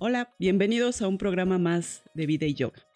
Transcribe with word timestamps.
Hola, 0.00 0.32
bienvenidos 0.38 1.02
a 1.02 1.08
un 1.08 1.18
programa 1.18 1.58
más 1.58 2.04
de 2.14 2.26
vida 2.26 2.46
y 2.46 2.54
yoga. 2.54 2.86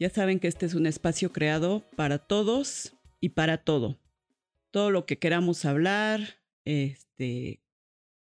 Ya 0.00 0.08
saben 0.08 0.40
que 0.40 0.48
este 0.48 0.64
es 0.64 0.72
un 0.72 0.86
espacio 0.86 1.34
creado 1.34 1.84
para 1.96 2.16
todos 2.16 2.96
y 3.20 3.30
para 3.30 3.58
todo. 3.58 4.00
Todo 4.70 4.90
lo 4.90 5.04
que 5.04 5.18
queramos 5.18 5.66
hablar, 5.66 6.40
este, 6.64 7.62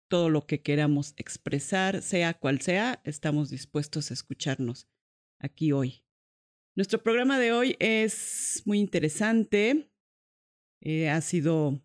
todo 0.08 0.30
lo 0.30 0.48
que 0.48 0.62
queramos 0.62 1.14
expresar, 1.16 2.02
sea 2.02 2.34
cual 2.34 2.60
sea, 2.60 3.00
estamos 3.04 3.50
dispuestos 3.50 4.10
a 4.10 4.14
escucharnos 4.14 4.88
aquí 5.38 5.70
hoy. 5.70 6.02
Nuestro 6.74 7.00
programa 7.04 7.38
de 7.38 7.52
hoy 7.52 7.76
es 7.78 8.64
muy 8.64 8.80
interesante. 8.80 9.92
Eh, 10.80 11.08
ha 11.08 11.20
sido 11.20 11.80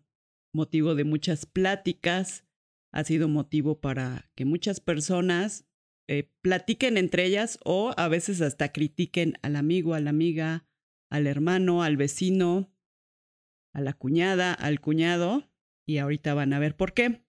motivo 0.52 0.96
de 0.96 1.04
muchas 1.04 1.46
pláticas, 1.46 2.44
ha 2.90 3.04
sido 3.04 3.28
motivo 3.28 3.80
para 3.80 4.32
que 4.34 4.44
muchas 4.44 4.80
personas 4.80 5.68
eh, 6.08 6.30
platiquen 6.40 6.96
entre 6.96 7.24
ellas 7.24 7.58
o 7.64 7.94
a 7.96 8.08
veces 8.08 8.40
hasta 8.40 8.72
critiquen 8.72 9.38
al 9.42 9.56
amigo, 9.56 9.94
a 9.94 10.00
la 10.00 10.10
amiga, 10.10 10.66
al 11.10 11.26
hermano, 11.26 11.82
al 11.82 11.96
vecino, 11.96 12.72
a 13.72 13.80
la 13.80 13.92
cuñada, 13.92 14.52
al 14.54 14.80
cuñado. 14.80 15.48
Y 15.86 15.98
ahorita 15.98 16.34
van 16.34 16.52
a 16.52 16.58
ver 16.58 16.76
por 16.76 16.94
qué. 16.94 17.24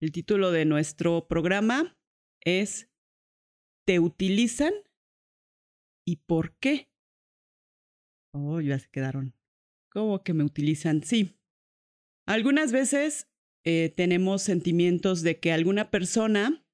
El 0.00 0.12
título 0.12 0.52
de 0.52 0.64
nuestro 0.64 1.26
programa 1.26 1.98
es 2.40 2.88
¿Te 3.84 3.98
utilizan? 3.98 4.72
¿Y 6.06 6.16
por 6.16 6.56
qué? 6.58 6.90
Oh, 8.32 8.60
ya 8.60 8.78
se 8.78 8.88
quedaron. 8.88 9.34
¿Cómo 9.90 10.22
que 10.22 10.34
me 10.34 10.44
utilizan? 10.44 11.02
Sí. 11.02 11.38
Algunas 12.26 12.72
veces 12.72 13.28
eh, 13.64 13.92
tenemos 13.96 14.42
sentimientos 14.42 15.22
de 15.22 15.40
que 15.40 15.52
alguna 15.52 15.90
persona 15.90 16.64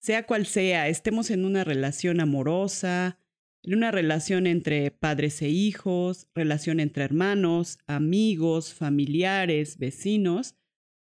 sea 0.00 0.26
cual 0.26 0.46
sea, 0.46 0.88
estemos 0.88 1.30
en 1.30 1.44
una 1.44 1.62
relación 1.62 2.20
amorosa, 2.20 3.18
en 3.62 3.74
una 3.74 3.90
relación 3.90 4.46
entre 4.46 4.90
padres 4.90 5.42
e 5.42 5.48
hijos, 5.48 6.28
relación 6.34 6.80
entre 6.80 7.04
hermanos, 7.04 7.78
amigos, 7.86 8.72
familiares, 8.72 9.78
vecinos, 9.78 10.56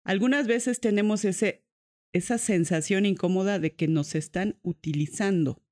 algunas 0.04 0.46
veces 0.46 0.80
tenemos 0.80 1.24
ese, 1.24 1.66
esa 2.12 2.38
sensación 2.38 3.06
incómoda 3.06 3.58
de 3.58 3.74
que 3.74 3.88
nos 3.88 4.14
están 4.14 4.58
utilizando. 4.62 5.62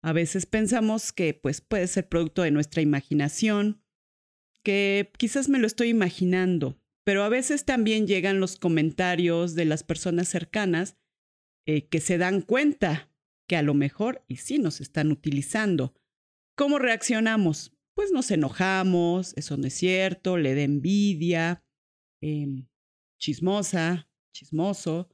A 0.00 0.12
veces 0.12 0.46
pensamos 0.46 1.12
que 1.12 1.34
pues, 1.34 1.60
puede 1.60 1.86
ser 1.88 2.08
producto 2.08 2.42
de 2.42 2.50
nuestra 2.52 2.82
imaginación, 2.82 3.82
que 4.62 5.10
quizás 5.18 5.48
me 5.48 5.58
lo 5.58 5.66
estoy 5.66 5.88
imaginando, 5.88 6.80
pero 7.04 7.22
a 7.24 7.28
veces 7.28 7.64
también 7.64 8.06
llegan 8.06 8.40
los 8.40 8.56
comentarios 8.56 9.54
de 9.54 9.66
las 9.66 9.82
personas 9.82 10.28
cercanas 10.28 10.96
eh, 11.66 11.88
que 11.88 12.00
se 12.00 12.18
dan 12.18 12.42
cuenta 12.42 13.10
que 13.48 13.56
a 13.56 13.62
lo 13.62 13.74
mejor 13.74 14.24
y 14.28 14.36
sí 14.36 14.58
nos 14.58 14.80
están 14.80 15.10
utilizando. 15.10 15.94
¿Cómo 16.56 16.78
reaccionamos? 16.78 17.72
Pues 17.94 18.12
nos 18.12 18.30
enojamos, 18.30 19.32
eso 19.36 19.56
no 19.56 19.66
es 19.66 19.74
cierto, 19.74 20.36
le 20.36 20.54
da 20.54 20.62
envidia, 20.62 21.64
em, 22.20 22.66
chismosa, 23.18 24.08
chismoso. 24.32 25.08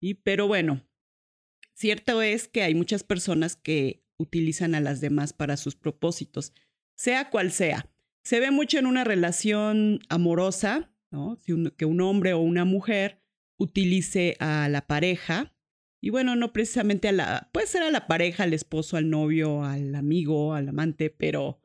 Y, 0.00 0.14
pero 0.14 0.46
bueno, 0.46 0.86
cierto 1.74 2.22
es 2.22 2.46
que 2.46 2.62
hay 2.62 2.74
muchas 2.74 3.02
personas 3.02 3.56
que 3.56 4.04
utilizan 4.18 4.74
a 4.74 4.80
las 4.80 5.00
demás 5.00 5.32
para 5.32 5.56
sus 5.56 5.76
propósitos, 5.76 6.52
sea 6.94 7.30
cual 7.30 7.52
sea. 7.52 7.90
Se 8.22 8.38
ve 8.38 8.50
mucho 8.50 8.78
en 8.78 8.86
una 8.86 9.02
relación 9.02 10.00
amorosa, 10.08 10.94
¿no? 11.10 11.38
que 11.76 11.84
un 11.84 12.00
hombre 12.00 12.34
o 12.34 12.38
una 12.38 12.64
mujer 12.64 13.22
utilice 13.58 14.36
a 14.38 14.68
la 14.68 14.86
pareja 14.86 15.54
y 16.00 16.10
bueno, 16.10 16.34
no 16.36 16.52
precisamente 16.52 17.08
a 17.08 17.12
la, 17.12 17.50
puede 17.52 17.66
ser 17.66 17.82
a 17.82 17.90
la 17.90 18.06
pareja, 18.06 18.44
al 18.44 18.54
esposo, 18.54 18.96
al 18.96 19.10
novio, 19.10 19.64
al 19.64 19.94
amigo, 19.94 20.54
al 20.54 20.68
amante, 20.68 21.10
pero 21.10 21.60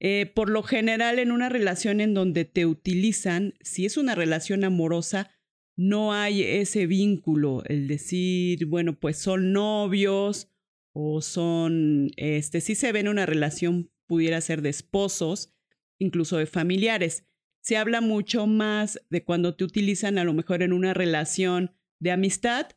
eh, 0.00 0.30
por 0.34 0.48
lo 0.48 0.62
general 0.62 1.18
en 1.18 1.30
una 1.30 1.50
relación 1.50 2.00
en 2.00 2.14
donde 2.14 2.46
te 2.46 2.64
utilizan, 2.64 3.54
si 3.60 3.84
es 3.84 3.98
una 3.98 4.14
relación 4.14 4.64
amorosa, 4.64 5.30
no 5.76 6.14
hay 6.14 6.42
ese 6.42 6.86
vínculo, 6.86 7.62
el 7.66 7.86
decir, 7.86 8.66
bueno, 8.66 8.98
pues 8.98 9.18
son 9.18 9.52
novios 9.52 10.50
o 10.92 11.20
son, 11.20 12.10
este, 12.16 12.60
si 12.60 12.74
se 12.74 12.92
ve 12.92 13.00
en 13.00 13.08
una 13.08 13.26
relación, 13.26 13.90
pudiera 14.06 14.40
ser 14.40 14.62
de 14.62 14.70
esposos, 14.70 15.54
incluso 15.98 16.38
de 16.38 16.46
familiares. 16.46 17.26
Se 17.62 17.76
habla 17.76 18.00
mucho 18.00 18.46
más 18.46 19.00
de 19.10 19.22
cuando 19.22 19.54
te 19.54 19.64
utilizan 19.64 20.18
a 20.18 20.24
lo 20.24 20.32
mejor 20.32 20.62
en 20.62 20.72
una 20.72 20.94
relación 20.94 21.72
de 21.98 22.10
amistad, 22.10 22.68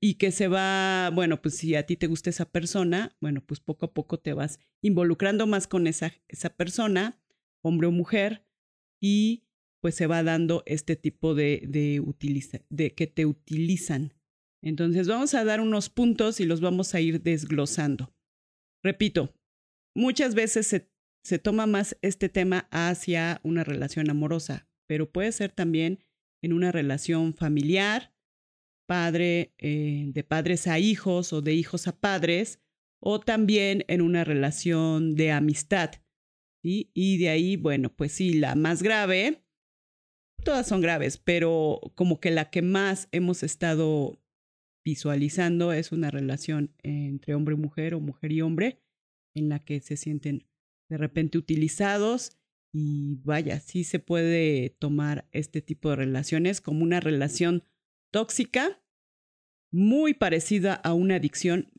y 0.00 0.14
que 0.14 0.32
se 0.32 0.48
va, 0.48 1.10
bueno, 1.10 1.40
pues 1.40 1.56
si 1.56 1.74
a 1.74 1.86
ti 1.86 1.96
te 1.96 2.08
gusta 2.08 2.30
esa 2.30 2.50
persona, 2.50 3.16
bueno, 3.20 3.44
pues 3.44 3.60
poco 3.60 3.86
a 3.86 3.94
poco 3.94 4.18
te 4.18 4.32
vas 4.32 4.58
involucrando 4.80 5.46
más 5.46 5.68
con 5.68 5.86
esa, 5.86 6.12
esa 6.28 6.50
persona, 6.50 7.20
hombre 7.62 7.86
o 7.86 7.92
mujer, 7.92 8.44
y 9.00 9.44
pues 9.80 9.94
se 9.94 10.06
va 10.06 10.22
dando 10.22 10.62
este 10.66 10.96
tipo 10.96 11.34
de, 11.34 11.62
de, 11.66 12.00
utiliza, 12.00 12.60
de 12.70 12.94
que 12.94 13.06
te 13.06 13.26
utilizan. 13.26 14.14
Entonces 14.62 15.08
vamos 15.08 15.34
a 15.34 15.44
dar 15.44 15.60
unos 15.60 15.90
puntos 15.90 16.40
y 16.40 16.44
los 16.44 16.60
vamos 16.60 16.94
a 16.94 17.00
ir 17.00 17.22
desglosando. 17.22 18.14
Repito, 18.82 19.34
muchas 19.94 20.34
veces 20.34 20.66
se, 20.66 20.90
se 21.24 21.38
toma 21.38 21.66
más 21.66 21.96
este 22.02 22.28
tema 22.28 22.68
hacia 22.70 23.40
una 23.44 23.64
relación 23.64 24.10
amorosa, 24.10 24.68
pero 24.88 25.10
puede 25.10 25.32
ser 25.32 25.52
también 25.52 26.04
en 26.42 26.52
una 26.52 26.72
relación 26.72 27.34
familiar, 27.34 28.11
padre, 28.86 29.54
eh, 29.58 30.06
de 30.08 30.24
padres 30.24 30.66
a 30.66 30.78
hijos 30.78 31.32
o 31.32 31.42
de 31.42 31.54
hijos 31.54 31.88
a 31.88 31.98
padres, 31.98 32.60
o 33.00 33.20
también 33.20 33.84
en 33.88 34.00
una 34.00 34.24
relación 34.24 35.14
de 35.14 35.32
amistad. 35.32 35.90
Y 36.64 37.18
de 37.18 37.28
ahí, 37.28 37.56
bueno, 37.56 37.92
pues 37.92 38.12
sí, 38.12 38.34
la 38.34 38.54
más 38.54 38.84
grave, 38.84 39.42
todas 40.44 40.68
son 40.68 40.80
graves, 40.80 41.18
pero 41.18 41.80
como 41.96 42.20
que 42.20 42.30
la 42.30 42.50
que 42.50 42.62
más 42.62 43.08
hemos 43.10 43.42
estado 43.42 44.22
visualizando 44.84 45.72
es 45.72 45.92
una 45.92 46.10
relación 46.10 46.74
entre 46.82 47.34
hombre 47.34 47.54
y 47.54 47.58
mujer 47.58 47.94
o 47.94 48.00
mujer 48.00 48.32
y 48.32 48.42
hombre, 48.42 48.80
en 49.34 49.48
la 49.48 49.58
que 49.58 49.80
se 49.80 49.96
sienten 49.96 50.46
de 50.88 50.98
repente 50.98 51.38
utilizados 51.38 52.38
y 52.74 53.16
vaya, 53.22 53.60
sí 53.60 53.84
se 53.84 53.98
puede 53.98 54.70
tomar 54.70 55.28
este 55.32 55.60
tipo 55.60 55.90
de 55.90 55.96
relaciones 55.96 56.60
como 56.60 56.82
una 56.82 57.00
relación 57.00 57.64
tóxica 58.12 58.80
muy 59.72 60.14
parecida 60.14 60.74
a 60.74 60.94
una 60.94 61.16
adicción. 61.16 61.72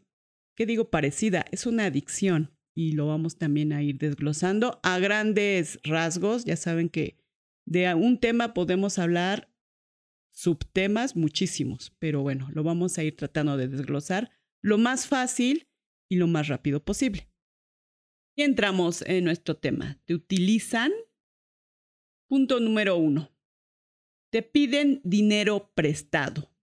¿Qué 0.56 0.66
digo 0.66 0.90
parecida? 0.90 1.46
Es 1.52 1.66
una 1.66 1.86
adicción 1.86 2.58
y 2.76 2.94
lo 2.94 3.08
vamos 3.08 3.38
también 3.38 3.72
a 3.72 3.82
ir 3.84 3.98
desglosando 3.98 4.80
a 4.84 5.00
grandes 5.00 5.80
rasgos. 5.84 6.44
Ya 6.44 6.58
saben 6.58 6.90
que 6.90 7.18
de 7.66 7.94
un 7.94 8.20
tema 8.20 8.54
podemos 8.54 9.00
hablar 9.00 9.50
subtemas 10.32 11.16
muchísimos, 11.16 11.96
pero 12.00 12.22
bueno, 12.22 12.50
lo 12.52 12.64
vamos 12.64 12.98
a 12.98 13.04
ir 13.04 13.16
tratando 13.16 13.56
de 13.56 13.68
desglosar 13.68 14.32
lo 14.62 14.78
más 14.78 15.08
fácil 15.08 15.70
y 16.10 16.16
lo 16.16 16.28
más 16.28 16.48
rápido 16.48 16.84
posible. 16.84 17.30
Y 18.36 18.42
entramos 18.42 19.04
en 19.04 19.26
nuestro 19.26 19.58
tema. 19.58 20.02
Te 20.06 20.16
utilizan. 20.16 20.92
Punto 22.28 22.60
número 22.60 22.98
uno. 22.98 23.33
Te 24.34 24.42
piden 24.42 25.00
dinero 25.04 25.72
prestado 25.76 26.54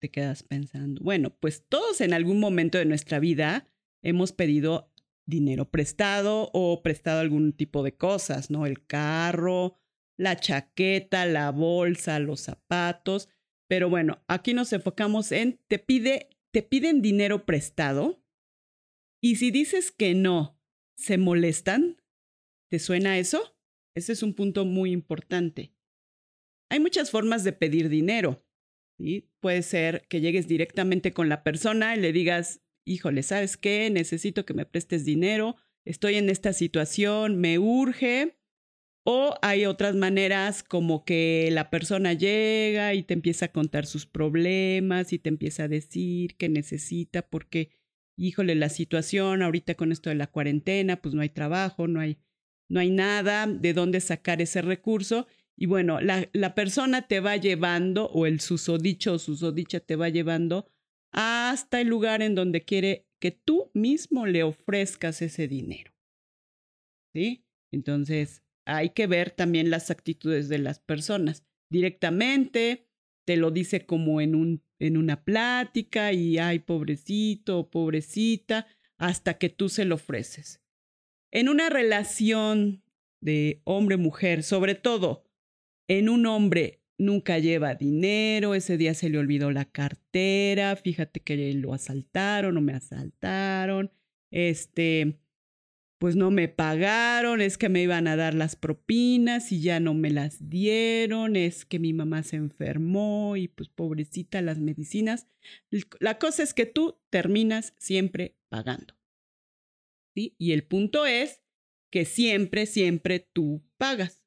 te 0.00 0.10
quedas 0.10 0.42
pensando, 0.42 1.02
bueno, 1.04 1.30
pues 1.38 1.64
todos 1.68 2.00
en 2.00 2.14
algún 2.14 2.40
momento 2.40 2.78
de 2.78 2.86
nuestra 2.86 3.20
vida 3.20 3.68
hemos 4.02 4.32
pedido 4.32 4.92
dinero 5.26 5.70
prestado 5.70 6.50
o 6.52 6.82
prestado 6.82 7.20
algún 7.20 7.52
tipo 7.52 7.82
de 7.82 7.96
cosas, 7.96 8.50
¿no? 8.50 8.66
El 8.66 8.84
carro, 8.86 9.76
la 10.16 10.36
chaqueta, 10.36 11.26
la 11.26 11.50
bolsa, 11.52 12.18
los 12.18 12.40
zapatos. 12.40 13.28
Pero 13.68 13.88
bueno, 13.88 14.24
aquí 14.26 14.54
nos 14.54 14.72
enfocamos 14.72 15.30
en 15.32 15.60
te 15.68 15.78
pide, 15.78 16.30
te 16.50 16.62
piden 16.62 17.02
dinero 17.02 17.44
prestado. 17.44 18.24
Y 19.22 19.36
si 19.36 19.50
dices 19.50 19.92
que 19.92 20.14
no, 20.14 20.58
se 20.96 21.18
molestan. 21.18 22.02
¿Te 22.70 22.78
suena 22.78 23.18
eso? 23.18 23.54
Ese 23.94 24.12
es 24.12 24.22
un 24.22 24.34
punto 24.34 24.64
muy 24.64 24.92
importante. 24.92 25.74
Hay 26.70 26.78
muchas 26.78 27.10
formas 27.10 27.42
de 27.42 27.52
pedir 27.52 27.88
dinero. 27.88 28.44
Puede 29.40 29.62
ser 29.62 30.06
que 30.08 30.20
llegues 30.20 30.46
directamente 30.46 31.12
con 31.12 31.28
la 31.28 31.42
persona 31.42 31.96
y 31.96 32.00
le 32.00 32.12
digas, 32.12 32.62
híjole, 32.84 33.24
¿sabes 33.24 33.56
qué? 33.56 33.90
Necesito 33.90 34.46
que 34.46 34.54
me 34.54 34.66
prestes 34.66 35.04
dinero, 35.04 35.56
estoy 35.84 36.14
en 36.14 36.30
esta 36.30 36.52
situación, 36.52 37.40
me 37.40 37.58
urge. 37.58 38.36
O 39.02 39.34
hay 39.40 39.64
otras 39.64 39.96
maneras 39.96 40.62
como 40.62 41.04
que 41.04 41.48
la 41.50 41.70
persona 41.70 42.12
llega 42.12 42.94
y 42.94 43.02
te 43.02 43.14
empieza 43.14 43.46
a 43.46 43.52
contar 43.52 43.86
sus 43.86 44.06
problemas 44.06 45.12
y 45.12 45.18
te 45.18 45.30
empieza 45.30 45.64
a 45.64 45.68
decir 45.68 46.36
que 46.36 46.50
necesita 46.50 47.22
porque, 47.22 47.70
híjole, 48.16 48.54
la 48.54 48.68
situación 48.68 49.42
ahorita 49.42 49.74
con 49.74 49.90
esto 49.90 50.10
de 50.10 50.16
la 50.16 50.26
cuarentena, 50.26 51.00
pues 51.00 51.14
no 51.14 51.22
hay 51.22 51.30
trabajo, 51.30 51.88
no 51.88 51.98
hay, 51.98 52.18
no 52.68 52.78
hay 52.78 52.90
nada 52.90 53.46
de 53.46 53.72
dónde 53.72 54.00
sacar 54.00 54.42
ese 54.42 54.60
recurso 54.60 55.26
y 55.60 55.66
bueno, 55.66 56.00
la, 56.00 56.26
la 56.32 56.54
persona 56.54 57.06
te 57.06 57.20
va 57.20 57.36
llevando, 57.36 58.06
o 58.06 58.24
el 58.24 58.40
susodicho 58.40 59.12
o 59.12 59.18
susodicha 59.18 59.78
te 59.78 59.94
va 59.94 60.08
llevando 60.08 60.66
hasta 61.12 61.82
el 61.82 61.88
lugar 61.88 62.22
en 62.22 62.34
donde 62.34 62.62
quiere 62.62 63.06
que 63.20 63.30
tú 63.30 63.70
mismo 63.74 64.24
le 64.24 64.42
ofrezcas 64.42 65.20
ese 65.20 65.48
dinero. 65.48 65.92
¿Sí? 67.14 67.44
Entonces, 67.70 68.42
hay 68.64 68.90
que 68.90 69.06
ver 69.06 69.32
también 69.32 69.68
las 69.68 69.90
actitudes 69.90 70.48
de 70.48 70.60
las 70.60 70.78
personas. 70.78 71.44
Directamente, 71.70 72.88
te 73.26 73.36
lo 73.36 73.50
dice 73.50 73.84
como 73.84 74.22
en, 74.22 74.34
un, 74.34 74.62
en 74.78 74.96
una 74.96 75.24
plática 75.24 76.14
y, 76.14 76.38
ay, 76.38 76.60
pobrecito 76.60 77.58
o 77.58 77.70
pobrecita, 77.70 78.66
hasta 78.96 79.36
que 79.36 79.50
tú 79.50 79.68
se 79.68 79.84
lo 79.84 79.96
ofreces. 79.96 80.62
En 81.30 81.50
una 81.50 81.68
relación 81.68 82.82
de 83.20 83.60
hombre-mujer, 83.64 84.42
sobre 84.42 84.74
todo 84.74 85.29
en 85.90 86.08
un 86.08 86.24
hombre 86.26 86.84
nunca 86.98 87.40
lleva 87.40 87.74
dinero, 87.74 88.54
ese 88.54 88.76
día 88.76 88.94
se 88.94 89.08
le 89.08 89.18
olvidó 89.18 89.50
la 89.50 89.64
cartera, 89.64 90.76
fíjate 90.76 91.18
que 91.18 91.52
lo 91.54 91.74
asaltaron 91.74 92.56
o 92.56 92.60
me 92.60 92.74
asaltaron, 92.74 93.90
este, 94.30 95.18
pues 95.98 96.14
no 96.14 96.30
me 96.30 96.46
pagaron, 96.46 97.40
es 97.40 97.58
que 97.58 97.68
me 97.68 97.82
iban 97.82 98.06
a 98.06 98.14
dar 98.14 98.34
las 98.34 98.54
propinas 98.54 99.50
y 99.50 99.62
ya 99.62 99.80
no 99.80 99.92
me 99.92 100.10
las 100.10 100.48
dieron, 100.48 101.34
es 101.34 101.64
que 101.64 101.80
mi 101.80 101.92
mamá 101.92 102.22
se 102.22 102.36
enfermó 102.36 103.36
y 103.36 103.48
pues 103.48 103.68
pobrecita 103.68 104.42
las 104.42 104.60
medicinas. 104.60 105.26
La 105.98 106.20
cosa 106.20 106.44
es 106.44 106.54
que 106.54 106.66
tú 106.66 107.00
terminas 107.10 107.74
siempre 107.78 108.36
pagando. 108.48 108.94
¿sí? 110.14 110.36
Y 110.38 110.52
el 110.52 110.62
punto 110.62 111.04
es 111.04 111.42
que 111.90 112.04
siempre, 112.04 112.66
siempre 112.66 113.18
tú 113.18 113.64
pagas. 113.76 114.19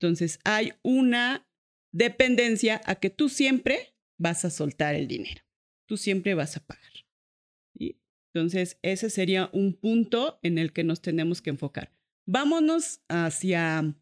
Entonces 0.00 0.38
hay 0.44 0.72
una 0.82 1.46
dependencia 1.92 2.80
a 2.86 2.94
que 2.94 3.10
tú 3.10 3.28
siempre 3.28 3.94
vas 4.18 4.44
a 4.44 4.50
soltar 4.50 4.94
el 4.94 5.06
dinero, 5.08 5.42
tú 5.86 5.96
siempre 5.96 6.34
vas 6.34 6.56
a 6.56 6.64
pagar. 6.64 6.90
Entonces, 8.32 8.78
ese 8.82 9.10
sería 9.10 9.50
un 9.52 9.74
punto 9.74 10.38
en 10.42 10.58
el 10.58 10.72
que 10.72 10.84
nos 10.84 11.02
tenemos 11.02 11.42
que 11.42 11.50
enfocar. 11.50 11.92
Vámonos 12.26 13.00
hacia... 13.08 13.96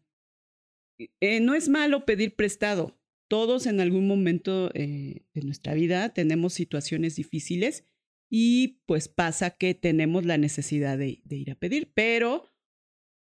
Eh, 1.19 1.39
no 1.39 1.55
es 1.55 1.69
malo 1.69 2.05
pedir 2.05 2.35
prestado. 2.35 2.99
Todos 3.27 3.65
en 3.65 3.79
algún 3.79 4.07
momento 4.07 4.69
eh, 4.73 5.25
de 5.33 5.41
nuestra 5.41 5.73
vida 5.73 6.13
tenemos 6.13 6.53
situaciones 6.53 7.15
difíciles 7.15 7.85
y 8.29 8.81
pues 8.85 9.07
pasa 9.07 9.51
que 9.51 9.73
tenemos 9.73 10.25
la 10.25 10.37
necesidad 10.37 10.97
de, 10.97 11.21
ir 11.29 11.51
a 11.51 11.55
pedir, 11.55 11.91
pero 11.93 12.45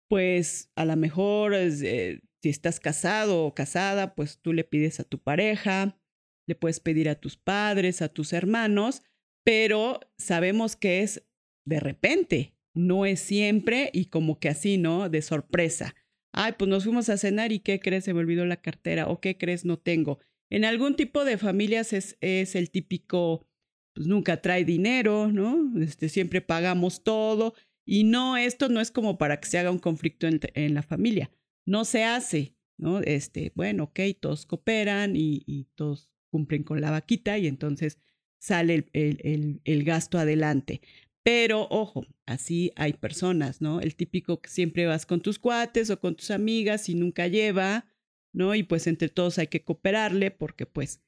pues 0.09 0.73
a 0.75 0.85
lo 0.85 0.97
mejor 0.97 1.55
eh, 1.55 2.21
si 2.43 2.49
estás 2.49 2.81
casado 2.81 3.45
o 3.45 3.55
casada, 3.55 4.15
pues 4.15 4.39
tú 4.41 4.53
le 4.53 4.65
pides 4.65 5.01
a 5.01 5.05
tu 5.05 5.19
pareja, 5.19 5.99
le 6.47 6.55
puedes 6.55 6.81
pedir 6.81 7.09
a 7.09 7.15
tus 7.15 7.37
padres, 7.37 8.03
a 8.03 8.09
tus 8.09 8.33
hermanos, 8.33 9.03
pero 9.45 10.01
sabemos 10.19 10.77
que 10.77 11.03
es 11.03 11.27
de 11.67 11.81
repente, 11.81 12.55
no 12.75 13.07
es 13.07 13.21
siempre 13.21 13.91
y 13.93 14.07
como 14.07 14.39
que 14.39 14.49
así, 14.49 14.79
¿no? 14.79 15.09
De 15.09 15.23
sorpresa. 15.23 15.95
Ay, 16.33 16.55
pues 16.59 16.69
nos 16.69 16.85
fuimos 16.85 17.09
a 17.09 17.17
cenar 17.17 17.53
y 17.53 17.61
¿qué 17.61 17.81
crees? 17.81 18.05
Se 18.05 18.15
me 18.15 18.21
olvidó 18.21 18.47
la 18.47 18.61
cartera 18.63 19.09
o 19.09 19.21
¿qué 19.21 19.37
crees? 19.37 19.65
No 19.65 19.79
tengo. 19.79 20.19
En 20.49 20.65
algún 20.65 20.97
tipo 20.97 21.25
de 21.25 21.39
familias 21.39 21.93
es, 21.93 22.17
es 22.21 22.55
el 22.55 22.71
típico, 22.71 23.47
pues 23.95 24.07
nunca 24.07 24.41
trae 24.41 24.65
dinero, 24.65 25.31
¿no? 25.31 25.73
Este, 25.81 26.09
siempre 26.09 26.41
pagamos 26.41 27.05
todo 27.05 27.55
y 27.85 28.05
no, 28.05 28.37
esto 28.37 28.69
no 28.69 28.81
es 28.81 28.91
como 28.91 29.19
para 29.19 29.41
que 29.41 29.49
se 29.49 29.59
haga 29.59 29.71
un 29.71 29.79
conflicto 29.79 30.27
en, 30.27 30.41
en 30.55 30.75
la 30.75 30.83
familia. 30.83 31.31
No 31.71 31.85
se 31.85 32.03
hace, 32.03 32.57
¿no? 32.79 32.99
Este, 32.99 33.53
bueno, 33.55 33.85
ok, 33.85 34.01
todos 34.19 34.45
cooperan 34.45 35.15
y, 35.15 35.69
todos 35.77 36.11
cumplen 36.29 36.65
con 36.65 36.81
la 36.81 36.91
vaquita 36.91 37.39
y 37.39 37.47
entonces 37.47 37.97
sale 38.41 38.89
el, 38.93 39.61
el, 39.63 39.85
gasto 39.85 40.19
adelante. 40.19 40.81
Pero 41.23 41.69
ojo, 41.71 42.05
así 42.27 42.73
hay 42.75 42.95
personas, 42.95 43.61
¿no? 43.61 43.81
El 43.81 43.95
típico 43.95 44.41
que 44.41 44.51
siempre 44.51 44.87
vas 44.87 45.07
con 45.07 45.21
tus 45.21 45.39
cuates 45.39 45.91
o 45.91 46.01
con 46.01 46.17
tus 46.17 46.33
amigas 46.33 46.89
y 46.89 46.97
nunca 46.97 47.29
lleva, 47.29 47.87
¿no? 48.33 48.57
Y 48.57 48.65
pues 48.65 48.89
entre 48.89 49.09
todos 49.09 49.39
hay 49.39 49.47
que 49.47 49.63
cooperarle 49.63 50.33
porque 50.33 50.67
pues 50.67 51.05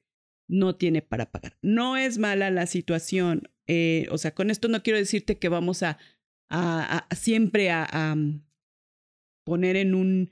no 0.47 0.77
tiene 0.77 1.01
para 1.01 1.29
pagar. 1.29 1.57
No 1.61 1.97
es 1.97 2.19
mala 2.19 2.51
la 2.51 2.67
situación, 2.67 3.49
eh, 3.67 4.07
o 4.11 4.17
sea, 4.17 4.33
con 4.33 4.49
esto 4.49 4.69
no 4.69 4.81
quiero 4.81 4.97
decirte 4.97 5.39
que 5.39 5.49
vamos 5.49 5.83
a, 5.83 5.97
a, 6.49 7.05
siempre 7.13 7.69
a, 7.69 8.15
mm, 8.15 8.45
poner 9.43 9.75
en 9.75 9.93
un, 9.93 10.31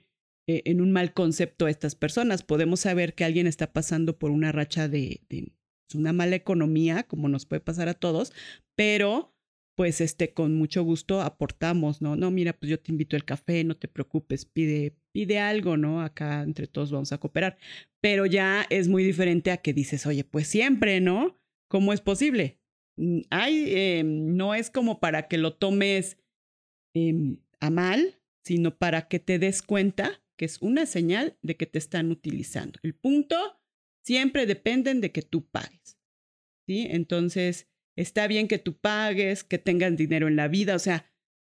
eh, 0.51 0.61
en 0.65 0.81
un 0.81 0.91
mal 0.91 1.13
concepto 1.13 1.65
a 1.65 1.69
estas 1.69 1.95
personas. 1.95 2.43
Podemos 2.43 2.81
saber 2.81 3.13
que 3.13 3.23
alguien 3.23 3.47
está 3.47 3.71
pasando 3.71 4.17
por 4.17 4.31
una 4.31 4.51
racha 4.51 4.87
de, 4.87 5.21
de 5.29 5.51
una 5.95 6.13
mala 6.13 6.35
economía, 6.35 7.03
como 7.03 7.29
nos 7.29 7.45
puede 7.45 7.61
pasar 7.61 7.87
a 7.89 7.93
todos, 7.93 8.33
pero 8.75 9.33
pues 9.77 10.01
este, 10.01 10.33
con 10.33 10.53
mucho 10.55 10.83
gusto 10.83 11.21
aportamos, 11.21 12.01
¿no? 12.01 12.15
No, 12.15 12.29
mira, 12.29 12.53
pues 12.53 12.69
yo 12.69 12.79
te 12.79 12.91
invito 12.91 13.15
el 13.15 13.25
café, 13.25 13.63
no 13.63 13.77
te 13.77 13.87
preocupes, 13.87 14.45
pide, 14.45 14.95
pide 15.11 15.39
algo, 15.39 15.77
¿no? 15.77 16.01
Acá 16.01 16.43
entre 16.43 16.67
todos 16.67 16.91
vamos 16.91 17.11
a 17.13 17.17
cooperar. 17.17 17.57
Pero 18.01 18.25
ya 18.25 18.65
es 18.69 18.87
muy 18.87 19.03
diferente 19.03 19.51
a 19.51 19.57
que 19.57 19.73
dices, 19.73 20.05
oye, 20.05 20.23
pues 20.23 20.47
siempre, 20.47 20.99
¿no? 20.99 21.39
¿Cómo 21.69 21.93
es 21.93 22.01
posible? 22.01 22.59
Mm, 22.97 23.21
hay, 23.29 23.63
eh, 23.67 24.03
no 24.03 24.53
es 24.53 24.69
como 24.69 24.99
para 24.99 25.27
que 25.27 25.37
lo 25.37 25.55
tomes 25.55 26.17
em, 26.93 27.37
a 27.59 27.69
mal, 27.69 28.19
sino 28.45 28.77
para 28.77 29.07
que 29.07 29.19
te 29.19 29.39
des 29.39 29.61
cuenta 29.61 30.21
que 30.37 30.45
es 30.45 30.61
una 30.61 30.85
señal 30.85 31.37
de 31.41 31.57
que 31.57 31.65
te 31.65 31.79
están 31.79 32.11
utilizando. 32.11 32.79
El 32.83 32.95
punto 32.95 33.37
siempre 34.03 34.45
dependen 34.45 35.01
de 35.01 35.11
que 35.11 35.21
tú 35.21 35.47
pagues. 35.49 35.99
¿Sí? 36.67 36.87
Entonces, 36.89 37.67
está 37.95 38.27
bien 38.27 38.47
que 38.47 38.59
tú 38.59 38.77
pagues, 38.79 39.43
que 39.43 39.57
tengas 39.57 39.95
dinero 39.95 40.27
en 40.27 40.35
la 40.35 40.47
vida. 40.47 40.75
O 40.75 40.79
sea, 40.79 41.11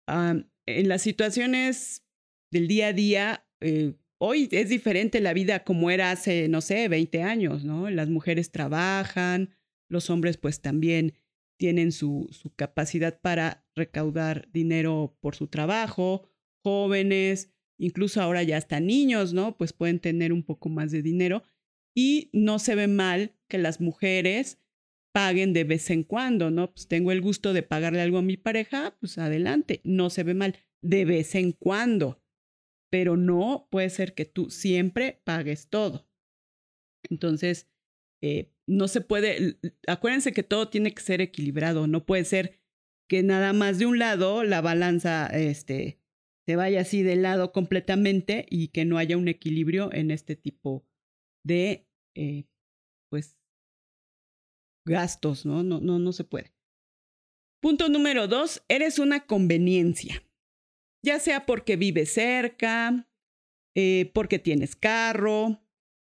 en 0.08 0.90
las 0.90 1.02
situaciones 1.02 2.06
del 2.52 2.68
día 2.68 2.88
a 2.88 2.94
día, 2.94 3.48
eh, 3.62 3.96
hoy 4.20 4.48
es 4.52 4.70
diferente 4.70 5.22
la 5.22 5.34
vida 5.34 5.64
como 5.64 5.90
era 5.90 6.12
hace, 6.12 6.48
no 6.48 6.62
sé, 6.62 6.88
20 6.88 7.24
años, 7.24 7.64
¿no? 7.64 7.90
Las 7.90 8.10
mujeres 8.10 8.52
trabajan, 8.52 9.56
los 9.90 10.10
hombres 10.10 10.38
pues 10.38 10.62
también 10.62 11.14
tienen 11.58 11.92
su, 11.92 12.28
su 12.32 12.54
capacidad 12.56 13.20
para 13.22 13.66
recaudar 13.76 14.50
dinero 14.52 15.18
por 15.22 15.36
su 15.36 15.48
trabajo, 15.48 16.28
jóvenes, 16.64 17.51
incluso 17.82 18.22
ahora 18.22 18.44
ya 18.44 18.58
hasta 18.58 18.80
niños, 18.80 19.34
¿no? 19.34 19.58
Pues 19.58 19.74
pueden 19.74 20.00
tener 20.00 20.32
un 20.32 20.44
poco 20.44 20.70
más 20.70 20.92
de 20.92 21.02
dinero 21.02 21.44
y 21.96 22.30
no 22.32 22.60
se 22.60 22.76
ve 22.76 22.88
mal 22.88 23.36
que 23.50 23.58
las 23.58 23.82
mujeres 23.82 24.60
paguen 25.14 25.52
de 25.52 25.64
vez 25.64 25.90
en 25.90 26.04
cuando, 26.04 26.52
¿no? 26.52 26.72
Pues 26.72 26.88
tengo 26.88 27.12
el 27.12 27.22
gusto 27.22 27.54
de 27.54 27.64
pagarle 27.64 28.02
algo 28.02 28.20
a 28.20 28.22
mi 28.22 28.38
pareja, 28.38 28.96
pues 29.00 29.18
adelante, 29.18 29.82
no 29.84 30.10
se 30.10 30.24
ve 30.24 30.36
mal, 30.36 30.56
de 30.82 31.06
vez 31.06 31.36
en 31.36 31.52
cuando, 31.52 32.22
pero 32.92 33.18
no 33.18 33.68
puede 33.72 33.90
ser 33.90 34.14
que 34.14 34.26
tú 34.26 34.52
siempre 34.52 35.22
pagues 35.24 35.68
todo. 35.68 36.08
Entonces, 37.10 37.68
eh, 38.22 38.54
no 38.68 38.88
se 38.88 39.02
puede, 39.02 39.58
acuérdense 39.88 40.34
que 40.34 40.44
todo 40.44 40.70
tiene 40.70 40.94
que 40.94 41.02
ser 41.02 41.20
equilibrado, 41.20 41.88
no 41.88 42.06
puede 42.06 42.26
ser 42.26 42.60
que 43.10 43.24
nada 43.24 43.54
más 43.54 43.80
de 43.80 43.88
un 43.88 43.98
lado 43.98 44.44
la 44.44 44.62
balanza 44.62 45.26
este, 45.28 46.01
se 46.48 46.56
vaya 46.56 46.82
así 46.82 47.04
de 47.04 47.16
lado 47.16 47.52
completamente 47.52 48.46
y 48.50 48.70
que 48.70 48.86
no 48.86 48.98
haya 48.98 49.18
un 49.18 49.28
equilibrio 49.28 49.92
en 49.94 50.12
este 50.12 50.36
tipo 50.36 50.86
de, 51.46 51.88
eh, 52.16 52.46
pues, 53.10 53.38
gastos, 54.86 55.46
¿no? 55.46 55.64
No, 55.64 55.80
no, 55.80 56.00
no 56.00 56.14
se 56.14 56.24
puede. 56.24 56.54
Punto 57.62 57.90
número 57.90 58.28
dos, 58.28 58.64
eres 58.70 58.98
una 58.98 59.28
conveniencia, 59.28 60.24
ya 61.06 61.20
sea 61.20 61.46
porque 61.46 61.76
vives 61.76 62.12
cerca, 62.12 63.08
eh, 63.76 64.10
porque 64.16 64.40
tienes 64.40 64.76
carro, 64.76 65.62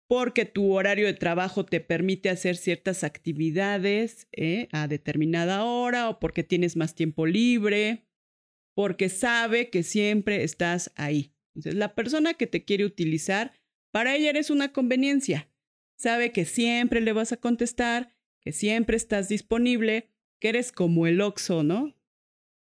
porque 0.07 0.45
tu 0.45 0.73
horario 0.73 1.07
de 1.07 1.13
trabajo 1.13 1.65
te 1.65 1.81
permite 1.81 2.29
hacer 2.29 2.55
ciertas 2.55 3.03
actividades 3.03 4.27
eh, 4.31 4.67
a 4.71 4.87
determinada 4.87 5.63
hora 5.65 6.09
o 6.09 6.19
porque 6.19 6.43
tienes 6.43 6.75
más 6.75 6.95
tiempo 6.95 7.25
libre, 7.25 8.08
porque 8.79 9.09
sabe 9.09 9.69
que 9.69 9.83
siempre 9.83 10.45
estás 10.45 10.93
ahí. 10.95 11.33
Entonces, 11.53 11.75
la 11.75 11.95
persona 11.95 12.35
que 12.35 12.47
te 12.47 12.63
quiere 12.63 12.85
utilizar 12.85 13.51
para 13.91 14.15
ella 14.15 14.29
eres 14.29 14.49
una 14.49 14.71
conveniencia. 14.71 15.49
Sabe 15.97 16.31
que 16.31 16.45
siempre 16.45 17.01
le 17.01 17.11
vas 17.11 17.33
a 17.33 17.41
contestar, 17.41 18.15
que 18.39 18.53
siempre 18.53 18.95
estás 18.95 19.27
disponible, 19.27 20.07
que 20.39 20.47
eres 20.47 20.71
como 20.71 21.07
el 21.07 21.19
oxo, 21.19 21.61
¿no? 21.61 21.93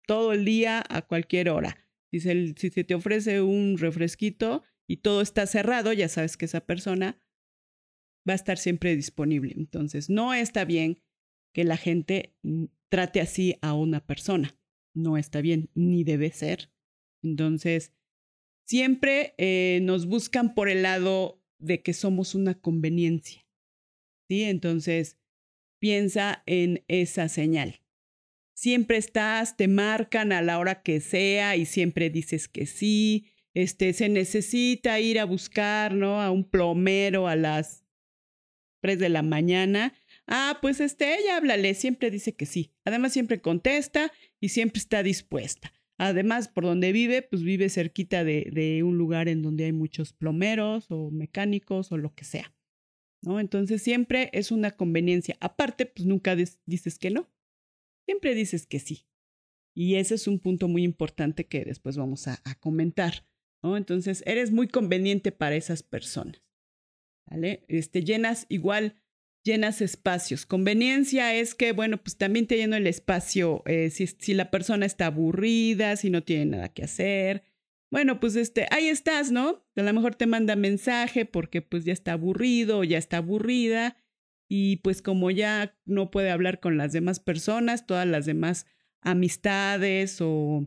Todo 0.07 0.33
el 0.33 0.45
día, 0.45 0.85
a 0.89 1.03
cualquier 1.03 1.49
hora. 1.49 1.85
Si 2.13 2.21
se, 2.21 2.55
si 2.59 2.71
se 2.71 2.85
te 2.85 2.95
ofrece 2.95 3.41
un 3.43 3.77
refresquito 3.77 4.63
y 4.87 4.99
todo 4.99 5.21
está 5.21 5.49
cerrado, 5.49 5.93
ya 5.93 6.09
sabes 6.09 6.37
que 6.37 6.45
esa 6.45 6.61
persona 6.61 7.21
va 8.29 8.35
a 8.35 8.37
estar 8.37 8.59
siempre 8.59 8.95
disponible. 8.95 9.53
Entonces, 9.57 10.09
no 10.09 10.33
está 10.33 10.65
bien 10.65 11.03
que 11.53 11.65
la 11.65 11.77
gente 11.77 12.37
mm, 12.45 12.67
trate 12.89 13.21
así 13.21 13.59
a 13.63 13.75
una 13.75 13.99
persona. 13.99 14.57
No 14.95 15.17
está 15.17 15.41
bien, 15.41 15.71
ni 15.75 16.05
debe 16.05 16.31
ser. 16.31 16.71
Entonces, 17.23 17.93
siempre 18.65 19.35
eh, 19.39 19.81
nos 19.83 20.07
buscan 20.07 20.55
por 20.55 20.69
el 20.69 20.83
lado 20.83 21.43
de 21.59 21.83
que 21.83 21.93
somos 21.93 22.35
una 22.35 22.55
conveniencia. 22.55 23.47
¿Sí? 24.29 24.45
Entonces, 24.45 25.19
piensa 25.79 26.43
en 26.47 26.85
esa 26.89 27.29
señal. 27.29 27.81
Siempre 28.55 28.97
estás, 28.97 29.57
te 29.57 29.69
marcan 29.69 30.33
a 30.33 30.41
la 30.41 30.59
hora 30.59 30.83
que 30.83 31.01
sea 31.01 31.57
y 31.57 31.67
siempre 31.67 32.09
dices 32.09 32.49
que 32.49 32.67
sí. 32.67 33.27
Este, 33.53 33.93
se 33.93 34.09
necesita 34.09 34.99
ir 35.01 35.19
a 35.19 35.25
buscar, 35.25 35.95
¿no? 35.95 36.21
A 36.21 36.31
un 36.31 36.45
plomero 36.45 37.29
a 37.29 37.37
las 37.37 37.85
3 38.81 38.99
de 38.99 39.09
la 39.09 39.23
mañana. 39.23 39.95
Ah, 40.27 40.59
pues 40.63 40.81
este, 40.81 41.19
ella 41.19 41.37
háblale, 41.37 41.75
siempre 41.75 42.11
dice 42.11 42.35
que 42.35 42.47
sí. 42.47 42.73
Además, 42.85 43.13
siempre 43.13 43.41
contesta 43.41 44.13
y 44.45 44.51
siempre 44.51 44.79
está 44.79 45.03
dispuesta. 45.03 45.73
Además, 45.97 46.49
por 46.49 46.65
donde 46.65 46.93
vive, 46.93 47.23
pues 47.23 47.43
vive 47.43 47.71
cerquita 47.71 48.25
de, 48.25 48.83
un 48.85 48.99
lugar 48.99 49.27
en 49.27 49.41
donde 49.41 49.65
hay 49.65 49.73
muchos 49.73 50.13
plomeros 50.13 50.91
o 50.91 51.11
mecánicos 51.11 51.91
o 51.93 51.97
lo 51.97 52.15
que 52.15 52.25
sea. 52.25 52.55
¿no? 53.23 53.41
Entonces 53.41 53.83
siempre 53.83 54.29
es 54.35 54.51
una 54.51 54.73
conveniencia. 54.73 55.39
Aparte, 55.41 55.87
pues 55.87 56.05
nunca 56.05 56.37
dices 56.37 56.99
que 56.99 57.09
no. 57.09 57.33
Siempre 58.05 58.35
dices 58.35 58.67
que 58.67 58.81
sí. 58.81 59.07
Y 59.75 59.95
ese 59.95 60.17
es 60.17 60.29
un 60.29 60.39
punto 60.41 60.69
muy 60.69 60.85
importante 60.85 61.47
que 61.47 61.65
después 61.65 61.97
vamos 61.97 62.29
a, 62.29 62.39
comentar, 62.61 63.27
¿no? 63.63 63.79
Entonces, 63.79 64.23
eres 64.27 64.53
muy 64.53 64.69
conveniente 64.69 65.33
para 65.33 65.57
esas 65.57 65.83
personas. 65.83 66.43
¿Vale? 67.31 67.65
Este, 67.69 68.05
llenas 68.05 68.45
igual, 68.51 69.03
llenas 69.45 69.81
espacios. 69.81 70.47
Conveniencia 70.47 71.35
es 71.35 71.55
que, 71.55 71.73
bueno, 71.73 71.99
pues 71.99 72.17
también 72.17 72.47
te 72.47 72.57
lleno 72.57 72.77
el 72.77 72.87
espacio 72.87 73.63
eh, 73.67 73.91
si, 73.91 74.07
si 74.07 74.35
la 74.35 74.51
persona 74.51 74.87
está 74.87 75.07
aburrida, 75.07 75.97
si 75.97 76.11
no 76.11 76.23
tiene 76.23 76.47
nada 76.47 76.71
que 76.71 76.85
hacer, 76.85 77.45
bueno, 77.95 78.19
pues 78.19 78.35
este, 78.35 78.67
ahí 78.73 78.89
estás, 78.89 79.31
¿no? 79.31 79.65
A 79.77 79.83
lo 79.83 79.93
mejor 79.93 80.17
te 80.17 80.27
manda 80.27 80.57
mensaje 80.57 81.27
porque 81.27 81.63
pues 81.63 81.85
ya 81.85 81.93
está 81.93 82.15
aburrido 82.15 82.81
o 82.81 82.85
ya 82.85 82.99
está 82.99 83.19
aburrida 83.19 83.97
y 84.49 84.79
pues 84.79 85.01
como 85.01 85.31
ya 85.31 85.79
no 85.85 86.11
puede 86.11 86.31
hablar 86.31 86.59
con 86.59 86.77
las 86.77 86.93
demás 86.93 87.21
personas, 87.21 87.87
todas 87.87 88.07
las 88.07 88.27
demás 88.27 88.67
amistades 89.01 90.21
o, 90.21 90.67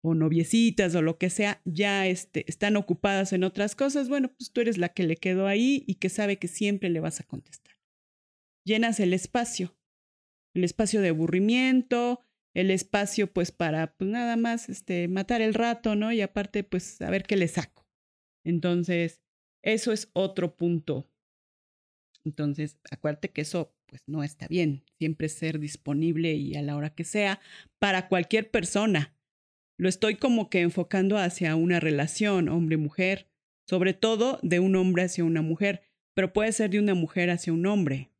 o 0.00 0.14
noviecitas 0.14 0.94
o 0.94 1.02
lo 1.02 1.18
que 1.18 1.28
sea, 1.28 1.60
ya 1.66 2.06
este, 2.06 2.48
están 2.48 2.76
ocupadas 2.76 3.32
en 3.34 3.44
otras 3.44 3.74
cosas, 3.76 4.08
bueno, 4.08 4.32
pues 4.38 4.50
tú 4.52 4.60
eres 4.62 4.78
la 4.78 4.88
que 4.90 5.02
le 5.02 5.16
quedó 5.16 5.46
ahí 5.48 5.84
y 5.86 5.96
que 5.96 6.08
sabe 6.08 6.38
que 6.38 6.48
siempre 6.48 6.88
le 6.88 7.00
vas 7.00 7.20
a 7.20 7.24
contestar. 7.24 7.65
Llenas 8.66 8.98
el 8.98 9.12
espacio, 9.12 9.76
el 10.52 10.64
espacio 10.64 11.00
de 11.00 11.10
aburrimiento, 11.10 12.20
el 12.52 12.72
espacio 12.72 13.32
pues 13.32 13.52
para 13.52 13.96
pues 13.96 14.10
nada 14.10 14.36
más 14.36 14.68
este 14.68 15.06
matar 15.06 15.40
el 15.40 15.54
rato, 15.54 15.94
¿no? 15.94 16.10
Y 16.10 16.20
aparte 16.20 16.64
pues 16.64 17.00
a 17.00 17.08
ver 17.10 17.22
qué 17.22 17.36
le 17.36 17.46
saco. 17.46 17.86
Entonces, 18.44 19.22
eso 19.62 19.92
es 19.92 20.10
otro 20.14 20.56
punto. 20.56 21.08
Entonces, 22.24 22.80
acuérdate 22.90 23.30
que 23.30 23.42
eso 23.42 23.72
pues 23.86 24.02
no 24.08 24.24
está 24.24 24.48
bien, 24.48 24.84
siempre 24.98 25.28
ser 25.28 25.60
disponible 25.60 26.34
y 26.34 26.56
a 26.56 26.62
la 26.62 26.76
hora 26.76 26.94
que 26.94 27.04
sea 27.04 27.40
para 27.78 28.08
cualquier 28.08 28.50
persona. 28.50 29.16
Lo 29.78 29.88
estoy 29.88 30.16
como 30.16 30.50
que 30.50 30.62
enfocando 30.62 31.18
hacia 31.18 31.54
una 31.54 31.78
relación 31.78 32.48
hombre-mujer, 32.48 33.28
sobre 33.68 33.94
todo 33.94 34.40
de 34.42 34.58
un 34.58 34.74
hombre 34.74 35.04
hacia 35.04 35.24
una 35.24 35.42
mujer, 35.42 35.82
pero 36.14 36.32
puede 36.32 36.50
ser 36.50 36.70
de 36.70 36.80
una 36.80 36.94
mujer 36.94 37.30
hacia 37.30 37.52
un 37.52 37.66
hombre. 37.66 38.10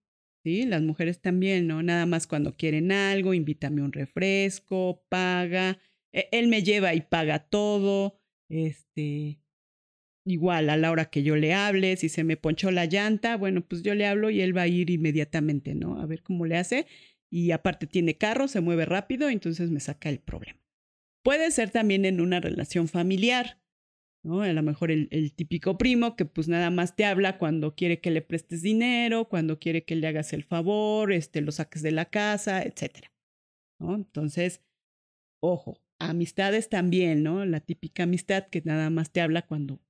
¿Sí? 0.47 0.65
Las 0.65 0.81
mujeres 0.81 1.21
también, 1.21 1.67
¿no? 1.67 1.83
Nada 1.83 2.07
más 2.07 2.29
cuando 2.29 2.57
quieren 2.57 2.93
algo, 2.93 3.35
invítame 3.35 3.83
un 3.83 3.91
refresco, 3.91 5.03
paga, 5.09 5.77
e, 6.13 6.29
él 6.31 6.47
me 6.47 6.63
lleva 6.63 6.95
y 6.95 7.01
paga 7.01 7.41
todo, 7.41 8.21
este, 8.49 9.41
igual 10.25 10.71
a 10.71 10.77
la 10.77 10.93
hora 10.93 11.07
que 11.07 11.25
yo 11.25 11.35
le 11.35 11.53
hable, 11.53 11.97
si 11.97 12.09
se 12.09 12.23
me 12.23 12.37
ponchó 12.37 12.71
la 12.71 12.87
llanta, 12.87 13.37
bueno, 13.37 13.63
pues 13.63 13.83
yo 13.83 13.97
le 13.97 14.07
hablo 14.07 14.31
y 14.31 14.41
él 14.41 14.57
va 14.57 14.63
a 14.63 14.69
ir 14.69 14.89
inmediatamente, 14.89 15.75
¿no? 15.75 16.01
A 16.01 16.07
ver 16.07 16.23
cómo 16.23 16.47
le 16.47 16.57
hace. 16.57 16.87
Y 17.29 17.51
aparte 17.51 17.89
tiene 17.89 18.17
carro, 18.17 18.47
se 18.47 18.61
mueve 18.61 18.85
rápido, 18.85 19.29
entonces 19.29 19.73
me 19.73 19.81
saca 19.81 20.11
el 20.11 20.21
problema. 20.21 20.61
Puede 21.25 21.51
ser 21.51 21.71
también 21.71 22.05
en 22.05 22.21
una 22.21 22.39
relación 22.39 22.87
familiar. 22.87 23.59
A 24.29 24.53
lo 24.53 24.63
mejor 24.63 24.91
el, 24.91 25.33
típico 25.35 25.79
primo 25.79 26.17
que 26.17 26.25
pues 26.25 26.49
nada 26.49 26.71
más 26.71 26.97
te 26.97 27.05
habla 27.05 27.39
cuando 27.39 27.77
quiere 27.77 28.01
que 28.01 28.11
le 28.11 28.23
prestes 28.23 28.61
dinero, 28.61 29.29
cuando 29.29 29.61
quiere 29.61 29.85
que 29.85 29.95
le 29.95 30.09
hagas 30.09 30.33
el 30.33 30.43
favor, 30.43 31.13
este, 31.13 31.41
lo 31.41 31.53
saques 31.53 31.83
de 31.83 31.93
la 31.93 32.07
casa, 32.07 32.63
etc. 32.63 33.07
Entonces, 33.79 34.63
ojo, 35.41 35.81
amistades 36.01 36.69
también, 36.69 37.23
¿no? 37.23 37.45
La 37.45 37.61
típica 37.61 38.03
amistad 38.03 38.49
que 38.49 38.63
nada 38.65 38.91
más 38.91 39.13
te 39.13 39.21
habla 39.21 39.43
cuando, 39.47 39.81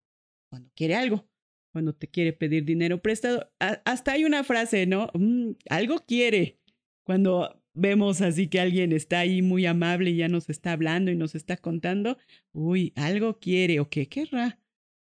cuando 0.51 0.71
quiere 0.75 0.97
algo, 0.97 1.27
cuando 1.73 1.95
te 1.95 2.09
quiere 2.09 2.35
pedir 2.35 2.65
dinero 2.65 3.01
prestado. 3.01 3.51
hasta 3.59 4.13
hay 4.13 4.25
una 4.25 4.45
frase, 4.45 4.87
¿no? 4.87 5.11
Mm, 5.15 5.53
algo 5.71 6.05
quiere. 6.07 6.61
Cuando 7.05 7.63
vemos 7.77 8.23
así 8.23 8.49
que 8.49 8.59
alguien 8.59 8.93
está 8.93 9.21
ahí 9.21 9.43
muy 9.43 9.67
amable 9.67 10.11
y 10.11 10.17
ya 10.17 10.29
nos 10.29 10.49
está 10.49 10.73
hablando 10.73 11.11
y 11.11 11.17
nos 11.17 11.35
está 11.35 11.57
contando, 11.57 12.19
uy, 12.53 12.93
algo 12.97 13.39
quiere 13.39 13.79
o 13.79 13.89
qué 13.89 14.09
querrá. 14.09 14.59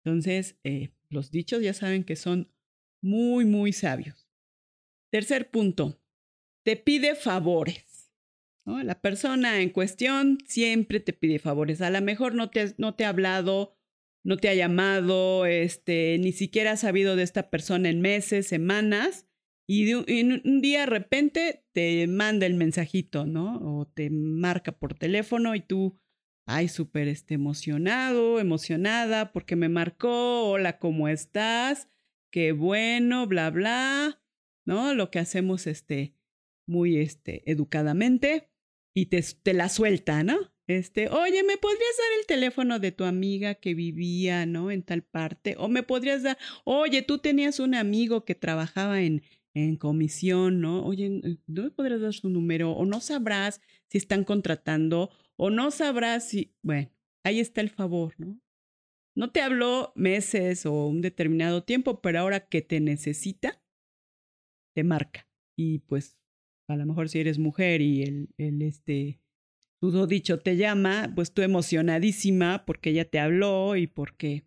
Entonces, 0.03 0.57
eh, 0.65 0.91
los 1.09 1.31
dichos 1.31 1.63
ya 1.63 1.75
saben 1.75 2.05
que 2.05 2.17
son 2.17 2.51
muy, 3.01 3.45
muy 3.45 3.73
sabios. 3.73 4.29
Tercer 5.11 5.51
punto, 5.51 6.01
te 6.65 6.77
pide 6.77 7.15
favores. 7.15 8.11
La 8.65 8.99
persona 9.01 9.61
en 9.61 9.69
cuestión 9.69 10.39
siempre 10.47 10.99
te 10.99 11.13
pide 11.13 11.39
favores. 11.39 11.83
A 11.83 11.91
lo 11.91 12.01
mejor 12.01 12.35
no 12.35 12.49
te, 12.49 12.75
no 12.79 12.95
te 12.95 13.05
ha 13.05 13.11
hablado, 13.11 13.77
no 14.25 14.39
te 14.39 14.49
ha 14.49 14.55
llamado, 14.55 15.45
este, 15.45 16.17
ni 16.19 16.33
siquiera 16.33 16.73
ha 16.73 16.77
sabido 16.79 17.15
de 17.15 17.25
esta 17.25 17.51
persona 17.51 17.91
en 17.91 18.01
meses, 18.01 18.47
semanas, 18.47 19.24
y, 19.67 19.95
un 19.95 20.61
día 20.61 20.81
de 20.81 20.87
repente 20.87 21.65
te 21.73 22.07
manda 22.07 22.47
el 22.47 22.55
mensajito, 22.55 23.27
¿no? 23.27 23.57
O 23.63 23.87
te 23.87 24.11
marca 24.11 24.73
por 24.73 24.95
teléfono 24.95 25.55
y 25.55 25.61
tú, 25.61 25.99
ay, 26.47 26.69
súper 26.69 27.09
este, 27.09 27.35
emocionado, 27.35 28.41
emocionada, 28.41 29.33
porque 29.33 29.57
me 29.57 29.69
marcó, 29.69 30.51
hola, 30.51 30.79
¿cómo 30.79 31.09
estás? 31.09 31.89
Qué 32.31 32.53
bueno, 32.53 33.27
bla, 33.27 33.51
bla, 33.51 34.23
¿no? 34.67 34.93
Lo 34.95 35.11
que 35.11 35.19
hacemos, 35.19 35.67
este, 35.67 36.15
muy, 36.67 36.99
este, 36.99 37.51
educadamente 37.51 38.51
y 38.95 39.07
te, 39.07 39.23
te 39.43 39.55
la 39.55 39.69
suelta, 39.69 40.23
¿no? 40.25 40.53
Este, 40.67 41.09
oye, 41.09 41.43
¿me 41.43 41.59
podrías 41.59 41.97
dar 41.99 42.21
el 42.21 42.27
teléfono 42.27 42.79
de 42.79 42.91
tu 42.91 43.05
amiga 43.05 43.55
que 43.55 43.75
vivía, 43.75 44.47
¿no? 44.47 44.71
En 44.71 44.83
tal 44.83 45.03
parte. 45.03 45.57
O 45.59 45.69
me 45.69 45.83
podrías 45.83 46.23
dar, 46.23 46.39
oye, 46.65 47.03
tú 47.03 47.19
tenías 47.19 47.61
un 47.61 47.75
amigo 47.75 48.25
que 48.25 48.35
trabajaba 48.35 49.03
en, 49.03 49.23
en 49.55 49.77
comisión, 49.77 50.61
¿no? 50.61 50.85
Oye, 50.85 51.07
eh, 51.07 51.39
¿no 51.47 51.63
me 51.63 51.71
podrías 51.71 52.01
dar 52.01 52.13
su 52.13 52.29
número? 52.29 52.73
O 52.73 52.85
no 52.85 53.01
sabrás 53.01 53.61
si 53.89 53.99
están 53.99 54.25
contratando, 54.25 55.11
o 55.37 55.51
no 55.51 55.71
sabrás 55.71 56.29
si, 56.29 56.55
bueno, 56.63 56.91
ahí 57.25 57.41
está 57.41 57.61
el 57.61 57.71
favor, 57.71 58.15
¿no? 58.19 58.41
No 59.17 59.31
te 59.31 59.41
habló 59.41 59.93
meses 59.95 60.67
o 60.67 60.87
un 60.87 61.01
determinado 61.01 61.63
tiempo, 61.63 62.03
pero 62.03 62.19
ahora 62.19 62.49
que 62.49 62.63
te 62.63 62.81
necesita, 62.81 63.63
te 64.75 64.83
marca. 64.83 65.29
Y 65.57 65.79
pues, 65.81 66.19
a 66.69 66.75
lo 66.77 66.85
mejor 66.85 67.09
si 67.09 67.21
eres 67.21 67.39
mujer 67.39 67.81
y 67.81 68.03
el, 68.03 68.29
el 68.39 68.61
este, 68.63 69.21
todo 69.79 70.09
dicho 70.09 70.41
te 70.41 70.57
llama, 70.57 71.13
pues 71.15 71.33
tú 71.33 71.43
emocionadísima 71.43 72.65
porque 72.67 72.91
ella 72.91 73.09
te 73.09 73.21
habló 73.21 73.77
y 73.77 73.87
porque 73.87 74.47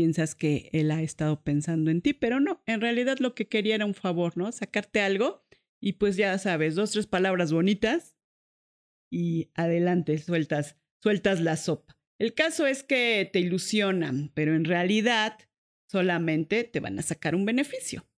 piensas 0.00 0.34
que 0.34 0.70
él 0.72 0.90
ha 0.92 1.02
estado 1.02 1.44
pensando 1.44 1.90
en 1.90 2.00
ti, 2.00 2.14
pero 2.14 2.40
no, 2.40 2.62
en 2.64 2.80
realidad 2.80 3.18
lo 3.18 3.34
que 3.34 3.48
quería 3.48 3.74
era 3.74 3.84
un 3.84 3.92
favor, 3.92 4.34
¿no? 4.38 4.50
Sacarte 4.50 5.02
algo 5.02 5.44
y 5.78 5.92
pues 5.92 6.16
ya 6.16 6.38
sabes, 6.38 6.74
dos, 6.74 6.92
tres 6.92 7.06
palabras 7.06 7.52
bonitas 7.52 8.16
y 9.12 9.50
adelante, 9.52 10.16
sueltas, 10.16 10.78
sueltas 11.02 11.42
la 11.42 11.58
sopa. 11.58 11.98
El 12.18 12.32
caso 12.32 12.66
es 12.66 12.82
que 12.82 13.28
te 13.30 13.40
ilusionan, 13.40 14.30
pero 14.32 14.54
en 14.54 14.64
realidad 14.64 15.36
solamente 15.86 16.64
te 16.64 16.80
van 16.80 16.98
a 16.98 17.02
sacar 17.02 17.34
un 17.34 17.44
beneficio. 17.44 18.08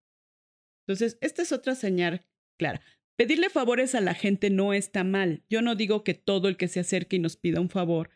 Entonces, 0.86 1.18
esta 1.20 1.42
es 1.42 1.50
otra 1.50 1.74
señal 1.74 2.24
clara. 2.60 2.80
Pedirle 3.18 3.50
favores 3.50 3.96
a 3.96 4.00
la 4.00 4.14
gente 4.14 4.50
no 4.50 4.72
está 4.72 5.02
mal. 5.02 5.42
Yo 5.50 5.62
no 5.62 5.74
digo 5.74 6.04
que 6.04 6.14
todo 6.14 6.46
el 6.46 6.56
que 6.56 6.68
se 6.68 6.78
acerque 6.78 7.16
y 7.16 7.18
nos 7.18 7.36
pida 7.36 7.60
un 7.60 7.70
favor, 7.70 8.10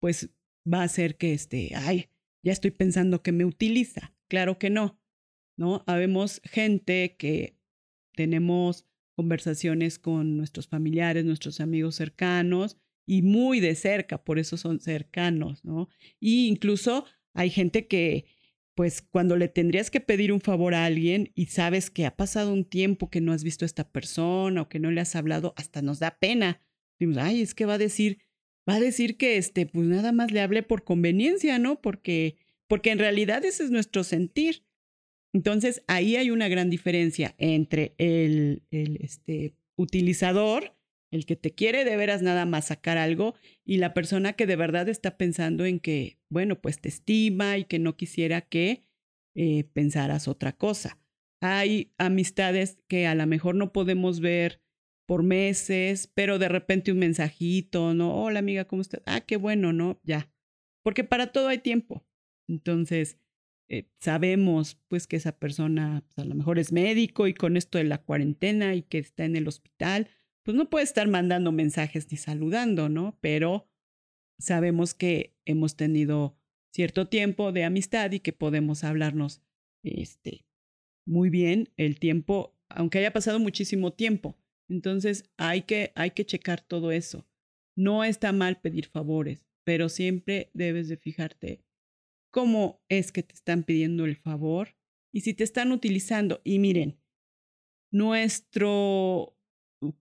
pues 0.00 0.30
va 0.72 0.82
a 0.82 0.84
hacer 0.84 1.16
que 1.16 1.32
este, 1.32 1.72
ay, 1.74 2.10
ya 2.42 2.52
estoy 2.52 2.70
pensando 2.70 3.22
que 3.22 3.32
me 3.32 3.44
utiliza. 3.44 4.14
Claro 4.28 4.58
que 4.58 4.70
no, 4.70 5.00
¿no? 5.56 5.82
Habemos 5.86 6.40
gente 6.44 7.16
que 7.18 7.58
tenemos 8.14 8.86
conversaciones 9.16 9.98
con 9.98 10.36
nuestros 10.36 10.68
familiares, 10.68 11.24
nuestros 11.24 11.60
amigos 11.60 11.96
cercanos 11.96 12.76
y 13.06 13.22
muy 13.22 13.58
de 13.58 13.74
cerca, 13.74 14.22
por 14.22 14.38
eso 14.38 14.56
son 14.56 14.80
cercanos, 14.80 15.64
¿no? 15.64 15.88
Y 16.20 16.46
incluso 16.46 17.04
hay 17.34 17.50
gente 17.50 17.86
que, 17.86 18.26
pues 18.74 19.02
cuando 19.02 19.36
le 19.36 19.48
tendrías 19.48 19.90
que 19.90 20.00
pedir 20.00 20.32
un 20.32 20.40
favor 20.40 20.74
a 20.74 20.84
alguien 20.84 21.32
y 21.34 21.46
sabes 21.46 21.90
que 21.90 22.06
ha 22.06 22.16
pasado 22.16 22.52
un 22.52 22.64
tiempo 22.64 23.10
que 23.10 23.20
no 23.20 23.32
has 23.32 23.42
visto 23.42 23.64
a 23.64 23.66
esta 23.66 23.90
persona 23.90 24.62
o 24.62 24.68
que 24.68 24.78
no 24.78 24.90
le 24.90 25.00
has 25.00 25.16
hablado, 25.16 25.54
hasta 25.56 25.82
nos 25.82 25.98
da 25.98 26.18
pena. 26.18 26.60
Decimos, 26.98 27.18
ay, 27.18 27.40
es 27.40 27.54
que 27.54 27.66
va 27.66 27.74
a 27.74 27.78
decir, 27.78 28.18
va 28.68 28.74
a 28.74 28.80
decir 28.80 29.16
que 29.16 29.36
este, 29.36 29.66
pues 29.66 29.86
nada 29.86 30.12
más 30.12 30.30
le 30.30 30.40
hablé 30.40 30.62
por 30.62 30.84
conveniencia, 30.84 31.58
¿no? 31.58 31.80
Porque, 31.80 32.36
porque 32.66 32.90
en 32.90 32.98
realidad 32.98 33.44
ese 33.44 33.64
es 33.64 33.70
nuestro 33.70 34.04
sentir. 34.04 34.64
Entonces, 35.32 35.82
ahí 35.86 36.16
hay 36.16 36.30
una 36.30 36.48
gran 36.48 36.70
diferencia 36.70 37.34
entre 37.38 37.94
el, 37.98 38.62
el 38.70 38.98
este, 39.00 39.54
utilizador, 39.76 40.74
el 41.10 41.24
que 41.24 41.36
te 41.36 41.54
quiere 41.54 41.84
de 41.84 41.96
veras 41.96 42.22
nada 42.22 42.44
más 42.44 42.66
sacar 42.66 42.98
algo, 42.98 43.34
y 43.64 43.78
la 43.78 43.94
persona 43.94 44.34
que 44.34 44.46
de 44.46 44.56
verdad 44.56 44.88
está 44.88 45.16
pensando 45.16 45.64
en 45.64 45.80
que, 45.80 46.18
bueno, 46.28 46.60
pues 46.60 46.80
te 46.80 46.88
estima 46.88 47.56
y 47.56 47.64
que 47.64 47.78
no 47.78 47.96
quisiera 47.96 48.42
que 48.42 48.84
eh, 49.34 49.64
pensaras 49.72 50.28
otra 50.28 50.52
cosa. 50.52 50.98
Hay 51.40 51.92
amistades 51.96 52.78
que 52.88 53.06
a 53.06 53.14
lo 53.14 53.26
mejor 53.26 53.54
no 53.54 53.72
podemos 53.72 54.20
ver 54.20 54.60
por 55.08 55.22
meses, 55.22 56.06
pero 56.12 56.38
de 56.38 56.50
repente 56.50 56.92
un 56.92 56.98
mensajito, 56.98 57.94
¿no? 57.94 58.14
Hola 58.14 58.40
amiga, 58.40 58.66
¿cómo 58.66 58.82
estás? 58.82 59.00
Ah, 59.06 59.22
qué 59.22 59.38
bueno, 59.38 59.72
¿no? 59.72 59.98
Ya. 60.04 60.30
Porque 60.84 61.02
para 61.02 61.32
todo 61.32 61.48
hay 61.48 61.60
tiempo. 61.60 62.06
Entonces, 62.46 63.18
eh, 63.70 63.88
sabemos 64.00 64.78
pues 64.86 65.06
que 65.06 65.16
esa 65.16 65.32
persona 65.38 66.04
pues, 66.06 66.18
a 66.18 66.28
lo 66.28 66.34
mejor 66.34 66.58
es 66.58 66.72
médico 66.72 67.26
y 67.26 67.32
con 67.32 67.56
esto 67.56 67.78
de 67.78 67.84
la 67.84 68.02
cuarentena 68.02 68.74
y 68.74 68.82
que 68.82 68.98
está 68.98 69.24
en 69.24 69.34
el 69.36 69.48
hospital, 69.48 70.08
pues 70.44 70.54
no 70.54 70.68
puede 70.68 70.84
estar 70.84 71.08
mandando 71.08 71.52
mensajes 71.52 72.12
ni 72.12 72.18
saludando, 72.18 72.90
¿no? 72.90 73.16
Pero 73.22 73.66
sabemos 74.38 74.92
que 74.92 75.34
hemos 75.46 75.74
tenido 75.74 76.36
cierto 76.70 77.08
tiempo 77.08 77.50
de 77.52 77.64
amistad 77.64 78.12
y 78.12 78.20
que 78.20 78.34
podemos 78.34 78.84
hablarnos 78.84 79.40
este, 79.82 80.44
muy 81.06 81.30
bien 81.30 81.70
el 81.78 81.98
tiempo, 81.98 82.58
aunque 82.68 82.98
haya 82.98 83.14
pasado 83.14 83.38
muchísimo 83.38 83.94
tiempo. 83.94 84.36
Entonces 84.68 85.30
hay 85.36 85.62
que, 85.62 85.92
hay 85.94 86.10
que 86.10 86.26
checar 86.26 86.60
todo 86.60 86.92
eso. 86.92 87.26
No 87.76 88.04
está 88.04 88.32
mal 88.32 88.60
pedir 88.60 88.86
favores, 88.86 89.46
pero 89.64 89.88
siempre 89.88 90.50
debes 90.52 90.88
de 90.88 90.96
fijarte 90.96 91.64
cómo 92.30 92.82
es 92.88 93.12
que 93.12 93.22
te 93.22 93.34
están 93.34 93.64
pidiendo 93.64 94.04
el 94.04 94.16
favor 94.16 94.76
y 95.12 95.22
si 95.22 95.34
te 95.34 95.44
están 95.44 95.72
utilizando. 95.72 96.40
Y 96.44 96.58
miren, 96.58 97.00
nuestro 97.90 99.36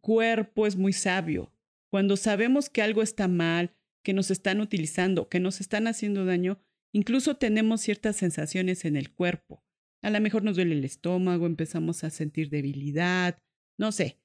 cuerpo 0.02 0.68
es 0.68 0.76
muy 0.76 0.94
sabio. 0.94 1.52
Cuando 1.90 2.18
sabemos 2.18 2.70
que 2.70 2.82
algo 2.82 3.02
está 3.02 3.28
mal, 3.28 3.74
que 4.04 4.14
nos 4.14 4.32
están 4.32 4.62
utilizando, 4.62 5.30
que 5.30 5.40
nos 5.40 5.62
están 5.62 5.88
haciendo 5.88 6.26
daño, 6.26 6.60
incluso 6.94 7.38
tenemos 7.38 7.82
ciertas 7.82 8.16
sensaciones 8.16 8.86
en 8.86 8.96
el 8.96 9.12
cuerpo. 9.12 9.64
A 10.02 10.10
lo 10.10 10.20
mejor 10.22 10.44
nos 10.44 10.56
duele 10.56 10.76
el 10.76 10.86
estómago, 10.86 11.46
empezamos 11.46 12.04
a 12.04 12.10
sentir 12.10 12.50
debilidad, 12.50 13.42
no 13.78 13.92
sé. 13.92 14.20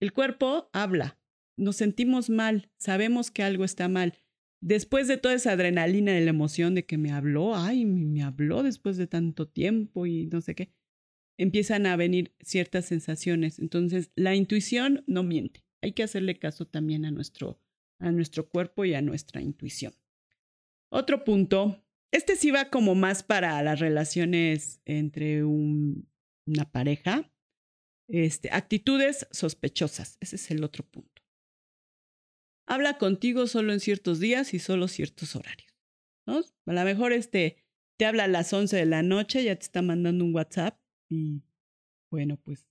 El 0.00 0.12
cuerpo 0.12 0.68
habla, 0.72 1.18
nos 1.56 1.76
sentimos 1.76 2.30
mal, 2.30 2.70
sabemos 2.78 3.30
que 3.30 3.42
algo 3.42 3.64
está 3.64 3.88
mal 3.88 4.20
después 4.60 5.08
de 5.08 5.16
toda 5.16 5.34
esa 5.34 5.52
adrenalina 5.52 6.12
de 6.12 6.22
la 6.22 6.30
emoción 6.30 6.74
de 6.74 6.84
que 6.84 6.98
me 6.98 7.12
habló, 7.12 7.54
ay, 7.54 7.84
me 7.84 8.22
habló 8.22 8.62
después 8.62 8.96
de 8.96 9.06
tanto 9.06 9.48
tiempo 9.48 10.06
y 10.06 10.26
no 10.26 10.40
sé 10.40 10.54
qué, 10.54 10.72
empiezan 11.38 11.86
a 11.86 11.96
venir 11.96 12.34
ciertas 12.40 12.86
sensaciones. 12.86 13.58
Entonces, 13.58 14.10
la 14.16 14.34
intuición 14.34 15.04
no 15.06 15.22
miente. 15.22 15.64
Hay 15.82 15.92
que 15.92 16.02
hacerle 16.02 16.38
caso 16.38 16.66
también 16.66 17.04
a 17.04 17.10
nuestro, 17.10 17.60
a 18.00 18.10
nuestro 18.10 18.48
cuerpo 18.48 18.84
y 18.84 18.94
a 18.94 19.02
nuestra 19.02 19.40
intuición. 19.40 19.92
Otro 20.90 21.24
punto, 21.24 21.84
este 22.12 22.36
sí 22.36 22.50
va 22.50 22.70
como 22.70 22.94
más 22.94 23.22
para 23.22 23.62
las 23.62 23.78
relaciones 23.78 24.80
entre 24.84 25.44
una 25.44 26.70
pareja. 26.72 27.30
Este, 28.08 28.50
actitudes 28.50 29.26
sospechosas. 29.30 30.16
Ese 30.20 30.36
es 30.36 30.50
el 30.50 30.62
otro 30.62 30.84
punto 30.84 31.16
habla 32.66 32.98
contigo 32.98 33.46
solo 33.46 33.72
en 33.72 33.80
ciertos 33.80 34.20
días 34.20 34.52
y 34.54 34.58
solo 34.58 34.88
ciertos 34.88 35.36
horarios. 35.36 35.72
¿no? 36.26 36.40
A 36.66 36.72
lo 36.72 36.84
mejor 36.84 37.12
este, 37.12 37.64
te 37.98 38.06
habla 38.06 38.24
a 38.24 38.28
las 38.28 38.52
11 38.52 38.76
de 38.76 38.86
la 38.86 39.02
noche, 39.02 39.44
ya 39.44 39.54
te 39.56 39.62
está 39.62 39.82
mandando 39.82 40.24
un 40.24 40.34
WhatsApp 40.34 40.78
y 41.08 41.42
bueno, 42.10 42.36
pues 42.36 42.68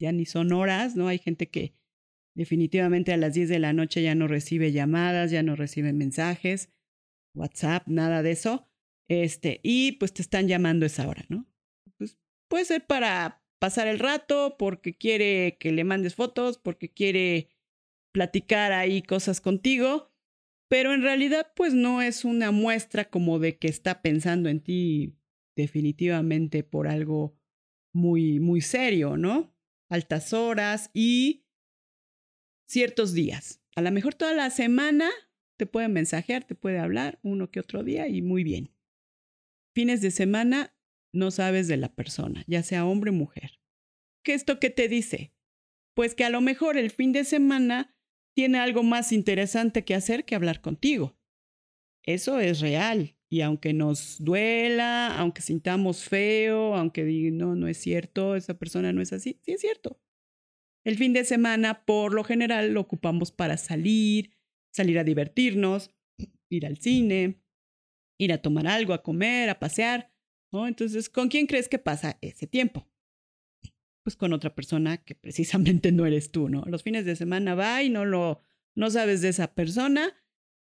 ya 0.00 0.12
ni 0.12 0.26
son 0.26 0.52
horas, 0.52 0.96
¿no? 0.96 1.08
Hay 1.08 1.18
gente 1.18 1.48
que 1.48 1.74
definitivamente 2.34 3.12
a 3.12 3.16
las 3.16 3.34
10 3.34 3.48
de 3.48 3.58
la 3.58 3.72
noche 3.72 4.02
ya 4.02 4.14
no 4.14 4.28
recibe 4.28 4.72
llamadas, 4.72 5.30
ya 5.30 5.42
no 5.42 5.56
recibe 5.56 5.92
mensajes, 5.92 6.70
WhatsApp, 7.34 7.86
nada 7.86 8.22
de 8.22 8.32
eso. 8.32 8.68
Este, 9.08 9.60
y 9.62 9.92
pues 9.92 10.12
te 10.12 10.22
están 10.22 10.48
llamando 10.48 10.84
esa 10.84 11.08
hora, 11.08 11.24
¿no? 11.28 11.46
Pues 11.96 12.18
puede 12.48 12.64
ser 12.64 12.86
para 12.86 13.42
pasar 13.58 13.88
el 13.88 13.98
rato, 13.98 14.56
porque 14.58 14.96
quiere 14.96 15.56
que 15.58 15.72
le 15.72 15.84
mandes 15.84 16.14
fotos, 16.14 16.58
porque 16.58 16.92
quiere 16.92 17.50
platicar 18.12 18.72
ahí 18.72 19.02
cosas 19.02 19.40
contigo, 19.40 20.10
pero 20.68 20.94
en 20.94 21.02
realidad 21.02 21.52
pues 21.54 21.74
no 21.74 22.02
es 22.02 22.24
una 22.24 22.50
muestra 22.50 23.10
como 23.10 23.38
de 23.38 23.58
que 23.58 23.68
está 23.68 24.02
pensando 24.02 24.48
en 24.48 24.60
ti 24.60 25.16
definitivamente 25.56 26.62
por 26.64 26.88
algo 26.88 27.38
muy, 27.94 28.40
muy 28.40 28.60
serio, 28.60 29.16
¿no? 29.16 29.54
Altas 29.88 30.32
horas 30.32 30.90
y 30.92 31.46
ciertos 32.66 33.14
días. 33.14 33.62
A 33.74 33.82
lo 33.82 33.90
mejor 33.90 34.14
toda 34.14 34.34
la 34.34 34.50
semana 34.50 35.10
te 35.56 35.66
puede 35.66 35.88
mensajear, 35.88 36.44
te 36.44 36.54
puede 36.54 36.78
hablar 36.78 37.18
uno 37.22 37.50
que 37.50 37.60
otro 37.60 37.82
día 37.82 38.08
y 38.08 38.22
muy 38.22 38.44
bien. 38.44 38.74
Fines 39.74 40.00
de 40.00 40.10
semana 40.10 40.75
no 41.16 41.30
sabes 41.30 41.68
de 41.68 41.76
la 41.76 41.94
persona, 41.94 42.44
ya 42.46 42.62
sea 42.62 42.86
hombre 42.86 43.10
o 43.10 43.14
mujer. 43.14 43.60
¿Qué 44.24 44.34
esto 44.34 44.60
qué 44.60 44.70
te 44.70 44.88
dice? 44.88 45.32
Pues 45.94 46.14
que 46.14 46.24
a 46.24 46.30
lo 46.30 46.40
mejor 46.40 46.76
el 46.76 46.90
fin 46.90 47.12
de 47.12 47.24
semana 47.24 47.96
tiene 48.34 48.58
algo 48.58 48.82
más 48.82 49.12
interesante 49.12 49.84
que 49.84 49.94
hacer 49.94 50.24
que 50.24 50.34
hablar 50.34 50.60
contigo. 50.60 51.16
Eso 52.04 52.38
es 52.38 52.60
real. 52.60 53.16
Y 53.28 53.40
aunque 53.40 53.72
nos 53.72 54.22
duela, 54.22 55.16
aunque 55.18 55.42
sintamos 55.42 56.04
feo, 56.04 56.76
aunque 56.76 57.04
diga, 57.04 57.30
no, 57.32 57.56
no 57.56 57.66
es 57.66 57.78
cierto, 57.78 58.36
esa 58.36 58.54
persona 58.54 58.92
no 58.92 59.02
es 59.02 59.12
así, 59.12 59.40
sí 59.42 59.52
es 59.52 59.60
cierto. 59.60 60.00
El 60.84 60.96
fin 60.96 61.12
de 61.12 61.24
semana, 61.24 61.84
por 61.84 62.14
lo 62.14 62.22
general, 62.22 62.72
lo 62.72 62.80
ocupamos 62.80 63.32
para 63.32 63.56
salir, 63.56 64.36
salir 64.72 64.98
a 65.00 65.04
divertirnos, 65.04 65.90
ir 66.48 66.66
al 66.66 66.76
cine, 66.76 67.42
ir 68.18 68.32
a 68.32 68.40
tomar 68.40 68.68
algo, 68.68 68.92
a 68.92 69.02
comer, 69.02 69.50
a 69.50 69.58
pasear. 69.58 70.12
Entonces, 70.52 71.08
¿con 71.10 71.28
quién 71.28 71.46
crees 71.46 71.68
que 71.68 71.78
pasa 71.78 72.18
ese 72.20 72.46
tiempo? 72.46 72.88
pues 74.06 74.14
con 74.14 74.32
otra 74.32 74.54
persona 74.54 74.98
que 74.98 75.16
precisamente 75.16 75.90
no 75.90 76.06
eres 76.06 76.30
tú, 76.30 76.48
¿no? 76.48 76.62
Los 76.66 76.84
fines 76.84 77.04
de 77.04 77.16
semana 77.16 77.56
va 77.56 77.82
y 77.82 77.90
no 77.90 78.04
lo, 78.04 78.40
no 78.76 78.88
sabes 78.88 79.20
de 79.20 79.30
esa 79.30 79.52
persona 79.52 80.14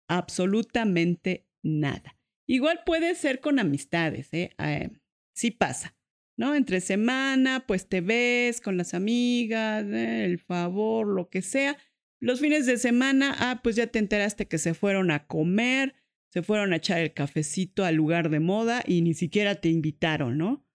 absolutamente 0.07 1.49
nada. 1.63 2.19
Igual 2.47 2.81
puede 2.85 3.15
ser 3.15 3.41
con 3.41 3.59
amistades, 3.59 4.29
¿eh? 4.35 4.51
¿eh? 4.59 4.91
sí 5.35 5.51
pasa, 5.51 5.97
¿no? 6.37 6.55
Entre 6.55 6.83
semana, 6.83 7.65
pues 7.67 7.89
te 7.89 8.03
ves 8.03 8.61
con 8.61 8.77
las 8.77 8.93
amigas, 8.93 9.87
¿eh? 9.87 10.27
el 10.27 10.39
favor, 10.39 11.07
lo 11.07 11.31
que 11.31 11.41
sea. 11.41 11.79
Los 12.21 12.41
fines 12.41 12.67
de 12.67 12.77
semana, 12.77 13.35
ah, 13.39 13.61
pues 13.65 13.77
ya 13.77 13.87
te 13.87 13.99
enteraste 13.99 14.47
que 14.47 14.59
se 14.59 14.75
fueron 14.75 15.11
a 15.11 15.27
comer, 15.27 15.95
se 16.33 16.43
fueron 16.43 16.73
a 16.73 16.77
echar 16.77 17.01
el 17.01 17.13
cafecito 17.13 17.85
al 17.85 17.97
lugar 17.97 18.31
de 18.31 18.41
moda 18.41 18.83
y 18.87 19.03
ni 19.03 19.13
siquiera 19.13 19.57
te 19.57 19.69
invitaron, 19.69 20.39
¿no? 20.39 20.67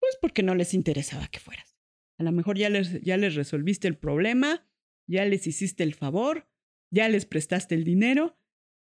Pues 0.00 0.16
porque 0.20 0.42
no 0.42 0.54
les 0.54 0.72
interesaba 0.72 1.28
que 1.28 1.38
fueras. 1.38 1.76
A 2.18 2.22
lo 2.22 2.32
mejor 2.32 2.56
ya 2.56 2.70
les, 2.70 3.02
ya 3.02 3.18
les 3.18 3.34
resolviste 3.34 3.88
el 3.88 3.98
problema, 3.98 4.66
ya 5.06 5.26
les 5.26 5.46
hiciste 5.46 5.82
el 5.82 5.94
favor, 5.94 6.48
ya 6.90 7.10
les 7.10 7.26
prestaste 7.26 7.74
el 7.74 7.84
dinero, 7.84 8.38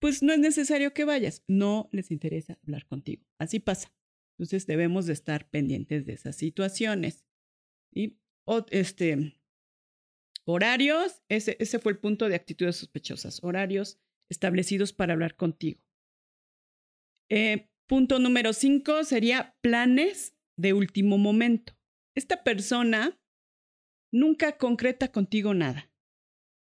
pues 0.00 0.22
no 0.22 0.33
es 0.33 0.40
necesario 0.40 0.92
que 0.92 1.04
vayas, 1.04 1.44
no 1.46 1.88
les 1.92 2.11
interesa 2.11 2.59
hablar 2.64 2.87
contigo. 2.87 3.24
Así 3.38 3.61
pasa. 3.61 3.92
Entonces 4.38 4.66
debemos 4.66 5.07
de 5.07 5.12
estar 5.12 5.48
pendientes 5.50 6.04
de 6.04 6.14
esas 6.14 6.35
situaciones. 6.35 7.24
Y 7.94 8.18
este, 8.70 9.38
horarios, 10.44 11.22
ese, 11.28 11.57
ese 11.61 11.78
fue 11.78 11.92
el 11.92 11.98
punto 11.98 12.28
de 12.28 12.35
actitudes 12.35 12.76
sospechosas, 12.76 13.42
horarios 13.44 14.00
establecidos 14.28 14.92
para 14.92 15.12
hablar 15.12 15.37
contigo. 15.37 15.81
Eh, 17.30 17.68
punto 17.86 18.18
número 18.18 18.52
cinco 18.52 19.04
sería 19.04 19.54
planes 19.60 20.34
de 20.56 20.72
último 20.72 21.18
momento 21.18 21.78
esta 22.18 22.42
persona 22.42 23.18
nunca 24.12 24.58
concreta 24.58 25.08
contigo 25.08 25.54
nada. 25.54 25.90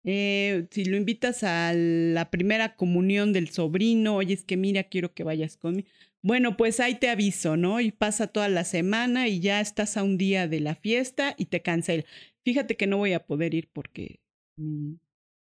Eh, 0.06 0.68
si 0.72 0.84
lo 0.84 0.98
invitas 0.98 1.44
a 1.44 1.72
la 1.74 2.30
primera 2.30 2.76
comunión 2.76 3.32
del 3.32 3.50
sobrino, 3.50 4.18
oye, 4.18 4.34
es 4.34 4.44
que 4.44 4.58
mira, 4.58 4.84
quiero 4.84 5.14
que 5.14 5.24
vayas 5.24 5.56
conmigo. 5.56 5.88
Bueno, 6.22 6.58
pues 6.58 6.80
ahí 6.80 6.96
te 6.96 7.10
aviso, 7.10 7.56
¿no? 7.56 7.80
Y 7.80 7.92
pasa 7.92 8.28
toda 8.28 8.50
la 8.50 8.64
semana 8.66 9.28
y 9.28 9.40
ya 9.40 9.62
estás 9.62 9.96
a 9.96 10.04
un 10.04 10.18
día 10.18 10.48
de 10.48 10.60
la 10.60 10.76
fiesta 10.76 11.36
y 11.38 11.46
te 11.46 11.62
cancela. 11.62 12.04
Fíjate 12.44 12.76
que 12.76 12.88
no 12.88 12.98
voy 12.98 13.14
a 13.14 13.26
poder 13.26 13.54
ir 13.54 13.70
porque 13.72 14.20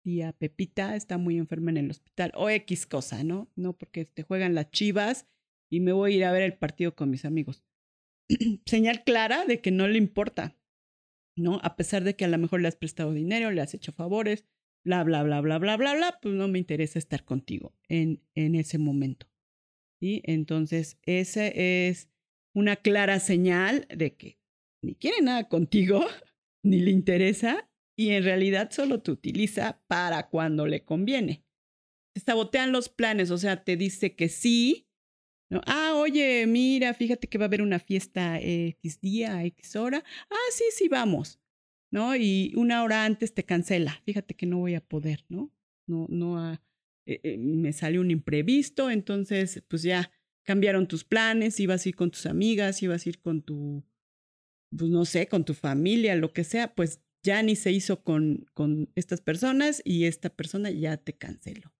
tía 0.03 0.33
Pepita 0.33 0.95
está 0.95 1.17
muy 1.17 1.37
enferma 1.37 1.71
en 1.71 1.77
el 1.77 1.91
hospital 1.91 2.31
o 2.35 2.49
X 2.49 2.85
cosa, 2.85 3.23
¿no? 3.23 3.51
No, 3.55 3.77
porque 3.77 4.05
te 4.05 4.23
juegan 4.23 4.55
las 4.55 4.71
chivas 4.71 5.27
y 5.71 5.79
me 5.79 5.93
voy 5.93 6.13
a 6.13 6.17
ir 6.17 6.25
a 6.25 6.31
ver 6.31 6.43
el 6.43 6.57
partido 6.57 6.95
con 6.95 7.09
mis 7.09 7.25
amigos. 7.25 7.63
señal 8.65 9.03
clara 9.03 9.45
de 9.45 9.61
que 9.61 9.71
no 9.71 9.87
le 9.87 9.97
importa, 9.97 10.57
¿no? 11.37 11.59
A 11.63 11.75
pesar 11.75 12.03
de 12.03 12.15
que 12.15 12.25
a 12.25 12.27
lo 12.27 12.37
mejor 12.37 12.61
le 12.61 12.67
has 12.67 12.75
prestado 12.75 13.13
dinero, 13.13 13.51
le 13.51 13.61
has 13.61 13.73
hecho 13.73 13.91
favores, 13.91 14.45
bla, 14.83 15.03
bla, 15.03 15.23
bla, 15.23 15.41
bla, 15.41 15.59
bla, 15.59 15.77
bla, 15.77 15.95
bla, 15.95 16.19
pues 16.21 16.33
no 16.33 16.47
me 16.47 16.59
interesa 16.59 16.99
estar 16.99 17.23
contigo 17.23 17.73
en, 17.87 18.21
en 18.35 18.55
ese 18.55 18.77
momento. 18.77 19.27
y 20.01 20.21
Entonces, 20.25 20.97
ese 21.03 21.87
es 21.87 22.09
una 22.53 22.75
clara 22.75 23.19
señal 23.19 23.87
de 23.95 24.15
que 24.15 24.39
ni 24.83 24.95
quiere 24.95 25.21
nada 25.21 25.47
contigo, 25.47 26.05
ni 26.63 26.79
le 26.79 26.91
interesa, 26.91 27.70
y 28.01 28.09
en 28.09 28.23
realidad 28.23 28.71
solo 28.71 28.99
te 29.01 29.11
utiliza 29.11 29.83
para 29.87 30.27
cuando 30.29 30.65
le 30.65 30.83
conviene. 30.83 31.45
Te 32.15 32.21
sabotean 32.21 32.71
los 32.71 32.89
planes, 32.89 33.29
o 33.29 33.37
sea, 33.37 33.63
te 33.63 33.77
dice 33.77 34.15
que 34.15 34.27
sí. 34.27 34.87
¿no? 35.51 35.61
Ah, 35.67 35.93
oye, 35.95 36.47
mira, 36.47 36.95
fíjate 36.95 37.27
que 37.27 37.37
va 37.37 37.45
a 37.45 37.47
haber 37.47 37.61
una 37.61 37.77
fiesta 37.77 38.39
X 38.41 39.01
día, 39.01 39.43
X 39.45 39.75
hora. 39.75 40.03
Ah, 40.31 40.49
sí, 40.51 40.63
sí, 40.75 40.87
vamos. 40.87 41.39
¿No? 41.91 42.15
Y 42.15 42.53
una 42.55 42.83
hora 42.83 43.05
antes 43.05 43.35
te 43.35 43.43
cancela. 43.43 44.01
Fíjate 44.03 44.33
que 44.33 44.47
no 44.47 44.57
voy 44.57 44.73
a 44.73 44.81
poder, 44.81 45.25
¿no? 45.29 45.51
No, 45.85 46.07
no, 46.09 46.53
eh, 47.05 47.19
eh, 47.23 47.37
me 47.37 47.73
salió 47.73 48.01
un 48.01 48.09
imprevisto, 48.09 48.89
entonces, 48.89 49.63
pues 49.67 49.83
ya 49.83 50.11
cambiaron 50.43 50.87
tus 50.87 51.03
planes, 51.03 51.59
ibas 51.59 51.85
a 51.85 51.89
ir 51.89 51.95
con 51.95 52.09
tus 52.09 52.25
amigas, 52.25 52.81
ibas 52.81 53.05
a 53.05 53.09
ir 53.09 53.19
con 53.19 53.41
tu, 53.41 53.83
pues 54.75 54.89
no 54.89 55.05
sé, 55.05 55.27
con 55.27 55.43
tu 55.43 55.53
familia, 55.53 56.15
lo 56.15 56.33
que 56.33 56.43
sea, 56.43 56.73
pues 56.73 57.01
ya 57.23 57.43
ni 57.43 57.55
se 57.55 57.71
hizo 57.71 58.03
con, 58.03 58.49
con 58.53 58.91
estas 58.95 59.21
personas 59.21 59.81
y 59.85 60.05
esta 60.05 60.29
persona 60.29 60.71
ya 60.71 60.97
te 60.97 61.13
canceló. 61.13 61.73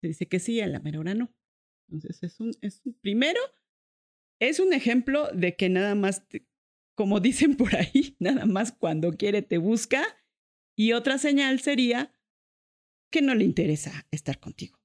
Se 0.00 0.08
dice 0.08 0.28
que 0.28 0.38
sí, 0.38 0.60
a 0.60 0.66
la 0.66 0.80
mera 0.80 1.00
hora 1.00 1.14
no. 1.14 1.34
Entonces, 1.88 2.22
es 2.22 2.40
un, 2.40 2.52
es 2.60 2.82
un, 2.84 2.94
primero, 2.94 3.40
es 4.40 4.60
un 4.60 4.72
ejemplo 4.72 5.28
de 5.32 5.56
que 5.56 5.68
nada 5.68 5.94
más, 5.94 6.26
como 6.94 7.20
dicen 7.20 7.56
por 7.56 7.74
ahí, 7.76 8.16
nada 8.18 8.46
más 8.46 8.72
cuando 8.72 9.12
quiere 9.12 9.42
te 9.42 9.58
busca. 9.58 10.04
Y 10.74 10.92
otra 10.92 11.18
señal 11.18 11.60
sería 11.60 12.12
que 13.10 13.22
no 13.22 13.34
le 13.34 13.44
interesa 13.44 14.06
estar 14.10 14.38
contigo. 14.40 14.78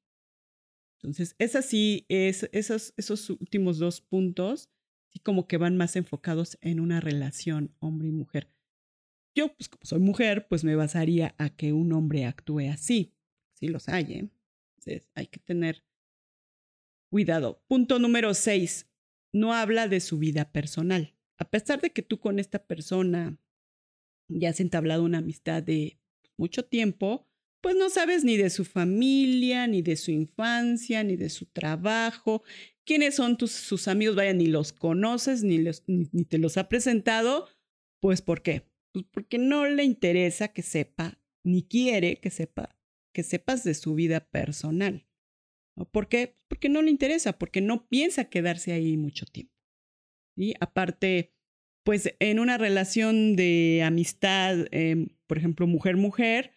Entonces, 0.98 1.36
es 1.40 1.56
así, 1.56 2.06
es, 2.10 2.48
esos, 2.54 2.94
esos 2.96 3.30
últimos 3.30 3.80
dos 3.80 4.02
puntos, 4.02 4.70
sí 5.10 5.20
como 5.20 5.48
que 5.48 5.58
van 5.58 5.76
más 5.76 5.96
enfocados 5.96 6.58
en 6.62 6.80
una 6.80 7.02
relación 7.02 7.76
hombre 7.80 8.10
y 8.10 8.12
mujer. 8.12 8.50
Yo, 9.36 9.54
pues 9.56 9.70
como 9.70 9.82
soy 9.84 10.00
mujer, 10.00 10.48
pues 10.48 10.64
me 10.64 10.76
basaría 10.76 11.36
a 11.38 11.50
que 11.50 11.74
un 11.74 11.94
hombre 11.94 12.26
actúe 12.26 12.70
así. 12.72 13.14
Sí 13.54 13.68
los 13.68 13.88
hay, 13.88 14.04
¿eh? 14.14 14.30
Entonces, 14.78 15.10
hay 15.16 15.28
que 15.28 15.40
tener 15.40 15.84
cuidado. 17.10 17.64
Punto 17.68 18.00
número 18.00 18.34
seis, 18.34 18.90
no 19.34 19.54
habla 19.54 19.88
de 19.88 20.00
su 20.00 20.18
vida 20.18 20.52
personal. 20.52 21.16
A 21.38 21.50
pesar 21.50 21.82
de 21.82 21.92
que 21.92 22.02
tú 22.02 22.20
con 22.20 22.40
esta 22.40 22.66
persona 22.66 23.38
ya 24.28 24.50
has 24.50 24.60
entablado 24.60 25.04
una 25.04 25.20
amistad 25.20 25.64
de 25.64 26.00
mucho 26.38 26.66
tiempo, 26.66 27.28
pues 27.62 27.76
no 27.76 27.90
sabes 27.90 28.24
ni 28.24 28.38
de 28.38 28.50
su 28.50 28.66
familia, 28.66 29.68
ni 29.68 29.82
de 29.82 29.96
su 29.96 30.12
infancia, 30.12 31.04
ni 31.04 31.16
de 31.16 31.30
su 31.30 31.46
trabajo, 31.46 32.44
quiénes 32.86 33.16
son 33.16 33.38
tus, 33.38 33.52
sus 33.52 33.88
amigos, 33.88 34.16
vaya, 34.16 34.34
ni 34.34 34.48
los 34.48 34.74
conoces, 34.74 35.44
ni, 35.44 35.60
ni, 35.88 36.26
te 36.26 36.38
los 36.40 36.58
ha 36.58 36.68
presentado, 36.68 37.48
pues 38.00 38.22
¿por 38.22 38.42
qué? 38.42 38.71
Pues 38.94 39.06
porque 39.12 39.38
no 39.38 39.66
le 39.66 39.84
interesa 39.84 40.50
que 40.50 40.62
sepa, 40.62 41.20
ni 41.44 41.64
quiere 41.64 42.20
que 42.20 42.30
sepa, 42.30 42.78
que 43.14 43.24
sepas 43.24 43.64
de 43.64 43.74
su 43.74 43.96
vida 43.96 44.30
personal. 44.30 45.08
¿Por 45.92 46.10
qué? 46.10 46.38
Porque 46.48 46.70
no 46.70 46.82
le 46.82 46.92
interesa, 46.92 47.38
porque 47.38 47.62
no 47.62 47.88
piensa 47.88 48.26
quedarse 48.26 48.74
ahí 48.74 48.98
mucho 48.98 49.26
tiempo. 49.26 49.54
Y 50.38 50.54
aparte, 50.60 51.34
pues 51.84 52.14
en 52.20 52.40
una 52.40 52.58
relación 52.58 53.36
de 53.36 53.82
amistad, 53.84 54.68
em, 54.72 55.10
por 55.28 55.38
ejemplo, 55.38 55.68
mujer-mujer, 55.68 56.52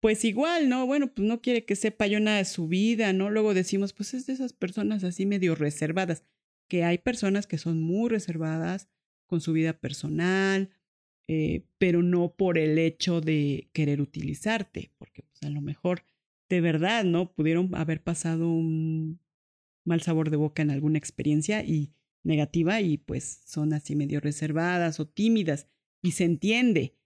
pues 0.00 0.24
igual, 0.24 0.68
¿no? 0.68 0.86
Bueno, 0.86 1.12
pues 1.14 1.26
no 1.26 1.40
quiere 1.40 1.64
que 1.64 1.76
sepa 1.76 2.06
yo 2.06 2.20
nada 2.20 2.38
de 2.38 2.44
su 2.44 2.68
vida, 2.68 3.12
¿no? 3.12 3.30
Luego 3.30 3.54
decimos, 3.54 3.92
pues 3.92 4.12
es 4.14 4.26
de 4.26 4.34
esas 4.34 4.52
personas 4.52 5.04
así 5.04 5.24
medio 5.24 5.54
reservadas, 5.54 6.24
que 6.68 6.84
hay 6.84 6.98
personas 6.98 7.46
que 7.46 7.58
son 7.58 7.80
muy 7.80 8.10
reservadas 8.10 8.88
con 9.26 9.40
su 9.40 9.52
vida 9.52 9.72
personal, 9.78 10.70
eh, 11.28 11.64
pero 11.78 12.02
no 12.02 12.34
por 12.34 12.58
el 12.58 12.78
hecho 12.78 13.20
de 13.20 13.68
querer 13.72 14.00
utilizarte, 14.00 14.92
porque 14.98 15.22
pues, 15.22 15.42
a 15.42 15.50
lo 15.50 15.60
mejor 15.60 16.04
de 16.48 16.60
verdad, 16.60 17.04
¿no? 17.04 17.32
Pudieron 17.32 17.74
haber 17.74 18.02
pasado 18.02 18.48
un 18.48 19.20
mal 19.84 20.02
sabor 20.02 20.30
de 20.30 20.36
boca 20.36 20.62
en 20.62 20.70
alguna 20.70 20.98
experiencia 20.98 21.64
y 21.64 21.92
negativa 22.22 22.80
y 22.80 22.98
pues 22.98 23.42
son 23.44 23.72
así 23.72 23.96
medio 23.96 24.20
reservadas 24.20 24.98
o 25.00 25.06
tímidas 25.06 25.68
y 26.02 26.12
se 26.12 26.24
entiende, 26.24 26.96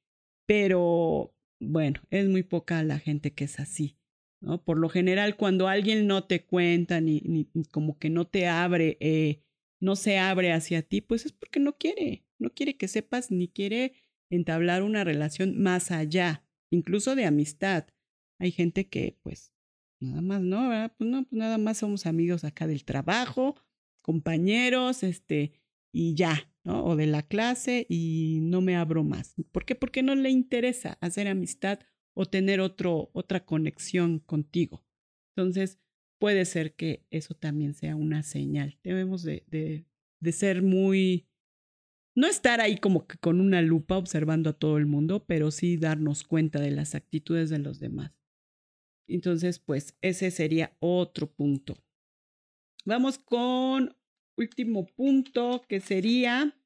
pero 0.46 1.34
bueno, 1.60 2.00
es 2.10 2.28
muy 2.28 2.42
poca 2.42 2.82
la 2.82 2.98
gente 2.98 3.34
que 3.34 3.44
es 3.44 3.60
así. 3.60 3.96
¿no? 4.40 4.62
Por 4.62 4.78
lo 4.78 4.88
general, 4.88 5.36
cuando 5.36 5.68
alguien 5.68 6.06
no 6.06 6.24
te 6.24 6.44
cuenta 6.44 7.00
ni, 7.00 7.20
ni 7.20 7.48
como 7.70 7.98
que 7.98 8.10
no 8.10 8.26
te 8.26 8.46
abre, 8.46 8.96
eh, 9.00 9.42
no 9.80 9.96
se 9.96 10.18
abre 10.18 10.52
hacia 10.52 10.82
ti, 10.82 11.00
pues 11.00 11.26
es 11.26 11.32
porque 11.32 11.60
no 11.60 11.76
quiere, 11.76 12.24
no 12.38 12.50
quiere 12.50 12.76
que 12.76 12.88
sepas 12.88 13.30
ni 13.30 13.48
quiere 13.48 13.94
entablar 14.30 14.82
una 14.82 15.04
relación 15.04 15.60
más 15.60 15.90
allá, 15.90 16.44
incluso 16.70 17.14
de 17.14 17.26
amistad. 17.26 17.86
Hay 18.38 18.52
gente 18.52 18.88
que, 18.88 19.18
pues, 19.22 19.52
nada 20.00 20.20
más, 20.20 20.42
¿no? 20.42 20.70
Pues 20.96 21.10
no, 21.10 21.24
pues 21.24 21.32
nada 21.38 21.58
más 21.58 21.78
somos 21.78 22.06
amigos 22.06 22.44
acá 22.44 22.66
del 22.66 22.84
trabajo, 22.84 23.56
compañeros, 24.02 25.02
este, 25.02 25.52
y 25.92 26.14
ya, 26.14 26.52
¿no? 26.64 26.84
O 26.84 26.96
de 26.96 27.06
la 27.06 27.22
clase 27.22 27.86
y 27.88 28.38
no 28.42 28.60
me 28.60 28.76
abro 28.76 29.04
más. 29.04 29.34
¿Por 29.52 29.64
qué? 29.64 29.74
Porque 29.74 30.02
no 30.02 30.14
le 30.14 30.30
interesa 30.30 30.98
hacer 31.00 31.28
amistad 31.28 31.80
o 32.14 32.26
tener 32.26 32.60
otro, 32.60 33.10
otra 33.12 33.44
conexión 33.44 34.18
contigo. 34.18 34.84
Entonces, 35.36 35.78
puede 36.18 36.44
ser 36.44 36.74
que 36.74 37.06
eso 37.10 37.34
también 37.34 37.74
sea 37.74 37.96
una 37.96 38.22
señal. 38.22 38.78
Debemos 38.82 39.22
de, 39.22 39.44
de, 39.46 39.86
de 40.20 40.32
ser 40.32 40.62
muy, 40.62 41.27
no 42.18 42.26
estar 42.26 42.60
ahí 42.60 42.78
como 42.78 43.06
que 43.06 43.16
con 43.16 43.40
una 43.40 43.62
lupa 43.62 43.96
observando 43.96 44.50
a 44.50 44.52
todo 44.52 44.76
el 44.76 44.86
mundo, 44.86 45.24
pero 45.24 45.52
sí 45.52 45.76
darnos 45.76 46.24
cuenta 46.24 46.60
de 46.60 46.72
las 46.72 46.96
actitudes 46.96 47.48
de 47.48 47.60
los 47.60 47.78
demás. 47.78 48.10
Entonces, 49.06 49.60
pues 49.60 49.96
ese 50.00 50.32
sería 50.32 50.76
otro 50.80 51.30
punto. 51.30 51.76
Vamos 52.84 53.18
con 53.18 53.96
último 54.36 54.86
punto 54.86 55.64
que 55.68 55.78
sería 55.78 56.58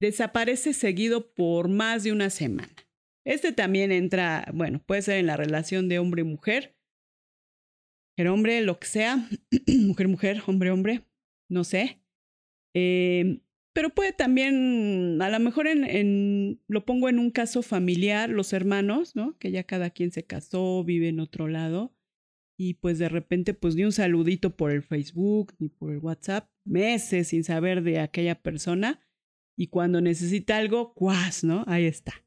desaparece 0.00 0.72
seguido 0.72 1.34
por 1.34 1.66
más 1.68 2.04
de 2.04 2.12
una 2.12 2.30
semana. 2.30 2.72
Este 3.26 3.50
también 3.50 3.90
entra, 3.90 4.46
bueno, 4.54 4.80
puede 4.86 5.02
ser 5.02 5.18
en 5.18 5.26
la 5.26 5.36
relación 5.36 5.88
de 5.88 5.98
hombre 5.98 6.20
y 6.20 6.24
mujer, 6.24 6.76
el 8.16 8.28
hombre, 8.28 8.60
lo 8.60 8.78
que 8.78 8.86
sea, 8.86 9.28
mujer, 9.66 10.06
mujer, 10.06 10.42
hombre, 10.46 10.70
hombre, 10.70 11.04
no 11.48 11.64
sé. 11.64 11.98
Eh, 12.74 13.40
pero 13.74 13.90
puede 13.90 14.12
también, 14.12 15.20
a 15.20 15.28
lo 15.28 15.40
mejor 15.40 15.66
en, 15.66 16.60
lo 16.68 16.84
pongo 16.84 17.08
en 17.08 17.18
un 17.18 17.30
caso 17.30 17.60
familiar, 17.62 18.30
los 18.30 18.52
hermanos, 18.52 19.16
¿no? 19.16 19.36
Que 19.38 19.50
ya 19.50 19.64
cada 19.64 19.90
quien 19.90 20.12
se 20.12 20.24
casó, 20.24 20.84
vive 20.84 21.08
en 21.08 21.20
otro 21.20 21.48
lado 21.48 21.92
y 22.56 22.74
pues 22.74 22.98
de 23.00 23.08
repente 23.08 23.52
pues 23.52 23.74
ni 23.74 23.84
un 23.84 23.90
saludito 23.90 24.56
por 24.56 24.70
el 24.70 24.82
Facebook 24.82 25.54
ni 25.58 25.68
por 25.68 25.90
el 25.90 25.98
WhatsApp, 25.98 26.48
meses 26.64 27.28
sin 27.28 27.42
saber 27.42 27.82
de 27.82 27.98
aquella 27.98 28.40
persona 28.40 29.00
y 29.56 29.68
cuando 29.68 30.00
necesita 30.00 30.56
algo, 30.56 30.94
cuas, 30.94 31.44
¿no? 31.44 31.64
Ahí 31.66 31.84
está. 31.84 32.24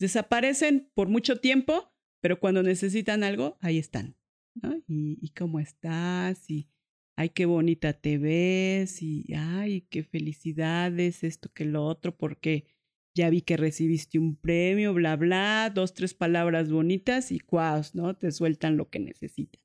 Desaparecen 0.00 0.90
por 0.94 1.08
mucho 1.08 1.40
tiempo, 1.40 1.92
pero 2.20 2.40
cuando 2.40 2.62
necesitan 2.62 3.22
algo, 3.22 3.58
ahí 3.60 3.78
están. 3.78 4.16
¿no? 4.54 4.76
Y, 4.88 5.18
y 5.20 5.30
cómo 5.30 5.60
estás, 5.60 6.50
y 6.50 6.68
ay, 7.16 7.30
qué 7.30 7.46
bonita 7.46 7.92
te 7.92 8.18
ves, 8.18 9.02
y 9.02 9.26
ay, 9.34 9.82
qué 9.90 10.02
felicidades, 10.02 11.24
esto 11.24 11.50
que 11.52 11.64
lo 11.64 11.84
otro, 11.84 12.16
porque 12.16 12.66
ya 13.14 13.28
vi 13.30 13.42
que 13.42 13.56
recibiste 13.56 14.18
un 14.18 14.36
premio, 14.36 14.94
bla, 14.94 15.16
bla, 15.16 15.70
dos, 15.74 15.94
tres 15.94 16.14
palabras 16.14 16.70
bonitas 16.70 17.32
y 17.32 17.40
cuas, 17.40 17.94
¿no? 17.94 18.16
Te 18.16 18.30
sueltan 18.32 18.76
lo 18.76 18.88
que 18.88 19.00
necesitas. 19.00 19.62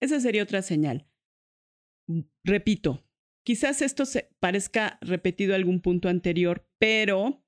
Esa 0.00 0.20
sería 0.20 0.42
otra 0.42 0.62
señal. 0.62 1.08
Mm, 2.08 2.20
repito, 2.44 3.04
quizás 3.44 3.82
esto 3.82 4.04
se 4.04 4.30
parezca 4.38 4.98
repetido 5.00 5.54
algún 5.54 5.80
punto 5.80 6.08
anterior, 6.08 6.68
pero 6.78 7.44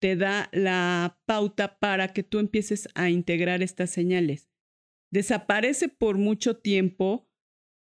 te 0.00 0.16
da 0.16 0.48
la 0.52 1.20
pauta 1.26 1.78
para 1.78 2.12
que 2.12 2.22
tú 2.22 2.38
empieces 2.38 2.88
a 2.94 3.10
integrar 3.10 3.62
estas 3.62 3.90
señales. 3.90 4.50
Desaparece 5.10 5.88
por 5.88 6.18
mucho 6.18 6.58
tiempo, 6.58 7.28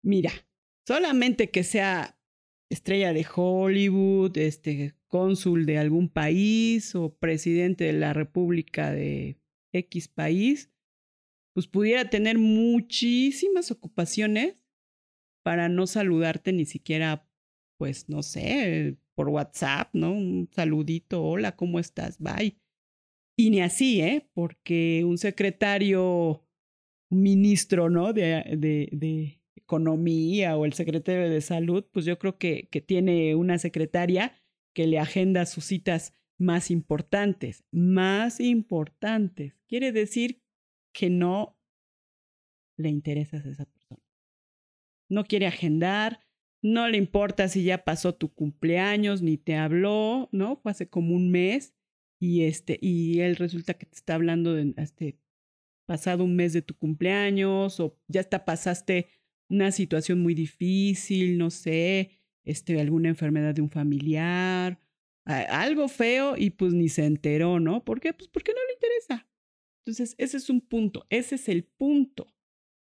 mira, 0.05 0.31
solamente 0.87 1.51
que 1.51 1.64
sea 1.64 2.18
estrella 2.71 3.12
de 3.12 3.27
Hollywood, 3.35 4.37
este 4.38 4.95
cónsul 5.09 5.66
de 5.66 5.79
algún 5.79 6.09
país 6.09 6.95
o 6.95 7.14
presidente 7.14 7.85
de 7.85 7.92
la 7.92 8.12
República 8.14 8.92
de 8.92 9.38
X 9.73 10.09
país, 10.09 10.71
pues 11.55 11.66
pudiera 11.66 12.09
tener 12.09 12.38
muchísimas 12.38 13.71
ocupaciones 13.71 14.57
para 15.42 15.68
no 15.68 15.87
saludarte 15.87 16.53
ni 16.53 16.64
siquiera, 16.64 17.29
pues 17.79 18.09
no 18.09 18.23
sé, 18.23 18.97
por 19.14 19.29
WhatsApp, 19.29 19.90
¿no? 19.92 20.12
Un 20.12 20.49
saludito, 20.51 21.23
hola, 21.23 21.57
¿cómo 21.57 21.79
estás? 21.79 22.18
Bye. 22.18 22.57
Y 23.37 23.51
ni 23.51 23.61
así, 23.61 24.01
¿eh? 24.01 24.31
Porque 24.33 25.03
un 25.05 25.18
secretario, 25.18 26.47
un 27.11 27.23
ministro, 27.23 27.90
¿no? 27.90 28.12
De, 28.12 28.45
de, 28.57 28.88
de 28.92 29.41
economía 29.72 30.56
o 30.56 30.66
el 30.66 30.74
secretario 30.74 31.30
de 31.30 31.40
salud, 31.40 31.87
pues 31.92 32.04
yo 32.04 32.18
creo 32.18 32.37
que, 32.37 32.68
que 32.70 32.82
tiene 32.82 33.35
una 33.35 33.56
secretaria 33.58 34.35
que 34.74 34.87
le 34.87 34.98
agenda 34.98 35.46
sus 35.46 35.64
citas 35.64 36.14
más 36.38 36.70
importantes, 36.70 37.64
más 37.70 38.38
importantes. 38.38 39.58
Quiere 39.66 39.92
decir 39.92 40.42
que 40.92 41.08
no 41.08 41.58
le 42.76 42.90
interesas 42.90 43.46
a 43.46 43.50
esa 43.50 43.64
persona. 43.64 44.02
No 45.08 45.24
quiere 45.24 45.46
agendar, 45.46 46.20
no 46.62 46.88
le 46.88 46.98
importa 46.98 47.48
si 47.48 47.64
ya 47.64 47.85
pasó 47.85 48.14
tu 48.14 48.32
cumpleaños, 48.32 49.22
ni 49.22 49.38
te 49.38 49.56
habló, 49.56 50.28
¿no? 50.32 50.56
Fue 50.56 50.72
hace 50.72 50.88
como 50.88 51.14
un 51.14 51.30
mes 51.30 51.74
y 52.20 52.44
este, 52.44 52.78
y 52.80 53.20
él 53.20 53.37
resulta 53.37 53.74
que 53.74 53.87
te 53.87 53.96
está 53.96 54.14
hablando 54.14 54.54
de 54.54 54.74
este 54.76 55.18
pasado 55.87 56.24
un 56.24 56.37
mes 56.37 56.52
de 56.52 56.62
tu 56.62 56.76
cumpleaños, 56.76 57.80
o 57.80 57.98
ya 58.08 58.20
hasta 58.20 58.44
pasaste 58.44 59.08
una 59.52 59.70
situación 59.70 60.20
muy 60.20 60.34
difícil, 60.34 61.36
no 61.38 61.50
sé, 61.50 62.10
este, 62.44 62.80
alguna 62.80 63.10
enfermedad 63.10 63.54
de 63.54 63.62
un 63.62 63.70
familiar, 63.70 64.80
algo 65.24 65.88
feo, 65.88 66.36
y 66.36 66.50
pues 66.50 66.72
ni 66.72 66.88
se 66.88 67.04
enteró, 67.04 67.60
¿no? 67.60 67.84
¿Por 67.84 68.00
qué? 68.00 68.12
Pues 68.12 68.28
porque 68.28 68.52
no 68.52 68.60
le 68.66 68.72
interesa. 68.72 69.28
Entonces, 69.84 70.14
ese 70.18 70.38
es 70.38 70.48
un 70.48 70.60
punto, 70.60 71.06
ese 71.10 71.34
es 71.34 71.48
el 71.48 71.64
punto 71.64 72.34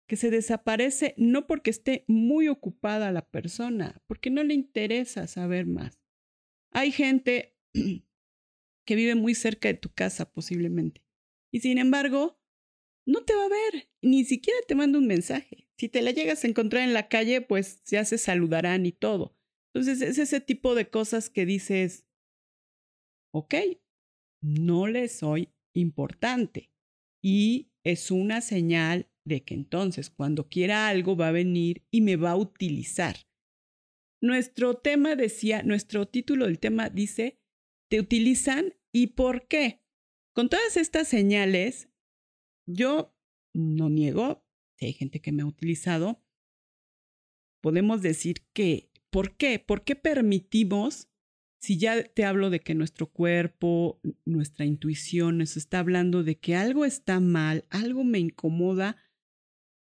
que 0.09 0.17
se 0.17 0.31
desaparece 0.31 1.15
no 1.19 1.47
porque 1.47 1.71
esté 1.71 2.05
muy 2.07 2.49
ocupada 2.49 3.13
la 3.13 3.29
persona, 3.29 4.01
porque 4.07 4.31
no 4.31 4.43
le 4.45 4.55
interesa 4.55 5.27
saber 5.27 5.67
más. 5.67 6.01
Hay 6.73 6.93
gente 6.93 7.57
que 8.87 8.95
vive 8.95 9.15
muy 9.15 9.35
cerca 9.35 9.69
de 9.69 9.75
tu 9.75 9.93
casa 9.93 10.33
posiblemente 10.33 11.05
y 11.53 11.61
sin 11.61 11.79
embargo 11.79 12.41
no 13.05 13.25
te 13.25 13.35
va 13.35 13.47
a 13.47 13.49
ver, 13.49 13.89
ni 14.01 14.25
siquiera 14.25 14.59
te 14.67 14.75
manda 14.75 14.99
un 14.99 15.07
mensaje. 15.07 15.66
Si 15.79 15.89
te 15.89 16.03
la 16.03 16.11
llegas 16.11 16.45
a 16.45 16.49
encontrar 16.49 16.83
en 16.83 16.95
la 16.95 17.09
calle, 17.09 17.43
pues 17.43 17.85
ya 17.85 18.05
se 18.05 18.19
saludarán 18.19 18.87
y 18.87 18.93
todo. 18.93 19.37
Entonces 19.75 20.01
es 20.01 20.19
ese 20.19 20.41
tipo 20.41 20.75
de 20.75 20.89
cosas 20.89 21.29
que 21.29 21.45
dices, 21.45 22.07
ok, 23.35 23.55
no 24.43 24.87
le 24.87 25.09
soy 25.09 25.53
importante 25.75 26.71
y 27.23 27.73
es 27.85 28.11
una 28.11 28.41
señal 28.41 29.11
de 29.27 29.45
que 29.45 29.55
entonces 29.55 30.09
cuando 30.09 30.49
quiera 30.49 30.89
algo 30.89 31.17
va 31.17 31.29
a 31.29 31.33
venir 31.33 31.85
y 31.91 32.01
me 32.01 32.17
va 32.17 32.31
a 32.31 32.37
utilizar. 32.37 33.17
Nuestro 34.23 34.79
tema 34.79 35.15
decía, 35.15 35.63
nuestro 35.63 36.09
título 36.09 36.47
del 36.47 36.59
tema 36.59 36.89
dice, 36.89 37.39
te 37.91 38.01
utilizan 38.01 38.75
y 38.93 39.09
por 39.09 39.47
qué. 39.47 39.83
Con 40.35 40.49
todas 40.49 40.77
estas 40.77 41.09
señales, 41.09 41.91
yo 42.67 43.15
no 43.55 43.91
niego, 43.91 44.46
si 44.79 44.87
hay 44.87 44.93
gente 44.93 45.21
que 45.21 45.33
me 45.33 45.43
ha 45.43 45.47
utilizado, 45.47 46.23
podemos 47.63 48.03
decir 48.03 48.47
que, 48.53 48.91
¿por 49.11 49.37
qué? 49.37 49.59
¿Por 49.59 49.85
qué 49.85 49.97
permitimos, 49.97 51.09
si 51.61 51.79
ya 51.79 52.03
te 52.05 52.25
hablo 52.25 52.51
de 52.51 52.61
que 52.61 52.75
nuestro 52.75 53.11
cuerpo, 53.11 54.01
nuestra 54.25 54.65
intuición 54.65 55.39
nos 55.39 55.57
está 55.57 55.81
hablando 55.81 56.23
de 56.23 56.39
que 56.39 56.55
algo 56.55 56.85
está 56.85 57.19
mal, 57.21 57.65
algo 57.71 58.05
me 58.05 58.19
incomoda, 58.19 58.97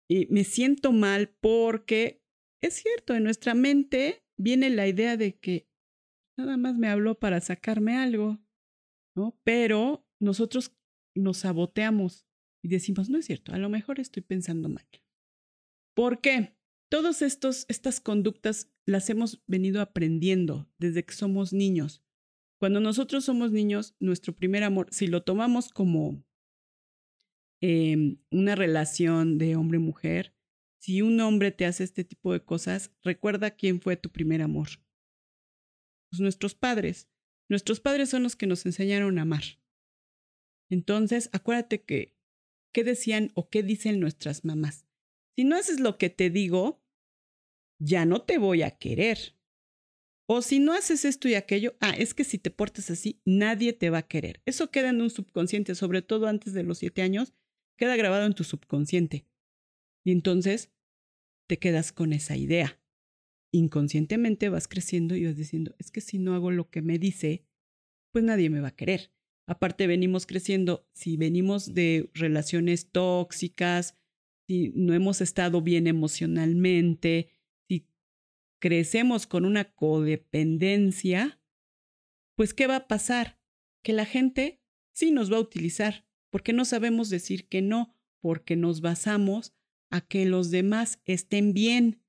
y 0.08 0.27
me 0.27 0.43
siento 0.43 0.91
mal 0.91 1.29
porque 1.41 2.23
es 2.62 2.75
cierto, 2.75 3.13
en 3.13 3.23
nuestra 3.23 3.53
mente 3.53 4.23
viene 4.38 4.69
la 4.69 4.88
idea 4.88 5.17
de 5.17 5.38
que 5.38 5.67
nada 6.38 6.58
más 6.58 6.75
me 6.77 6.88
habló 6.88 7.19
para 7.19 7.41
sacarme 7.41 7.95
algo, 7.97 8.39
¿no? 9.15 9.39
Pero 9.43 10.08
nosotros 10.19 10.75
nos 11.15 11.38
saboteamos 11.38 12.27
y 12.65 12.69
decimos, 12.69 13.10
no 13.10 13.17
es 13.17 13.25
cierto, 13.25 13.54
a 13.54 13.58
lo 13.58 13.69
mejor 13.69 13.99
estoy 13.99 14.23
pensando 14.23 14.69
mal. 14.69 14.88
¿Por 15.93 16.19
qué? 16.19 16.56
Todas 16.89 17.21
estas 17.21 17.99
conductas 17.99 18.71
las 18.86 19.10
hemos 19.10 19.43
venido 19.47 19.82
aprendiendo 19.82 20.69
desde 20.78 21.04
que 21.04 21.13
somos 21.13 21.54
niños. 21.54 22.04
Cuando 22.60 22.80
nosotros 22.80 23.25
somos 23.25 23.51
niños, 23.51 23.95
nuestro 23.99 24.36
primer 24.36 24.63
amor, 24.63 24.88
si 24.91 25.08
lo 25.08 25.23
tomamos 25.23 25.69
como 25.69 26.25
Em, 27.62 28.17
una 28.32 28.54
relación 28.56 29.38
de 29.38 29.56
hombre-mujer, 29.56 30.36
si 30.80 31.01
un 31.01 31.19
hombre 31.21 31.51
te 31.51 31.65
hace 31.65 31.84
este 31.84 32.04
tipo 32.04 32.34
de 32.34 32.43
cosas, 32.43 32.91
recuerda 33.01 33.56
quién 33.56 33.82
fue 33.82 33.95
tu 33.97 34.12
primer 34.12 34.41
amor. 34.41 34.67
Pues 36.10 36.19
nuestros 36.19 36.54
padres. 36.54 37.10
Nuestros 37.49 37.80
padres 37.80 38.10
son 38.10 38.23
los 38.23 38.36
que 38.36 38.47
nos 38.47 38.65
enseñaron 38.65 39.17
a 39.17 39.23
amar. 39.23 39.43
Entonces, 40.69 41.30
acuérdate 41.32 41.84
que, 41.84 42.14
¿qué 42.75 42.83
decían 42.83 43.31
o 43.35 43.49
qué 43.49 43.63
dicen 43.63 44.01
nuestras 44.01 44.43
mamás? 44.43 44.85
Si 45.38 45.45
no 45.45 45.55
haces 45.55 45.79
lo 45.79 45.97
que 45.97 46.09
te 46.09 46.29
digo, 46.29 46.83
ya 47.79 48.03
no 48.03 48.23
te 48.23 48.38
voy 48.38 48.63
a 48.63 48.71
querer. 48.71 49.38
O 50.27 50.41
si 50.41 50.59
no 50.59 50.73
haces 50.73 51.05
esto 51.05 51.29
y 51.29 51.35
aquello, 51.35 51.77
ah, 51.79 51.95
es 51.97 52.13
que 52.13 52.25
si 52.25 52.38
te 52.38 52.51
portas 52.51 52.91
así, 52.91 53.21
nadie 53.23 53.71
te 53.71 53.89
va 53.89 53.99
a 53.99 54.07
querer. 54.07 54.41
Eso 54.45 54.71
queda 54.71 54.89
en 54.89 54.99
un 54.99 55.09
subconsciente, 55.09 55.73
sobre 55.73 56.01
todo 56.01 56.27
antes 56.27 56.51
de 56.51 56.63
los 56.63 56.79
siete 56.79 57.01
años, 57.01 57.33
queda 57.77 57.95
grabado 57.95 58.25
en 58.25 58.33
tu 58.33 58.43
subconsciente. 58.43 59.25
Y 60.03 60.11
entonces 60.11 60.73
te 61.47 61.59
quedas 61.59 61.93
con 61.93 62.11
esa 62.11 62.35
idea. 62.35 62.81
Inconscientemente 63.53 64.49
vas 64.49 64.67
creciendo 64.67 65.15
y 65.15 65.25
vas 65.25 65.38
diciendo, 65.38 65.75
es 65.79 65.91
que 65.91 66.01
si 66.01 66.19
no 66.19 66.35
hago 66.35 66.51
lo 66.51 66.69
que 66.69 66.81
me 66.81 66.99
dice, 66.99 67.45
pues 68.11 68.25
nadie 68.25 68.49
me 68.49 68.59
va 68.59 68.69
a 68.69 68.75
querer. 68.75 69.14
Aparte 69.47 69.88
venimos 69.88 70.25
creciendo, 70.25 70.88
si 70.93 71.17
venimos 71.17 71.73
de 71.73 72.10
relaciones 72.13 72.91
tóxicas, 72.91 73.95
si 74.47 74.71
no 74.75 74.93
hemos 74.93 75.21
estado 75.21 75.62
bien 75.62 75.88
emocionalmente, 75.88 77.29
si 77.67 77.88
crecemos 78.60 79.27
con 79.27 79.45
una 79.45 79.65
codependencia, 79.75 81.39
pues 82.36 82.53
¿qué 82.53 82.67
va 82.67 82.77
a 82.77 82.88
pasar? 82.88 83.39
Que 83.84 83.93
la 83.93 84.05
gente 84.05 84.62
sí 84.93 85.12
nos 85.12 85.31
va 85.31 85.38
a 85.38 85.41
utilizar 85.41 86.05
porque 86.31 86.51
no 86.51 86.65
sabemos 86.65 87.10
decir 87.10 87.47
que 87.47 87.62
no, 87.62 87.95
porque 88.19 88.55
nos 88.55 88.81
basamos 88.81 89.53
a 89.89 90.01
que 90.01 90.25
los 90.25 90.51
demás 90.51 90.99
estén 91.05 91.53
bien. 91.53 92.01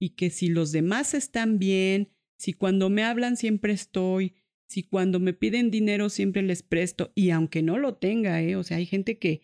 Y 0.00 0.10
que 0.16 0.30
si 0.30 0.48
los 0.48 0.72
demás 0.72 1.14
están 1.14 1.60
bien, 1.60 2.10
si 2.36 2.52
cuando 2.52 2.90
me 2.90 3.04
hablan 3.04 3.36
siempre 3.36 3.72
estoy, 3.72 4.34
si 4.72 4.82
cuando 4.82 5.20
me 5.20 5.34
piden 5.34 5.70
dinero 5.70 6.08
siempre 6.08 6.40
les 6.40 6.62
presto, 6.62 7.12
y 7.14 7.28
aunque 7.28 7.62
no 7.62 7.76
lo 7.76 7.96
tenga, 7.96 8.40
¿eh? 8.40 8.56
o 8.56 8.62
sea, 8.62 8.78
hay 8.78 8.86
gente 8.86 9.18
que, 9.18 9.42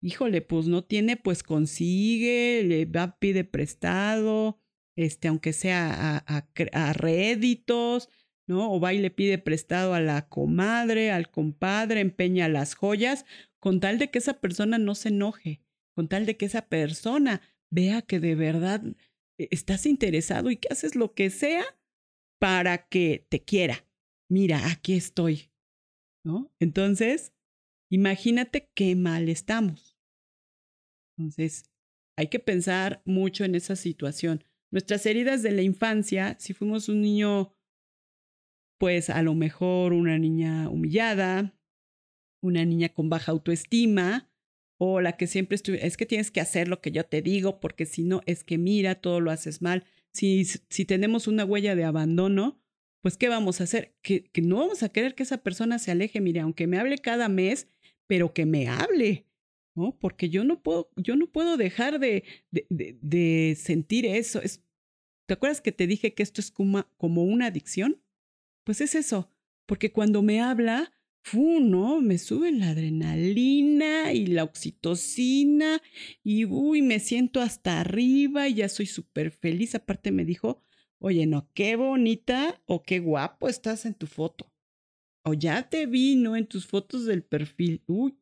híjole, 0.00 0.42
pues 0.42 0.68
no 0.68 0.84
tiene, 0.84 1.16
pues 1.16 1.42
consigue, 1.42 2.62
le 2.62 2.84
va, 2.84 3.18
pide 3.18 3.42
prestado, 3.42 4.60
este, 4.94 5.26
aunque 5.26 5.52
sea 5.52 6.22
a, 6.24 6.48
a 6.72 6.92
réditos, 6.92 8.10
¿no? 8.46 8.72
O 8.72 8.78
va 8.78 8.94
y 8.94 8.98
le 8.98 9.10
pide 9.10 9.38
prestado 9.38 9.92
a 9.92 10.00
la 10.00 10.28
comadre, 10.28 11.10
al 11.10 11.32
compadre, 11.32 11.98
empeña 11.98 12.48
las 12.48 12.74
joyas, 12.74 13.26
con 13.58 13.80
tal 13.80 13.98
de 13.98 14.12
que 14.12 14.18
esa 14.18 14.40
persona 14.40 14.78
no 14.78 14.94
se 14.94 15.08
enoje, 15.08 15.62
con 15.96 16.06
tal 16.06 16.26
de 16.26 16.36
que 16.36 16.46
esa 16.46 16.68
persona 16.68 17.40
vea 17.70 18.02
que 18.02 18.20
de 18.20 18.36
verdad 18.36 18.84
eh, 19.36 19.48
estás 19.50 19.84
interesado 19.84 20.52
y 20.52 20.58
que 20.58 20.68
haces 20.70 20.94
lo 20.94 21.12
que 21.12 21.28
sea 21.30 21.64
para 22.38 22.86
que 22.86 23.26
te 23.28 23.42
quiera. 23.42 23.84
Mira, 24.30 24.70
aquí 24.70 24.94
estoy, 24.94 25.50
¿no? 26.24 26.52
Entonces, 26.60 27.32
imagínate 27.90 28.70
qué 28.74 28.94
mal 28.94 29.28
estamos. 29.28 29.98
Entonces, 31.18 31.64
hay 32.16 32.28
que 32.28 32.38
pensar 32.38 33.02
mucho 33.04 33.44
en 33.44 33.54
esa 33.54 33.76
situación. 33.76 34.44
Nuestras 34.70 35.04
heridas 35.06 35.42
de 35.42 35.50
la 35.50 35.62
infancia, 35.62 36.36
si 36.38 36.54
fuimos 36.54 36.88
un 36.88 37.00
niño 37.00 37.54
pues 38.80 39.10
a 39.10 39.22
lo 39.22 39.34
mejor 39.34 39.92
una 39.92 40.18
niña 40.18 40.70
humillada, 40.70 41.54
una 42.42 42.64
niña 42.64 42.88
con 42.88 43.10
baja 43.10 43.32
autoestima, 43.32 44.30
o 44.78 45.02
la 45.02 45.18
que 45.18 45.26
siempre 45.26 45.56
estuve, 45.56 45.86
es 45.86 45.98
que 45.98 46.06
tienes 46.06 46.30
que 46.30 46.40
hacer 46.40 46.66
lo 46.66 46.80
que 46.80 46.90
yo 46.90 47.04
te 47.04 47.20
digo, 47.20 47.60
porque 47.60 47.84
si 47.84 48.04
no, 48.04 48.22
es 48.24 48.42
que 48.42 48.56
mira, 48.56 48.94
todo 48.94 49.20
lo 49.20 49.30
haces 49.30 49.60
mal. 49.60 49.84
Si, 50.14 50.46
si 50.46 50.86
tenemos 50.86 51.28
una 51.28 51.44
huella 51.44 51.76
de 51.76 51.84
abandono, 51.84 52.59
pues 53.00 53.16
¿qué 53.16 53.28
vamos 53.28 53.60
a 53.60 53.64
hacer? 53.64 53.96
Que, 54.02 54.30
no 54.42 54.56
vamos 54.56 54.82
a 54.82 54.90
querer 54.90 55.14
que 55.14 55.22
esa 55.22 55.42
persona 55.42 55.78
se 55.78 55.90
aleje, 55.90 56.20
mire, 56.20 56.40
aunque 56.40 56.66
me 56.66 56.78
hable 56.78 56.98
cada 56.98 57.28
mes, 57.28 57.68
pero 58.06 58.34
que 58.34 58.46
me 58.46 58.68
hable, 58.68 59.26
¿no? 59.74 59.96
Porque 59.98 60.28
yo 60.28 60.44
no 60.44 60.62
puedo, 60.62 60.90
yo 60.96 61.16
no 61.16 61.26
puedo 61.26 61.56
dejar 61.56 61.98
de, 61.98 62.24
de, 62.50 62.66
de, 62.68 62.98
de 63.00 63.56
sentir 63.58 64.06
eso. 64.06 64.42
Es, 64.42 64.62
¿Te 65.26 65.34
acuerdas 65.34 65.60
que 65.60 65.72
te 65.72 65.86
dije 65.86 66.14
que 66.14 66.22
esto 66.22 66.40
es 66.40 66.50
como, 66.50 66.86
como 66.96 67.22
una 67.22 67.46
adicción? 67.46 68.02
Pues 68.64 68.80
es 68.80 68.94
eso, 68.94 69.30
porque 69.66 69.92
cuando 69.92 70.22
me 70.22 70.40
habla, 70.40 70.92
fu, 71.22 71.60
¿no? 71.60 72.00
Me 72.00 72.18
sube 72.18 72.52
la 72.52 72.70
adrenalina 72.70 74.12
y 74.12 74.26
la 74.26 74.44
oxitocina 74.44 75.80
y 76.22 76.44
uy, 76.44 76.82
me 76.82 76.98
siento 76.98 77.40
hasta 77.40 77.80
arriba 77.80 78.48
y 78.48 78.54
ya 78.54 78.68
soy 78.68 78.86
súper 78.86 79.30
feliz. 79.30 79.74
Aparte 79.74 80.12
me 80.12 80.24
dijo, 80.24 80.62
oye, 81.00 81.26
no, 81.26 81.50
qué 81.54 81.76
bonita 81.76 82.62
o 82.66 82.82
qué 82.82 83.00
guapo 83.00 83.48
estás 83.48 83.86
en 83.86 83.94
tu 83.94 84.06
foto. 84.06 84.52
O 85.24 85.34
ya 85.34 85.68
te 85.68 85.86
vi, 85.86 86.16
¿no? 86.16 86.36
En 86.36 86.46
tus 86.46 86.66
fotos 86.66 87.04
del 87.04 87.22
perfil. 87.22 87.82
Uy, 87.86 88.18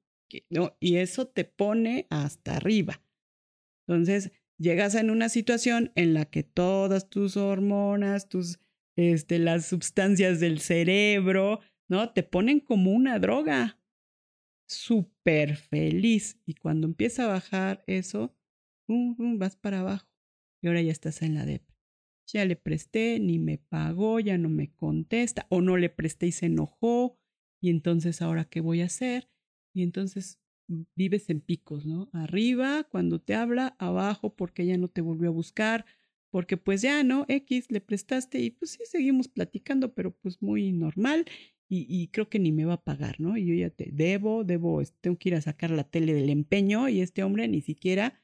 no, 0.50 0.76
y 0.80 0.96
eso 0.96 1.28
te 1.28 1.44
pone 1.44 2.06
hasta 2.10 2.56
arriba. 2.56 3.02
Entonces, 3.86 4.32
llegas 4.58 4.94
en 4.94 5.10
una 5.10 5.28
situación 5.28 5.92
en 5.94 6.14
la 6.14 6.24
que 6.24 6.42
todas 6.42 7.08
tus 7.08 7.36
hormonas, 7.36 8.28
tus 8.28 8.58
este, 8.96 9.38
las 9.38 9.66
sustancias 9.66 10.40
del 10.40 10.58
cerebro, 10.58 11.60
¿no? 11.88 12.12
Te 12.12 12.24
ponen 12.24 12.58
como 12.58 12.90
una 12.90 13.18
droga. 13.20 13.80
Súper 14.68 15.56
feliz. 15.56 16.40
Y 16.44 16.54
cuando 16.54 16.86
empieza 16.86 17.24
a 17.24 17.28
bajar 17.28 17.84
eso, 17.86 18.34
vas 18.88 19.56
para 19.56 19.80
abajo. 19.80 20.08
Y 20.60 20.66
ahora 20.66 20.82
ya 20.82 20.92
estás 20.92 21.22
en 21.22 21.36
la 21.36 21.46
depre. 21.46 21.77
Ya 22.32 22.44
le 22.44 22.56
presté, 22.56 23.18
ni 23.20 23.38
me 23.38 23.58
pagó, 23.58 24.20
ya 24.20 24.38
no 24.38 24.48
me 24.48 24.70
contesta, 24.72 25.46
o 25.50 25.60
no 25.60 25.76
le 25.76 25.88
presté 25.88 26.26
y 26.26 26.32
se 26.32 26.46
enojó. 26.46 27.18
Y 27.60 27.70
entonces, 27.70 28.22
¿ahora 28.22 28.44
qué 28.44 28.60
voy 28.60 28.82
a 28.82 28.86
hacer? 28.86 29.28
Y 29.74 29.82
entonces 29.82 30.40
vives 30.94 31.30
en 31.30 31.40
picos, 31.40 31.86
¿no? 31.86 32.10
Arriba 32.12 32.84
cuando 32.84 33.20
te 33.20 33.34
habla, 33.34 33.76
abajo 33.78 34.34
porque 34.36 34.66
ya 34.66 34.76
no 34.76 34.88
te 34.88 35.00
volvió 35.00 35.30
a 35.30 35.32
buscar, 35.32 35.86
porque 36.30 36.56
pues 36.56 36.82
ya, 36.82 37.02
¿no? 37.02 37.24
X 37.28 37.70
le 37.70 37.80
prestaste 37.80 38.40
y 38.40 38.50
pues 38.50 38.72
sí, 38.72 38.80
seguimos 38.84 39.28
platicando, 39.28 39.94
pero 39.94 40.14
pues 40.14 40.42
muy 40.42 40.72
normal 40.72 41.24
y, 41.70 42.08
creo 42.08 42.30
que 42.30 42.38
ni 42.38 42.50
me 42.50 42.64
va 42.64 42.74
a 42.74 42.82
pagar, 42.82 43.20
¿no? 43.20 43.36
Y 43.36 43.44
yo 43.46 43.54
ya 43.54 43.68
te 43.68 43.90
debo, 43.92 44.42
debo, 44.42 44.82
tengo 45.02 45.18
que 45.18 45.28
ir 45.30 45.34
a 45.34 45.42
sacar 45.42 45.70
la 45.70 45.84
tele 45.84 46.14
del 46.14 46.30
empeño 46.30 46.88
y 46.88 47.02
este 47.02 47.22
hombre 47.22 47.46
ni 47.46 47.60
siquiera 47.60 48.22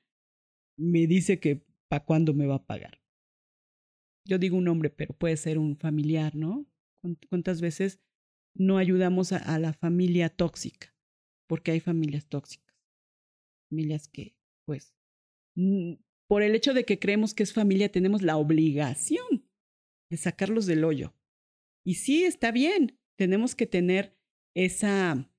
me 0.77 1.07
dice 1.07 1.41
que 1.41 1.63
para 1.89 2.05
cuándo 2.05 2.33
me 2.33 2.47
va 2.47 2.57
a 2.57 2.67
pagar. 2.67 3.04
Yo 4.27 4.39
digo 4.39 4.57
un 4.57 4.69
hombre, 4.69 4.91
pero 4.91 5.15
puede 5.15 5.37
ser 5.37 5.59
un 5.59 5.77
familiar, 5.77 6.35
¿no? 6.35 6.67
¿Cuántas 7.29 7.61
veces 7.61 8.01
no 8.55 8.79
ayudamos 8.79 9.33
a 9.33 9.59
la 9.59 9.73
familia 9.73 10.31
tóxica? 10.31 10.95
porque 11.47 11.73
hay 11.73 11.81
familias 11.81 12.27
tóxicas, 12.27 12.75
familias 13.71 14.09
que, 14.09 14.37
pues, 14.67 14.95
por 16.29 16.43
el 16.43 16.55
hecho 16.55 16.75
de 16.75 16.85
que 16.85 16.99
creemos 16.99 17.35
que 17.35 17.43
es 17.43 17.53
familia, 17.53 17.91
tenemos 17.91 18.23
la 18.23 18.37
obligación 18.37 19.49
de 20.11 20.17
sacarlos 20.17 20.67
del 20.67 20.85
hoyo. 20.85 21.15
Y 21.87 21.97
sí, 21.97 22.25
está 22.25 22.51
bien, 22.51 22.99
tenemos 23.17 23.55
que 23.55 23.67
tener 23.67 24.17
esa, 24.57 25.31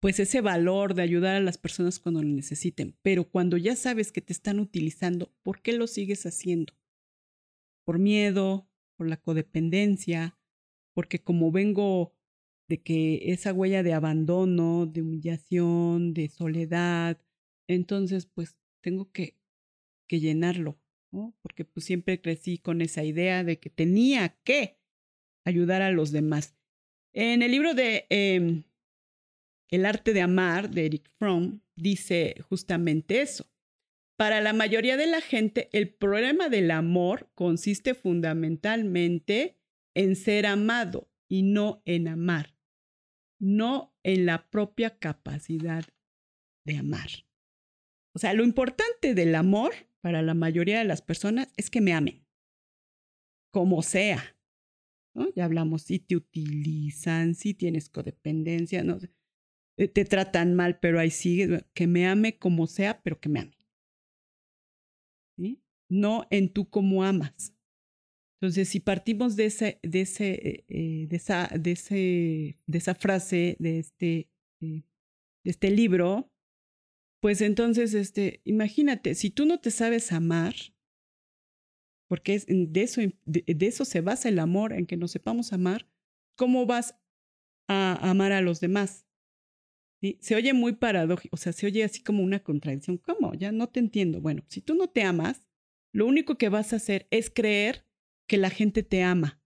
pues 0.00 0.20
ese 0.20 0.40
valor 0.40 0.94
de 0.94 1.02
ayudar 1.02 1.36
a 1.36 1.40
las 1.40 1.58
personas 1.58 1.98
cuando 1.98 2.22
lo 2.22 2.28
necesiten, 2.28 2.96
pero 3.02 3.28
cuando 3.28 3.56
ya 3.56 3.76
sabes 3.76 4.12
que 4.12 4.20
te 4.20 4.32
están 4.32 4.60
utilizando, 4.60 5.32
¿por 5.42 5.62
qué 5.62 5.72
lo 5.72 5.86
sigues 5.86 6.26
haciendo? 6.26 6.74
Por 7.88 7.98
miedo, 7.98 8.68
por 8.98 9.08
la 9.08 9.16
codependencia, 9.16 10.38
porque 10.92 11.20
como 11.20 11.50
vengo 11.50 12.14
de 12.68 12.82
que 12.82 13.32
esa 13.32 13.54
huella 13.54 13.82
de 13.82 13.94
abandono, 13.94 14.84
de 14.84 15.00
humillación, 15.00 16.12
de 16.12 16.28
soledad, 16.28 17.18
entonces 17.66 18.26
pues 18.26 18.58
tengo 18.82 19.10
que, 19.10 19.38
que 20.06 20.20
llenarlo, 20.20 20.78
¿no? 21.10 21.34
Porque 21.40 21.64
pues 21.64 21.86
siempre 21.86 22.20
crecí 22.20 22.58
con 22.58 22.82
esa 22.82 23.04
idea 23.04 23.42
de 23.42 23.58
que 23.58 23.70
tenía 23.70 24.36
que 24.44 24.78
ayudar 25.46 25.80
a 25.80 25.90
los 25.90 26.12
demás. 26.12 26.58
En 27.14 27.40
el 27.40 27.50
libro 27.52 27.72
de 27.72 28.04
em, 28.10 28.64
El 29.70 29.86
arte 29.86 30.12
de 30.12 30.20
amar 30.20 30.68
de 30.68 30.84
Eric 30.84 31.10
Fromm 31.18 31.62
dice 31.74 32.34
justamente 32.50 33.22
eso. 33.22 33.50
Para 34.18 34.42
la 34.42 34.52
mayoría 34.52 34.98
de 34.98 35.06
la 35.06 35.22
gente, 35.22 35.70
el 35.72 35.94
problema 35.94 36.50
del 36.50 36.70
amor 36.70 37.30
consiste 37.34 37.94
fundamentalmente 37.94 39.56
en 39.94 40.16
ser 40.16 40.44
amado 40.44 41.08
y 41.28 41.42
no 41.42 41.82
en 41.86 42.08
amar 42.08 42.58
no 43.38 43.96
en 44.02 44.26
la 44.26 44.48
propia 44.50 44.98
capacidad 44.98 45.84
de 46.64 46.78
amar. 46.78 47.08
O 48.14 48.18
sea, 48.18 48.34
lo 48.34 48.44
importante 48.44 49.14
del 49.14 49.34
amor 49.34 49.72
para 50.00 50.22
la 50.22 50.34
mayoría 50.34 50.78
de 50.78 50.84
las 50.84 51.02
personas 51.02 51.52
es 51.56 51.70
que 51.70 51.80
me 51.80 51.92
amen, 51.92 52.26
como 53.52 53.82
sea. 53.82 54.36
¿no? 55.14 55.32
Ya 55.34 55.44
hablamos, 55.44 55.82
si 55.82 55.98
te 55.98 56.16
utilizan, 56.16 57.34
si 57.34 57.54
tienes 57.54 57.88
codependencia, 57.88 58.84
te 59.76 60.04
tratan 60.04 60.54
mal, 60.54 60.78
pero 60.80 60.98
ahí 60.98 61.10
sigue, 61.10 61.64
que 61.74 61.86
me 61.86 62.06
ame 62.06 62.38
como 62.38 62.66
sea, 62.66 63.02
pero 63.02 63.20
que 63.20 63.28
me 63.28 63.40
ame. 63.40 63.57
No 65.90 66.26
en 66.30 66.52
tú 66.52 66.68
como 66.68 67.02
amas. 67.02 67.54
Entonces, 68.40 68.68
si 68.68 68.78
partimos 68.78 69.34
de, 69.34 69.46
ese, 69.46 69.80
de, 69.82 70.00
ese, 70.02 70.64
eh, 70.68 71.06
de, 71.08 71.16
esa, 71.16 71.48
de, 71.58 71.72
ese, 71.72 72.58
de 72.66 72.78
esa 72.78 72.94
frase, 72.94 73.56
de 73.58 73.80
este, 73.80 74.30
eh, 74.60 74.84
de 75.44 75.50
este 75.50 75.70
libro, 75.70 76.30
pues 77.20 77.40
entonces, 77.40 77.94
este, 77.94 78.40
imagínate, 78.44 79.16
si 79.16 79.30
tú 79.30 79.44
no 79.44 79.58
te 79.58 79.72
sabes 79.72 80.12
amar, 80.12 80.54
porque 82.08 82.40
de, 82.46 82.82
eso, 82.82 83.00
de, 83.24 83.44
eso 83.66 83.84
se 83.84 84.00
basa 84.02 84.28
el 84.28 84.38
amor, 84.38 84.72
en 84.72 84.86
que 84.86 84.96
nos 84.96 85.10
sepamos 85.10 85.52
amar, 85.52 85.88
¿cómo 86.36 86.64
vas 86.64 86.94
a 87.68 88.08
amar 88.08 88.30
a 88.30 88.40
los 88.40 88.60
demás? 88.60 89.07
Se 90.20 90.36
oye 90.36 90.52
muy 90.52 90.74
paradójico, 90.74 91.34
o 91.34 91.38
sea, 91.38 91.52
se 91.52 91.66
oye 91.66 91.82
así 91.82 92.02
como 92.02 92.22
una 92.22 92.40
contradicción. 92.42 92.98
¿Cómo? 92.98 93.34
Ya 93.34 93.50
no 93.52 93.68
te 93.68 93.80
entiendo. 93.80 94.20
Bueno, 94.20 94.44
si 94.46 94.60
tú 94.60 94.74
no 94.74 94.88
te 94.88 95.02
amas, 95.02 95.44
lo 95.92 96.06
único 96.06 96.38
que 96.38 96.48
vas 96.48 96.72
a 96.72 96.76
hacer 96.76 97.06
es 97.10 97.30
creer 97.30 97.84
que 98.28 98.36
la 98.36 98.50
gente 98.50 98.82
te 98.82 99.02
ama, 99.02 99.40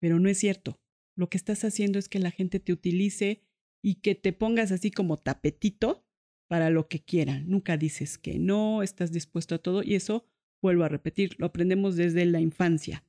pero 0.00 0.18
no 0.18 0.28
es 0.28 0.38
cierto. 0.38 0.80
Lo 1.16 1.30
que 1.30 1.38
estás 1.38 1.64
haciendo 1.64 1.98
es 1.98 2.08
que 2.08 2.18
la 2.18 2.30
gente 2.30 2.60
te 2.60 2.72
utilice 2.72 3.42
y 3.82 3.96
que 3.96 4.14
te 4.14 4.32
pongas 4.32 4.72
así 4.72 4.90
como 4.90 5.16
tapetito 5.16 6.04
para 6.48 6.70
lo 6.70 6.88
que 6.88 7.02
quieran. 7.02 7.48
Nunca 7.48 7.76
dices 7.76 8.18
que 8.18 8.38
no, 8.38 8.82
estás 8.82 9.12
dispuesto 9.12 9.54
a 9.54 9.58
todo 9.58 9.82
y 9.82 9.94
eso, 9.94 10.26
vuelvo 10.60 10.84
a 10.84 10.88
repetir, 10.88 11.34
lo 11.38 11.46
aprendemos 11.46 11.96
desde 11.96 12.26
la 12.26 12.40
infancia. 12.40 13.04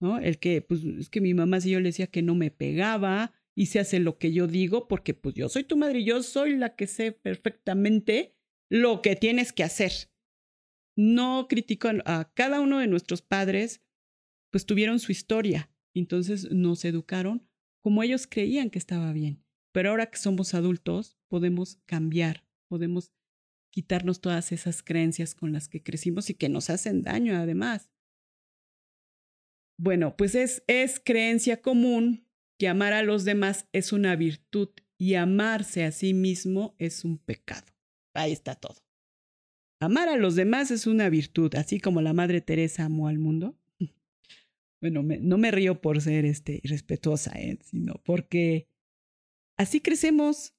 ¿no? 0.00 0.18
El 0.18 0.38
que, 0.38 0.60
pues 0.60 0.84
es 0.84 1.08
que 1.08 1.20
mi 1.20 1.32
mamá 1.32 1.60
si 1.60 1.70
yo 1.70 1.80
le 1.80 1.88
decía 1.88 2.08
que 2.08 2.22
no 2.22 2.34
me 2.34 2.50
pegaba 2.50 3.32
y 3.54 3.66
se 3.66 3.80
hace 3.80 3.98
lo 3.98 4.18
que 4.18 4.32
yo 4.32 4.46
digo 4.46 4.88
porque 4.88 5.14
pues 5.14 5.34
yo 5.34 5.48
soy 5.48 5.64
tu 5.64 5.76
madre 5.76 6.00
y 6.00 6.04
yo 6.04 6.22
soy 6.22 6.56
la 6.56 6.74
que 6.74 6.86
sé 6.86 7.12
perfectamente 7.12 8.34
lo 8.70 9.02
que 9.02 9.16
tienes 9.16 9.52
que 9.52 9.64
hacer. 9.64 9.92
No 10.96 11.46
critico 11.48 11.88
a 12.04 12.32
cada 12.34 12.60
uno 12.60 12.78
de 12.78 12.86
nuestros 12.86 13.22
padres 13.22 13.82
pues 14.50 14.66
tuvieron 14.66 14.98
su 14.98 15.12
historia. 15.12 15.70
Entonces 15.94 16.50
nos 16.50 16.84
educaron 16.84 17.46
como 17.82 18.02
ellos 18.02 18.26
creían 18.26 18.70
que 18.70 18.78
estaba 18.78 19.12
bien. 19.12 19.42
Pero 19.72 19.90
ahora 19.90 20.10
que 20.10 20.18
somos 20.18 20.54
adultos, 20.54 21.18
podemos 21.28 21.76
cambiar, 21.86 22.46
podemos 22.68 23.12
quitarnos 23.70 24.20
todas 24.20 24.52
esas 24.52 24.82
creencias 24.82 25.34
con 25.34 25.52
las 25.52 25.68
que 25.68 25.82
crecimos 25.82 26.28
y 26.30 26.34
que 26.34 26.50
nos 26.50 26.70
hacen 26.70 27.02
daño 27.02 27.34
además. 27.36 27.90
Bueno, 29.78 30.14
pues 30.16 30.34
es, 30.34 30.62
es 30.66 31.00
creencia 31.00 31.60
común 31.62 32.28
que 32.62 32.68
amar 32.68 32.92
a 32.92 33.02
los 33.02 33.24
demás 33.24 33.66
es 33.72 33.92
una 33.92 34.14
virtud 34.14 34.68
y 34.96 35.14
amarse 35.14 35.82
a 35.82 35.90
sí 35.90 36.14
mismo 36.14 36.76
es 36.78 37.04
un 37.04 37.18
pecado. 37.18 37.66
Ahí 38.14 38.30
está 38.30 38.54
todo. 38.54 38.76
Amar 39.80 40.08
a 40.08 40.16
los 40.16 40.36
demás 40.36 40.70
es 40.70 40.86
una 40.86 41.08
virtud, 41.08 41.52
así 41.56 41.80
como 41.80 42.00
la 42.02 42.12
Madre 42.12 42.40
Teresa 42.40 42.84
amó 42.84 43.08
al 43.08 43.18
mundo 43.18 43.58
bueno, 44.80 45.02
no 45.02 45.38
me 45.38 45.50
río 45.50 45.80
por 45.80 46.00
ser 46.00 46.24
este, 46.24 46.60
irrespetuosa, 46.62 47.32
¿eh? 47.32 47.58
sino 47.64 47.94
porque 48.04 48.68
así 49.58 49.80
crecemos, 49.80 50.54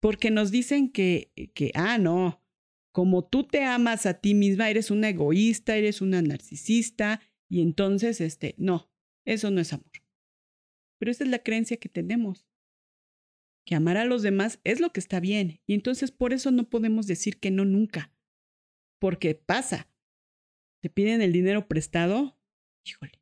porque 0.00 0.32
nos 0.32 0.50
dicen 0.50 0.90
que, 0.90 1.30
que, 1.54 1.70
ah, 1.76 1.98
no, 1.98 2.42
como 2.90 3.24
tú 3.24 3.44
te 3.44 3.62
amas 3.62 4.04
a 4.06 4.14
ti 4.14 4.34
misma, 4.34 4.68
eres 4.68 4.90
una 4.90 5.10
egoísta, 5.10 5.76
eres 5.76 6.00
una 6.00 6.20
narcisista, 6.22 7.20
y 7.48 7.62
entonces, 7.62 8.20
este, 8.20 8.56
no, 8.58 8.90
eso 9.24 9.52
no 9.52 9.60
es 9.60 9.72
amor. 9.72 10.05
Pero 10.98 11.10
esa 11.10 11.24
es 11.24 11.30
la 11.30 11.42
creencia 11.42 11.76
que 11.76 11.88
tenemos, 11.88 12.46
que 13.64 13.74
amar 13.74 13.96
a 13.96 14.04
los 14.04 14.22
demás 14.22 14.60
es 14.64 14.80
lo 14.80 14.92
que 14.92 15.00
está 15.00 15.20
bien, 15.20 15.60
y 15.66 15.74
entonces 15.74 16.12
por 16.12 16.32
eso 16.32 16.50
no 16.50 16.68
podemos 16.68 17.06
decir 17.06 17.38
que 17.38 17.50
no 17.50 17.64
nunca, 17.64 18.12
porque 19.00 19.34
pasa, 19.34 19.88
te 20.80 20.88
piden 20.88 21.20
el 21.20 21.32
dinero 21.32 21.66
prestado, 21.66 22.38
híjole, 22.84 23.20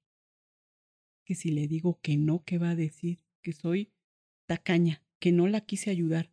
que 1.25 1.35
si 1.35 1.51
le 1.51 1.67
digo 1.67 1.99
que 2.03 2.17
no, 2.17 2.45
¿qué 2.45 2.59
va 2.59 2.71
a 2.71 2.77
decir? 2.77 3.21
Que 3.43 3.53
soy 3.53 3.91
tacaña, 4.47 5.03
que 5.19 5.33
no 5.33 5.49
la 5.49 5.63
quise 5.63 5.91
ayudar, 5.91 6.31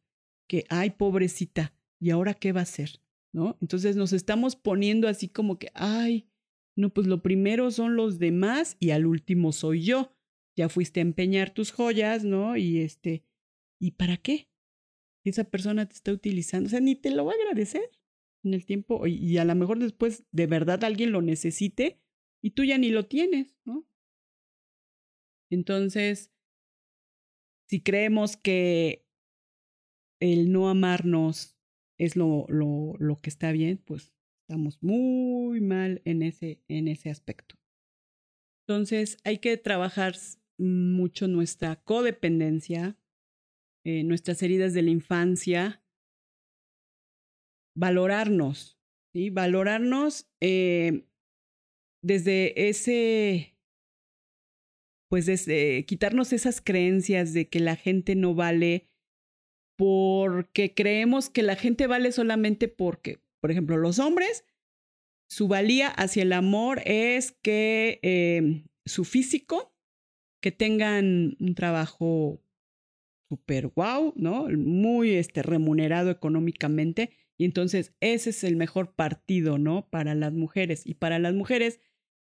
que, 0.47 0.65
ay, 0.69 0.91
pobrecita, 0.91 1.73
¿y 1.99 2.09
ahora 2.09 2.33
qué 2.33 2.51
va 2.51 2.59
a 2.59 2.63
hacer? 2.63 3.01
¿No? 3.33 3.57
Entonces 3.61 3.95
nos 3.95 4.11
estamos 4.11 4.57
poniendo 4.57 5.07
así 5.07 5.29
como 5.29 5.57
que, 5.57 5.71
ay, 5.73 6.27
no, 6.75 6.89
pues 6.89 7.07
lo 7.07 7.21
primero 7.21 7.71
son 7.71 7.95
los 7.95 8.19
demás 8.19 8.75
y 8.79 8.91
al 8.91 9.05
último 9.05 9.53
soy 9.53 9.83
yo. 9.83 10.13
Ya 10.55 10.69
fuiste 10.69 10.99
a 10.99 11.03
empeñar 11.03 11.53
tus 11.53 11.71
joyas, 11.71 12.23
¿no? 12.23 12.57
Y 12.57 12.79
este, 12.79 13.23
¿y 13.79 13.91
para 13.91 14.17
qué? 14.17 14.49
Esa 15.23 15.43
persona 15.43 15.87
te 15.87 15.95
está 15.95 16.11
utilizando, 16.11 16.67
o 16.67 16.69
sea, 16.69 16.79
ni 16.79 16.95
te 16.95 17.11
lo 17.11 17.25
va 17.25 17.33
a 17.33 17.35
agradecer 17.35 17.89
en 18.43 18.53
el 18.53 18.65
tiempo 18.65 19.05
y, 19.07 19.37
a 19.37 19.45
lo 19.45 19.53
mejor 19.55 19.79
después 19.79 20.23
de 20.31 20.47
verdad 20.47 20.83
alguien 20.83 21.11
lo 21.11 21.21
necesite 21.21 22.01
y 22.41 22.51
tú 22.51 22.63
ya 22.63 22.77
ni 22.77 22.89
lo 22.89 23.05
tienes, 23.05 23.55
¿no? 23.65 23.87
Entonces, 25.51 26.31
si 27.69 27.81
creemos 27.81 28.35
que 28.37 29.05
el 30.19 30.51
no 30.51 30.69
amarnos 30.69 31.57
es 31.97 32.15
lo, 32.15 32.45
lo, 32.47 32.95
lo 32.97 33.21
que 33.21 33.29
está 33.29 33.51
bien, 33.51 33.77
pues 33.77 34.13
estamos 34.41 34.81
muy 34.81 35.61
mal 35.61 36.01
en 36.05 36.23
ese, 36.23 36.61
en 36.67 36.87
ese 36.87 37.09
aspecto. 37.09 37.55
Entonces 38.65 39.17
hay 39.23 39.37
que 39.37 39.57
trabajar 39.57 40.15
mucho 40.61 41.27
nuestra 41.27 41.75
codependencia, 41.75 42.97
eh, 43.83 44.03
nuestras 44.03 44.41
heridas 44.43 44.73
de 44.73 44.83
la 44.83 44.91
infancia, 44.91 45.83
valorarnos, 47.75 48.79
¿sí? 49.13 49.29
Valorarnos 49.29 50.29
eh, 50.39 51.05
desde 52.03 52.69
ese, 52.69 53.57
pues 55.09 55.25
desde 55.25 55.85
quitarnos 55.85 56.33
esas 56.33 56.61
creencias 56.61 57.33
de 57.33 57.49
que 57.49 57.59
la 57.59 57.75
gente 57.75 58.15
no 58.15 58.35
vale 58.35 58.87
porque 59.77 60.73
creemos 60.75 61.29
que 61.29 61.41
la 61.41 61.55
gente 61.55 61.87
vale 61.87 62.11
solamente 62.11 62.67
porque, 62.67 63.19
por 63.39 63.49
ejemplo, 63.49 63.77
los 63.77 63.97
hombres, 63.97 64.45
su 65.27 65.47
valía 65.47 65.87
hacia 65.87 66.23
el 66.23 66.33
amor 66.33 66.81
es 66.85 67.31
que 67.31 67.99
em, 68.03 68.67
su 68.85 69.05
físico, 69.05 69.70
que 70.41 70.51
tengan 70.51 71.37
un 71.39 71.55
trabajo 71.55 72.41
súper 73.29 73.67
guau, 73.67 74.13
¿no? 74.17 74.49
Muy 74.49 75.11
este, 75.11 75.41
remunerado 75.41 76.09
económicamente. 76.09 77.11
Y 77.37 77.45
entonces 77.45 77.95
ese 78.01 78.31
es 78.31 78.43
el 78.43 78.55
mejor 78.57 78.93
partido, 78.93 79.57
¿no? 79.57 79.87
Para 79.89 80.15
las 80.15 80.33
mujeres. 80.33 80.85
Y 80.85 80.95
para 80.95 81.17
las 81.19 81.33
mujeres 81.33 81.79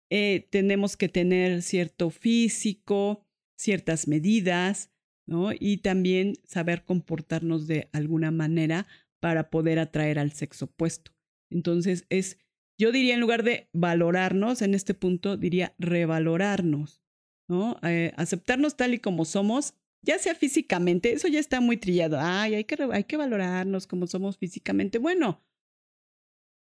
eh, 0.09 0.47
tenemos 0.49 0.97
que 0.97 1.09
tener 1.09 1.61
cierto 1.61 2.09
físico, 2.09 3.24
ciertas 3.57 4.07
medidas, 4.07 4.91
¿no? 5.28 5.51
Y 5.57 5.78
también 5.78 6.34
saber 6.43 6.86
comportarnos 6.86 7.68
de 7.68 7.89
alguna 7.91 8.32
manera 8.32 8.88
para 9.20 9.49
poder 9.49 9.80
atraer 9.80 10.20
al 10.20 10.32
sexo 10.32 10.66
opuesto. 10.66 11.11
Entonces 11.49 12.05
es, 12.09 12.39
yo 12.80 12.91
diría 12.91 13.13
en 13.13 13.22
lugar 13.22 13.43
de 13.43 13.70
valorarnos, 13.74 14.61
en 14.61 14.74
este 14.74 14.93
punto 14.93 15.38
diría 15.38 15.76
revalorarnos, 15.78 17.04
¿no? 17.47 17.77
Eh, 17.83 18.11
aceptarnos 18.17 18.75
tal 18.75 18.93
y 18.93 18.99
como 18.99 19.25
somos, 19.25 19.73
ya 20.01 20.19
sea 20.19 20.35
físicamente, 20.35 21.13
eso 21.13 21.27
ya 21.27 21.39
está 21.39 21.61
muy 21.61 21.77
trillado. 21.77 22.17
Ay, 22.19 22.55
hay 22.55 22.63
que, 22.63 22.77
hay 22.91 23.03
que 23.03 23.17
valorarnos 23.17 23.87
como 23.87 24.07
somos 24.07 24.37
físicamente. 24.37 24.99
Bueno, 24.99 25.43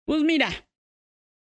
pues 0.07 0.23
mira, 0.23 0.49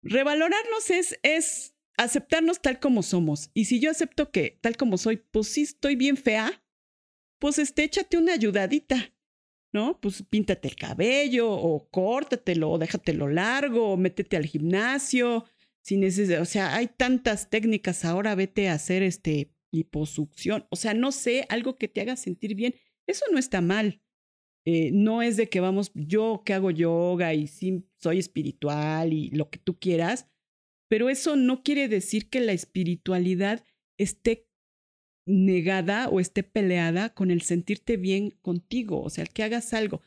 revalorarnos 0.03 0.89
es, 0.89 1.19
es 1.23 1.75
aceptarnos 1.97 2.61
tal 2.61 2.79
como 2.79 3.03
somos. 3.03 3.49
Y 3.53 3.65
si 3.65 3.79
yo 3.79 3.91
acepto 3.91 4.31
que 4.31 4.59
tal 4.61 4.77
como 4.77 4.97
soy, 4.97 5.17
pues 5.17 5.47
sí 5.47 5.63
estoy 5.63 5.95
bien 5.95 6.17
fea, 6.17 6.63
pues 7.39 7.59
este, 7.59 7.83
échate 7.83 8.17
una 8.17 8.33
ayudadita, 8.33 9.13
¿no? 9.73 9.99
Pues 9.99 10.23
píntate 10.23 10.69
el 10.69 10.75
cabello 10.75 11.51
o 11.51 11.89
córtatelo 11.89 12.71
o 12.71 12.77
déjatelo 12.77 13.27
largo 13.27 13.91
o 13.91 13.97
métete 13.97 14.37
al 14.37 14.45
gimnasio. 14.45 15.45
Si 15.83 15.97
necesitas, 15.97 16.41
o 16.41 16.45
sea, 16.45 16.75
hay 16.75 16.87
tantas 16.87 17.49
técnicas 17.49 18.05
ahora, 18.05 18.35
vete 18.35 18.69
a 18.69 18.73
hacer 18.73 19.03
este 19.03 19.53
liposucción. 19.71 20.65
O 20.69 20.75
sea, 20.75 20.93
no 20.93 21.11
sé, 21.11 21.45
algo 21.49 21.75
que 21.77 21.87
te 21.87 22.01
haga 22.01 22.15
sentir 22.15 22.55
bien. 22.55 22.75
Eso 23.07 23.25
no 23.31 23.37
está 23.37 23.59
mal. 23.59 24.01
Eh, 24.65 24.91
no 24.93 25.21
es 25.21 25.35
de 25.35 25.49
que 25.49 25.59
vamos, 25.59 25.91
yo 25.93 26.43
que 26.45 26.53
hago 26.53 26.71
yoga 26.71 27.33
y 27.33 27.47
sí 27.47 27.85
soy 27.97 28.19
espiritual 28.19 29.11
y 29.11 29.29
lo 29.31 29.49
que 29.49 29.59
tú 29.59 29.77
quieras, 29.77 30.29
pero 30.89 31.09
eso 31.09 31.35
no 31.35 31.63
quiere 31.63 31.89
decir 31.89 32.29
que 32.29 32.39
la 32.39 32.53
espiritualidad 32.53 33.65
esté 33.97 34.47
negada 35.25 36.07
o 36.07 36.21
esté 36.21 36.43
peleada 36.43 37.13
con 37.13 37.29
el 37.29 37.41
sentirte 37.41 37.97
bien 37.97 38.31
contigo, 38.41 39.01
o 39.01 39.09
sea, 39.09 39.23
el 39.23 39.31
que 39.31 39.43
hagas 39.43 39.73
algo. 39.73 40.01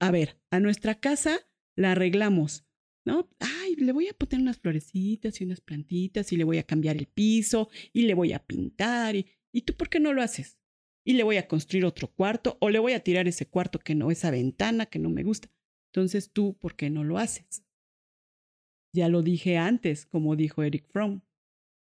A 0.00 0.10
ver, 0.10 0.40
a 0.50 0.60
nuestra 0.60 0.98
casa 0.98 1.40
la 1.76 1.92
arreglamos, 1.92 2.64
¿no? 3.04 3.28
Le 3.76 3.92
voy 3.92 4.08
a 4.08 4.14
poner 4.14 4.40
unas 4.40 4.58
florecitas 4.58 5.40
y 5.40 5.44
unas 5.44 5.60
plantitas 5.60 6.32
y 6.32 6.36
le 6.36 6.44
voy 6.44 6.58
a 6.58 6.62
cambiar 6.62 6.96
el 6.96 7.06
piso 7.06 7.68
y 7.92 8.02
le 8.02 8.14
voy 8.14 8.32
a 8.32 8.44
pintar 8.44 9.16
y, 9.16 9.26
¿y 9.52 9.62
tú 9.62 9.74
por 9.74 9.88
qué 9.88 10.00
no 10.00 10.12
lo 10.12 10.22
haces? 10.22 10.58
Y 11.04 11.14
le 11.14 11.22
voy 11.22 11.36
a 11.36 11.48
construir 11.48 11.84
otro 11.84 12.08
cuarto 12.08 12.58
o 12.60 12.70
le 12.70 12.78
voy 12.78 12.92
a 12.92 13.02
tirar 13.02 13.26
ese 13.26 13.48
cuarto 13.48 13.78
que 13.78 13.94
no, 13.94 14.10
esa 14.10 14.30
ventana 14.30 14.86
que 14.86 14.98
no 14.98 15.10
me 15.10 15.22
gusta. 15.22 15.50
Entonces 15.92 16.30
tú, 16.30 16.56
¿por 16.58 16.76
qué 16.76 16.90
no 16.90 17.04
lo 17.04 17.18
haces? 17.18 17.64
Ya 18.92 19.08
lo 19.08 19.22
dije 19.22 19.56
antes, 19.56 20.06
como 20.06 20.36
dijo 20.36 20.62
Eric 20.62 20.86
Fromm, 20.90 21.22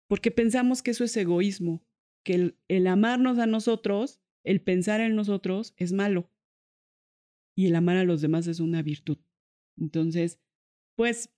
porque 0.09 0.31
pensamos 0.31 0.83
que 0.83 0.91
eso 0.91 1.05
es 1.05 1.17
egoísmo, 1.17 1.83
que 2.25 2.55
el, 2.69 2.87
amarnos 2.87 3.39
a 3.39 3.47
nosotros, 3.47 4.21
el 4.45 4.61
pensar 4.61 5.01
en 5.01 5.15
nosotros 5.15 5.75
es 5.77 5.93
malo 5.93 6.31
y 7.57 7.67
el 7.67 7.75
amar 7.75 7.97
a 7.97 8.05
los 8.05 8.21
demás 8.21 8.47
es 8.47 8.61
una 8.61 8.83
virtud. 8.83 9.19
Entonces, 9.79 10.39
pues, 10.97 11.31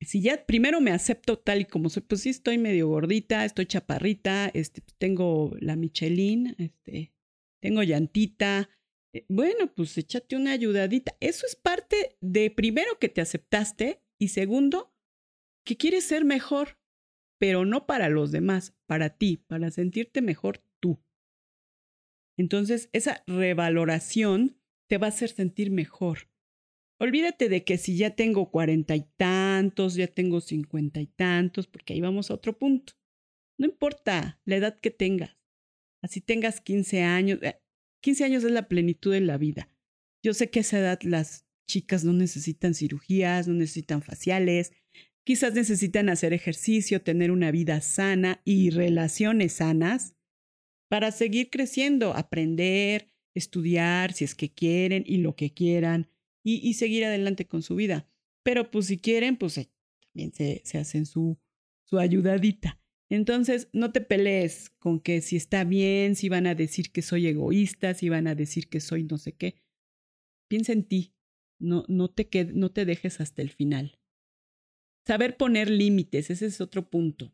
si 0.00 0.20
ya 0.22 0.46
primero 0.46 0.80
me 0.80 0.92
acepto 0.92 1.38
tal 1.38 1.62
y 1.62 1.64
como 1.64 1.88
soy, 1.88 2.02
pues 2.02 2.22
sí 2.22 2.30
estoy 2.30 2.58
medio 2.58 2.88
gordita, 2.88 3.44
estoy 3.44 3.66
chaparrita, 3.66 4.50
este, 4.54 4.82
tengo 4.98 5.52
la 5.60 5.76
Michelin, 5.76 6.54
este, 6.58 7.12
tengo 7.60 7.82
llantita, 7.82 8.70
eh, 9.12 9.24
bueno, 9.28 9.72
pues 9.74 9.96
échate 9.98 10.36
una 10.36 10.52
ayudadita. 10.52 11.16
Eso 11.20 11.46
es 11.46 11.56
parte 11.56 12.16
de 12.20 12.50
primero 12.50 12.98
que 12.98 13.08
te 13.08 13.20
aceptaste 13.20 14.02
y 14.18 14.28
segundo, 14.28 14.94
que 15.64 15.76
quieres 15.76 16.04
ser 16.04 16.24
mejor, 16.24 16.78
pero 17.38 17.64
no 17.64 17.86
para 17.86 18.08
los 18.08 18.30
demás, 18.30 18.74
para 18.86 19.10
ti, 19.10 19.38
para 19.46 19.70
sentirte 19.70 20.22
mejor 20.22 20.62
tú. 20.80 21.02
Entonces, 22.36 22.88
esa 22.92 23.24
revaloración 23.26 24.60
te 24.88 24.98
va 24.98 25.06
a 25.06 25.10
hacer 25.10 25.30
sentir 25.30 25.70
mejor. 25.70 26.27
Olvídate 27.00 27.48
de 27.48 27.64
que 27.64 27.78
si 27.78 27.96
ya 27.96 28.16
tengo 28.16 28.50
cuarenta 28.50 28.96
y 28.96 29.06
tantos, 29.16 29.94
ya 29.94 30.08
tengo 30.08 30.40
cincuenta 30.40 31.00
y 31.00 31.06
tantos, 31.06 31.68
porque 31.68 31.94
ahí 31.94 32.00
vamos 32.00 32.30
a 32.30 32.34
otro 32.34 32.58
punto. 32.58 32.94
No 33.58 33.66
importa 33.66 34.40
la 34.44 34.56
edad 34.56 34.80
que 34.80 34.90
tengas. 34.90 35.36
Así 36.02 36.20
tengas 36.20 36.60
15 36.60 37.02
años. 37.02 37.40
15 38.02 38.22
eh, 38.22 38.26
años 38.26 38.44
es 38.44 38.50
la 38.50 38.68
plenitud 38.68 39.12
de 39.12 39.20
la 39.20 39.36
vida. 39.36 39.68
Yo 40.24 40.34
sé 40.34 40.50
que 40.50 40.60
a 40.60 40.62
esa 40.62 40.78
edad 40.80 41.00
las 41.02 41.46
chicas 41.68 42.04
no 42.04 42.12
necesitan 42.12 42.74
cirugías, 42.74 43.46
no 43.46 43.54
necesitan 43.54 44.02
faciales, 44.02 44.72
quizás 45.24 45.54
necesitan 45.54 46.08
hacer 46.08 46.32
ejercicio, 46.32 47.02
tener 47.02 47.30
una 47.30 47.50
vida 47.50 47.80
sana 47.80 48.40
y 48.44 48.70
relaciones 48.70 49.54
sanas 49.54 50.16
para 50.88 51.12
seguir 51.12 51.50
creciendo, 51.50 52.14
aprender, 52.14 53.12
estudiar 53.36 54.12
si 54.12 54.24
es 54.24 54.34
que 54.34 54.52
quieren 54.52 55.04
y 55.06 55.18
lo 55.18 55.36
que 55.36 55.52
quieran 55.52 56.08
y, 56.56 56.74
seguir 56.74 57.04
adelante 57.04 57.46
con 57.46 57.62
su 57.62 57.74
vida. 57.76 58.08
Pero 58.42 58.70
pues 58.70 58.86
si 58.86 58.98
quieren, 58.98 59.36
pues 59.36 59.58
eh, 59.58 59.70
también 60.00 60.32
se, 60.32 60.62
se 60.64 60.78
hacen 60.78 61.06
su, 61.06 61.38
su 61.84 61.98
ayudadita. 61.98 62.80
Entonces, 63.10 63.68
no 63.72 63.92
te 63.92 64.00
pelees 64.00 64.70
con 64.78 65.00
que 65.00 65.20
si 65.20 65.36
está 65.36 65.64
bien, 65.64 66.14
si 66.14 66.28
van 66.28 66.46
a 66.46 66.54
decir 66.54 66.92
que 66.92 67.02
soy 67.02 67.26
egoísta, 67.26 67.94
si 67.94 68.08
van 68.08 68.26
a 68.26 68.34
decir 68.34 68.68
que 68.68 68.80
soy 68.80 69.04
no 69.04 69.16
sé 69.16 69.32
qué. 69.32 69.62
Piensa 70.48 70.72
en 70.72 70.84
ti, 70.84 71.14
no, 71.58 71.84
no, 71.88 72.08
te 72.08 72.28
no 72.54 72.70
te 72.70 72.84
dejes 72.84 73.20
hasta 73.20 73.42
el 73.42 73.50
final. 73.50 73.98
Saber 75.06 75.38
poner 75.38 75.70
límites, 75.70 76.30
ese 76.30 76.46
es 76.46 76.60
otro 76.60 76.90
punto. 76.90 77.32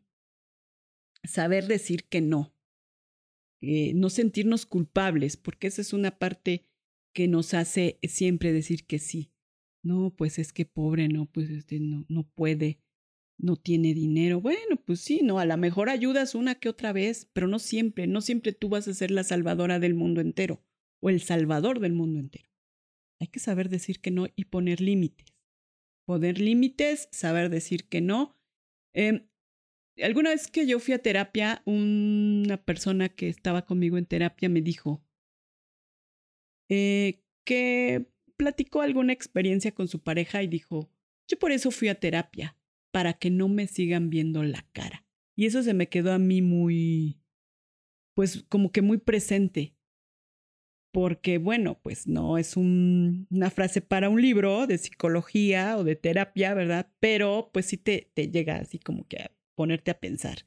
Saber 1.25 1.67
decir 1.67 2.05
que 2.05 2.21
no. 2.21 2.53
no 3.61 4.09
sentirnos 4.09 4.65
culpables, 4.65 5.35
porque 5.35 5.67
esa 5.67 5.81
es 5.81 5.91
una 5.91 6.17
parte 6.17 6.65
que 7.15 7.27
nos 7.29 7.53
hace 7.53 7.97
siempre 8.03 8.51
decir 8.51 8.85
que 8.85 8.99
sí. 8.99 9.31
No, 9.81 10.13
pues 10.15 10.37
es 10.37 10.51
que 10.51 10.65
pobre, 10.65 11.07
no, 11.07 11.27
pues 11.27 11.49
este 11.49 11.79
no, 11.79 12.05
no 12.09 12.23
puede, 12.23 12.81
no 13.39 13.55
tiene 13.55 13.93
dinero. 13.93 14.41
Bueno, 14.41 14.75
pues 14.85 14.99
sí, 14.99 15.21
no, 15.23 15.39
a 15.39 15.45
lo 15.45 15.55
mejor 15.55 15.89
ayudas 15.89 16.35
una 16.35 16.55
que 16.55 16.67
otra 16.67 16.91
vez, 16.91 17.29
pero 17.31 17.47
no 17.47 17.57
siempre, 17.57 18.05
no 18.05 18.19
siempre 18.19 18.51
tú 18.51 18.67
vas 18.67 18.87
a 18.89 18.93
ser 18.93 19.11
la 19.11 19.23
salvadora 19.23 19.79
del 19.79 19.93
mundo 19.93 20.19
entero 20.19 20.61
o 21.01 21.09
el 21.09 21.21
salvador 21.21 21.79
del 21.79 21.93
mundo 21.93 22.19
entero. 22.19 22.49
Hay 23.21 23.27
que 23.27 23.39
saber 23.39 23.69
decir 23.69 24.01
que 24.01 24.11
no 24.11 24.27
y 24.35 24.45
poner 24.45 24.81
límites. 24.81 25.27
Poner 26.05 26.39
límites, 26.39 27.07
saber 27.11 27.49
decir 27.49 27.87
que 27.87 28.01
no. 28.01 28.35
Em, 28.93 29.25
alguna 30.03 30.31
vez 30.31 30.47
que 30.47 30.67
yo 30.67 30.79
fui 30.79 30.93
a 30.93 31.01
terapia, 31.01 31.61
una 31.65 32.57
persona 32.57 33.07
que 33.07 33.29
estaba 33.29 33.65
conmigo 33.65 33.97
en 33.97 34.05
terapia 34.05 34.49
me 34.49 34.61
dijo 34.61 35.04
eh, 36.69 37.23
que 37.45 38.07
platicó 38.37 38.81
alguna 38.81 39.13
experiencia 39.13 39.73
con 39.73 39.87
su 39.87 40.01
pareja 40.01 40.43
y 40.43 40.47
dijo, 40.47 40.89
yo 41.27 41.39
por 41.39 41.51
eso 41.51 41.71
fui 41.71 41.87
a 41.87 41.99
terapia, 41.99 42.57
para 42.91 43.13
que 43.13 43.29
no 43.29 43.47
me 43.49 43.67
sigan 43.67 44.09
viendo 44.09 44.43
la 44.43 44.65
cara. 44.71 45.05
Y 45.35 45.45
eso 45.45 45.63
se 45.63 45.73
me 45.73 45.89
quedó 45.89 46.13
a 46.13 46.19
mí 46.19 46.41
muy, 46.41 47.19
pues 48.15 48.45
como 48.47 48.71
que 48.71 48.81
muy 48.81 48.97
presente, 48.97 49.75
porque 50.93 51.37
bueno, 51.39 51.77
pues 51.81 52.07
no 52.07 52.37
es 52.37 52.55
una 52.55 53.49
frase 53.49 53.81
para 53.81 54.09
un 54.09 54.21
libro 54.21 54.65
de 54.65 54.77
psicología 54.77 55.77
o 55.77 55.83
de 55.83 55.97
terapia, 55.97 56.53
¿verdad? 56.53 56.89
Pero 57.01 57.49
pues 57.53 57.65
sí 57.65 57.75
te, 57.75 58.11
te 58.13 58.29
llega 58.29 58.55
así 58.55 58.79
como 58.79 59.05
que 59.07 59.17
a 59.17 59.31
ponerte 59.55 59.91
a 59.91 59.99
pensar. 59.99 60.45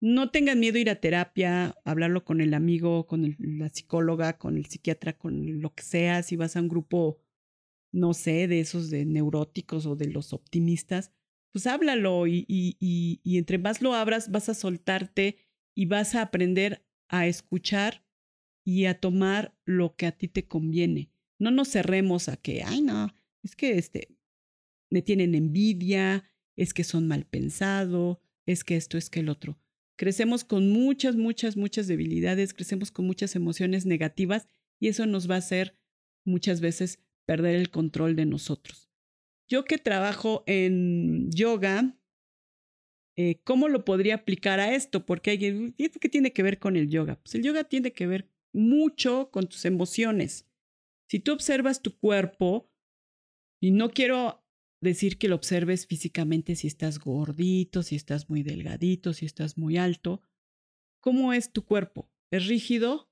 No 0.00 0.30
tengan 0.30 0.60
miedo 0.60 0.76
a 0.76 0.80
ir 0.80 0.90
a 0.90 1.00
terapia, 1.00 1.74
hablarlo 1.84 2.24
con 2.24 2.40
el 2.40 2.54
amigo, 2.54 3.06
con 3.06 3.36
la 3.38 3.68
psicóloga, 3.68 4.38
con 4.38 4.56
el 4.56 4.66
psiquiatra, 4.66 5.18
con 5.18 5.60
lo 5.60 5.74
que 5.74 5.82
sea. 5.82 6.22
Si 6.22 6.36
vas 6.36 6.56
a 6.56 6.60
un 6.60 6.68
grupo, 6.68 7.18
no 7.92 8.14
sé, 8.14 8.46
de 8.46 8.60
esos 8.60 8.90
de 8.90 9.04
neuróticos 9.04 9.86
o 9.86 9.96
de 9.96 10.06
los 10.06 10.32
optimistas, 10.32 11.10
pues 11.52 11.66
háblalo 11.66 12.26
y, 12.26 12.44
y, 12.48 13.38
entre 13.38 13.58
más 13.58 13.82
lo 13.82 13.94
abras 13.94 14.30
vas 14.30 14.48
a 14.48 14.54
soltarte 14.54 15.38
y 15.74 15.86
vas 15.86 16.14
a 16.14 16.22
aprender 16.22 16.84
a 17.08 17.26
escuchar 17.26 18.04
y 18.64 18.84
a 18.84 19.00
tomar 19.00 19.56
lo 19.64 19.96
que 19.96 20.06
a 20.06 20.12
ti 20.12 20.28
te 20.28 20.46
conviene. 20.46 21.10
No 21.38 21.50
nos 21.50 21.70
cerremos 21.70 22.28
a 22.28 22.36
que, 22.36 22.62
ay, 22.62 22.82
no, 22.82 23.14
es 23.42 23.56
que 23.56 23.78
este, 23.78 24.16
me 24.90 25.02
tienen 25.02 25.34
envidia, 25.34 26.30
es 26.56 26.74
que 26.74 26.84
son 26.84 27.08
mal 27.08 27.24
pensado, 27.24 28.20
es 28.46 28.62
que 28.62 28.76
esto, 28.76 28.98
es 28.98 29.10
que 29.10 29.20
el 29.20 29.28
otro. 29.28 29.58
Crecemos 29.98 30.44
con 30.44 30.70
muchas, 30.70 31.16
muchas, 31.16 31.56
muchas 31.56 31.88
debilidades, 31.88 32.54
crecemos 32.54 32.90
con 32.90 33.04
muchas 33.06 33.34
emociones 33.34 33.84
negativas 33.84 34.46
y 34.80 34.88
eso 34.88 35.06
nos 35.06 35.28
va 35.28 35.34
a 35.34 35.38
hacer 35.38 35.76
muchas 36.24 36.60
veces 36.60 37.00
perder 37.26 37.56
el 37.56 37.70
control 37.70 38.16
de 38.16 38.24
nosotros. 38.24 38.88
Yo 39.48 39.64
que 39.64 39.76
trabajo 39.76 40.44
en 40.46 41.30
yoga, 41.32 41.98
eh, 43.16 43.40
¿cómo 43.44 43.68
lo 43.68 43.84
podría 43.84 44.14
aplicar 44.14 44.60
a 44.60 44.74
esto? 44.74 45.04
Porque 45.04 45.32
hay, 45.32 45.74
¿qué 45.76 46.08
tiene 46.08 46.32
que 46.32 46.42
ver 46.42 46.58
con 46.58 46.76
el 46.76 46.88
yoga? 46.88 47.16
Pues 47.16 47.34
el 47.34 47.42
yoga 47.42 47.64
tiene 47.64 47.92
que 47.92 48.06
ver 48.06 48.30
mucho 48.52 49.30
con 49.32 49.48
tus 49.48 49.64
emociones. 49.64 50.46
Si 51.08 51.18
tú 51.18 51.32
observas 51.32 51.82
tu 51.82 51.98
cuerpo, 51.98 52.70
y 53.60 53.70
no 53.70 53.90
quiero 53.90 54.44
decir 54.80 55.18
que 55.18 55.28
lo 55.28 55.34
observes 55.34 55.86
físicamente 55.86 56.56
si 56.56 56.66
estás 56.66 56.98
gordito, 56.98 57.82
si 57.82 57.96
estás 57.96 58.28
muy 58.28 58.42
delgadito, 58.42 59.12
si 59.12 59.26
estás 59.26 59.58
muy 59.58 59.76
alto. 59.76 60.22
¿Cómo 61.00 61.32
es 61.32 61.52
tu 61.52 61.64
cuerpo? 61.64 62.10
¿Es 62.30 62.46
rígido? 62.46 63.10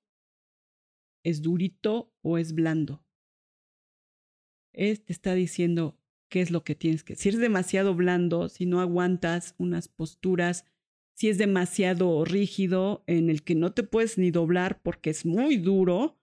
¿Es 1.25 1.43
durito 1.43 2.13
o 2.23 2.39
es 2.39 2.55
blando? 2.55 3.05
Este 4.73 5.13
está 5.13 5.35
diciendo 5.35 5.99
qué 6.29 6.41
es 6.41 6.51
lo 6.51 6.63
que 6.63 6.75
tienes 6.75 7.03
que. 7.03 7.17
Si 7.17 7.31
es 7.31 7.39
demasiado 7.39 7.95
blando, 7.95 8.49
si 8.49 8.67
no 8.67 8.81
aguantas 8.81 9.55
unas 9.59 9.89
posturas, 9.89 10.67
si 11.15 11.29
es 11.29 11.39
demasiado 11.39 12.25
rígido 12.25 13.03
en 13.07 13.31
el 13.31 13.43
que 13.43 13.55
no 13.55 13.73
te 13.73 13.83
puedes 13.83 14.19
ni 14.19 14.31
doblar 14.31 14.83
porque 14.83 15.11
es 15.11 15.25
muy 15.25 15.57
duro, 15.57 16.21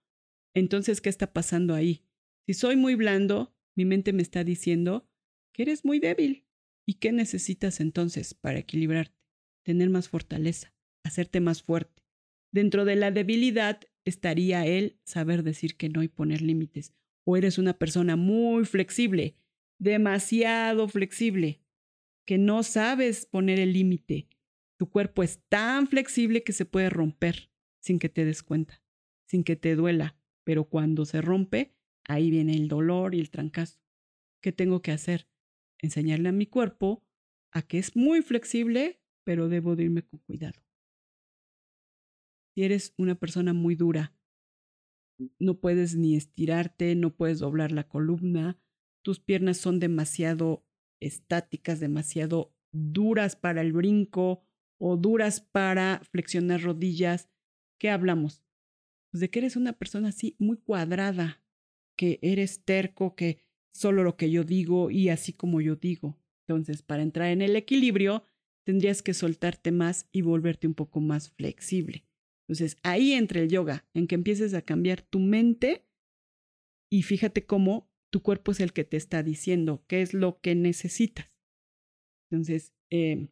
entonces, 0.53 1.01
¿qué 1.01 1.09
está 1.09 1.33
pasando 1.33 1.73
ahí? 1.73 2.05
Si 2.45 2.53
soy 2.53 2.75
muy 2.75 2.93
blando, 2.93 3.55
mi 3.75 3.85
mente 3.85 4.13
me 4.13 4.21
está 4.21 4.43
diciendo 4.43 5.09
que 5.53 5.61
eres 5.63 5.85
muy 5.85 5.99
débil. 5.99 6.45
¿Y 6.85 6.95
qué 6.95 7.11
necesitas 7.11 7.79
entonces 7.79 8.33
para 8.33 8.59
equilibrarte? 8.59 9.17
Tener 9.63 9.89
más 9.89 10.09
fortaleza, 10.09 10.73
hacerte 11.03 11.39
más 11.39 11.63
fuerte. 11.63 12.03
Dentro 12.51 12.83
de 12.83 12.95
la 12.95 13.11
debilidad 13.11 13.79
estaría 14.05 14.65
el 14.65 14.99
saber 15.05 15.43
decir 15.43 15.77
que 15.77 15.89
no 15.89 16.03
y 16.03 16.09
poner 16.09 16.41
límites. 16.41 16.93
O 17.25 17.37
eres 17.37 17.57
una 17.57 17.77
persona 17.77 18.17
muy 18.17 18.65
flexible, 18.65 19.37
demasiado 19.79 20.89
flexible, 20.89 21.61
que 22.25 22.37
no 22.37 22.63
sabes 22.63 23.25
poner 23.25 23.59
el 23.59 23.73
límite. 23.73 24.27
Tu 24.77 24.89
cuerpo 24.89 25.23
es 25.23 25.39
tan 25.47 25.87
flexible 25.87 26.43
que 26.43 26.51
se 26.51 26.65
puede 26.65 26.89
romper 26.89 27.49
sin 27.79 27.99
que 27.99 28.09
te 28.09 28.25
des 28.25 28.43
cuenta, 28.43 28.81
sin 29.25 29.43
que 29.43 29.55
te 29.55 29.75
duela. 29.75 30.17
Pero 30.43 30.65
cuando 30.65 31.05
se 31.05 31.21
rompe, 31.21 31.75
ahí 32.05 32.29
viene 32.29 32.53
el 32.53 32.67
dolor 32.67 33.15
y 33.15 33.19
el 33.19 33.29
trancazo. 33.29 33.79
¿Qué 34.41 34.51
tengo 34.51 34.81
que 34.81 34.91
hacer? 34.91 35.27
Enseñarle 35.84 36.29
a 36.29 36.34
mi 36.34 36.47
cuerpo 36.47 37.03
a 37.51 37.61
que 37.61 37.77
es 37.77 37.95
muy 37.95 38.21
flexible, 38.21 38.99
pero 39.23 39.49
debo 39.49 39.75
de 39.75 39.84
irme 39.84 40.01
con 40.01 40.19
cuidado. 40.19 40.59
Si 42.55 42.63
eres 42.63 42.93
una 42.97 43.15
persona 43.15 43.53
muy 43.53 43.75
dura, 43.75 44.15
no 45.39 45.59
puedes 45.59 45.95
ni 45.95 46.15
estirarte, 46.15 46.95
no 46.95 47.15
puedes 47.15 47.39
doblar 47.39 47.71
la 47.71 47.88
columna, 47.88 48.59
tus 49.03 49.19
piernas 49.19 49.57
son 49.57 49.79
demasiado 49.79 50.65
estáticas, 50.99 51.79
demasiado 51.79 52.55
duras 52.71 53.36
para 53.36 53.61
el 53.61 53.73
brinco 53.73 54.43
o 54.79 54.97
duras 54.97 55.41
para 55.41 56.01
flexionar 56.11 56.61
rodillas. 56.61 57.29
¿Qué 57.79 57.89
hablamos? 57.89 58.43
Pues 59.11 59.21
de 59.21 59.29
que 59.29 59.39
eres 59.39 59.55
una 59.55 59.73
persona 59.73 60.09
así 60.09 60.36
muy 60.39 60.57
cuadrada, 60.57 61.43
que 61.97 62.19
eres 62.21 62.63
terco, 62.63 63.15
que 63.15 63.43
solo 63.74 64.03
lo 64.03 64.15
que 64.15 64.30
yo 64.32 64.43
digo 64.43 64.91
y 64.91 65.09
así 65.09 65.34
como 65.34 65.59
yo 65.59 65.76
digo. 65.76 66.17
Entonces, 66.47 66.82
para 66.82 67.03
entrar 67.03 67.30
en 67.30 67.41
el 67.41 67.55
equilibrio, 67.55 68.26
tendrías 68.63 69.01
que 69.01 69.13
soltarte 69.13 69.71
más 69.71 70.07
y 70.11 70.21
volverte 70.21 70.67
un 70.67 70.74
poco 70.74 71.01
más 71.01 71.32
flexible. 71.32 72.05
Entonces, 72.43 72.78
ahí 72.84 73.13
entra 73.13 73.41
el 73.41 73.49
yoga, 73.49 73.86
en 73.93 74.07
que 74.07 74.15
empieces 74.15 74.53
a 74.53 74.61
cambiar 74.61 75.01
tu 75.01 75.19
mente 75.19 75.86
y 76.91 77.03
fíjate 77.03 77.45
cómo 77.45 77.89
tu 78.11 78.21
cuerpo 78.21 78.51
es 78.51 78.59
el 78.59 78.74
que 78.74 78.84
te 78.84 78.97
está 78.97 79.24
diciendo 79.24 79.84
qué 79.88 80.01
es 80.01 80.13
lo 80.13 80.39
que 80.39 80.53
necesitas. 80.53 81.32
Entonces, 82.30 82.74
eh, 82.91 83.30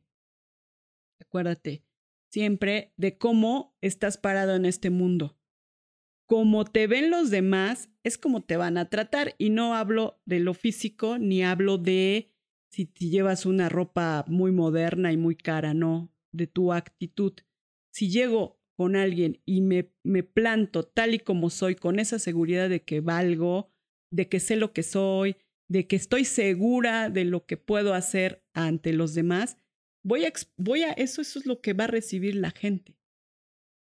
acuérdate 1.20 1.84
siempre 2.32 2.94
de 2.98 3.18
cómo 3.18 3.76
estás 3.82 4.18
parado 4.18 4.56
en 4.56 4.66
este 4.66 4.90
mundo 4.90 5.38
como 6.32 6.64
te 6.64 6.88
ven 6.88 7.12
los 7.12 7.30
demás, 7.30 7.90
es 8.06 8.18
como 8.18 8.42
te 8.42 8.56
van 8.56 8.78
a 8.78 8.90
tratar. 8.90 9.36
Y 9.38 9.50
no 9.50 9.76
hablo 9.76 10.22
de 10.26 10.40
lo 10.40 10.54
físico, 10.54 11.18
ni 11.18 11.44
hablo 11.44 11.78
de 11.78 12.32
si 12.72 12.86
te 12.86 13.10
llevas 13.10 13.46
una 13.46 13.68
ropa 13.68 14.24
muy 14.30 14.54
moderna 14.54 15.12
y 15.12 15.18
muy 15.18 15.36
cara, 15.36 15.74
no, 15.74 16.10
de 16.32 16.48
tu 16.48 16.72
actitud. 16.72 17.34
Si 17.94 18.10
llego 18.10 18.62
con 18.78 18.96
alguien 18.96 19.42
y 19.46 19.60
me, 19.60 19.92
me 20.06 20.24
planto 20.24 20.84
tal 20.84 21.16
y 21.16 21.20
como 21.20 21.50
soy, 21.50 21.76
con 21.76 22.00
esa 22.00 22.18
seguridad 22.18 22.70
de 22.70 22.82
que 22.82 23.02
valgo, 23.02 23.70
de 24.10 24.30
que 24.30 24.40
sé 24.40 24.56
lo 24.56 24.72
que 24.72 24.84
soy, 24.84 25.36
de 25.70 25.86
que 25.86 25.98
estoy 25.98 26.24
segura 26.24 27.10
de 27.10 27.26
lo 27.26 27.46
que 27.46 27.58
puedo 27.58 27.94
hacer 27.94 28.42
ante 28.54 28.94
los 28.94 29.14
demás, 29.14 29.58
voy 30.02 30.24
a, 30.24 30.32
voy 30.56 30.84
a 30.84 30.94
eso, 30.94 31.22
eso 31.22 31.40
es 31.40 31.46
lo 31.46 31.60
que 31.60 31.74
va 31.74 31.84
a 31.84 31.88
recibir 31.88 32.36
la 32.36 32.52
gente. 32.52 32.96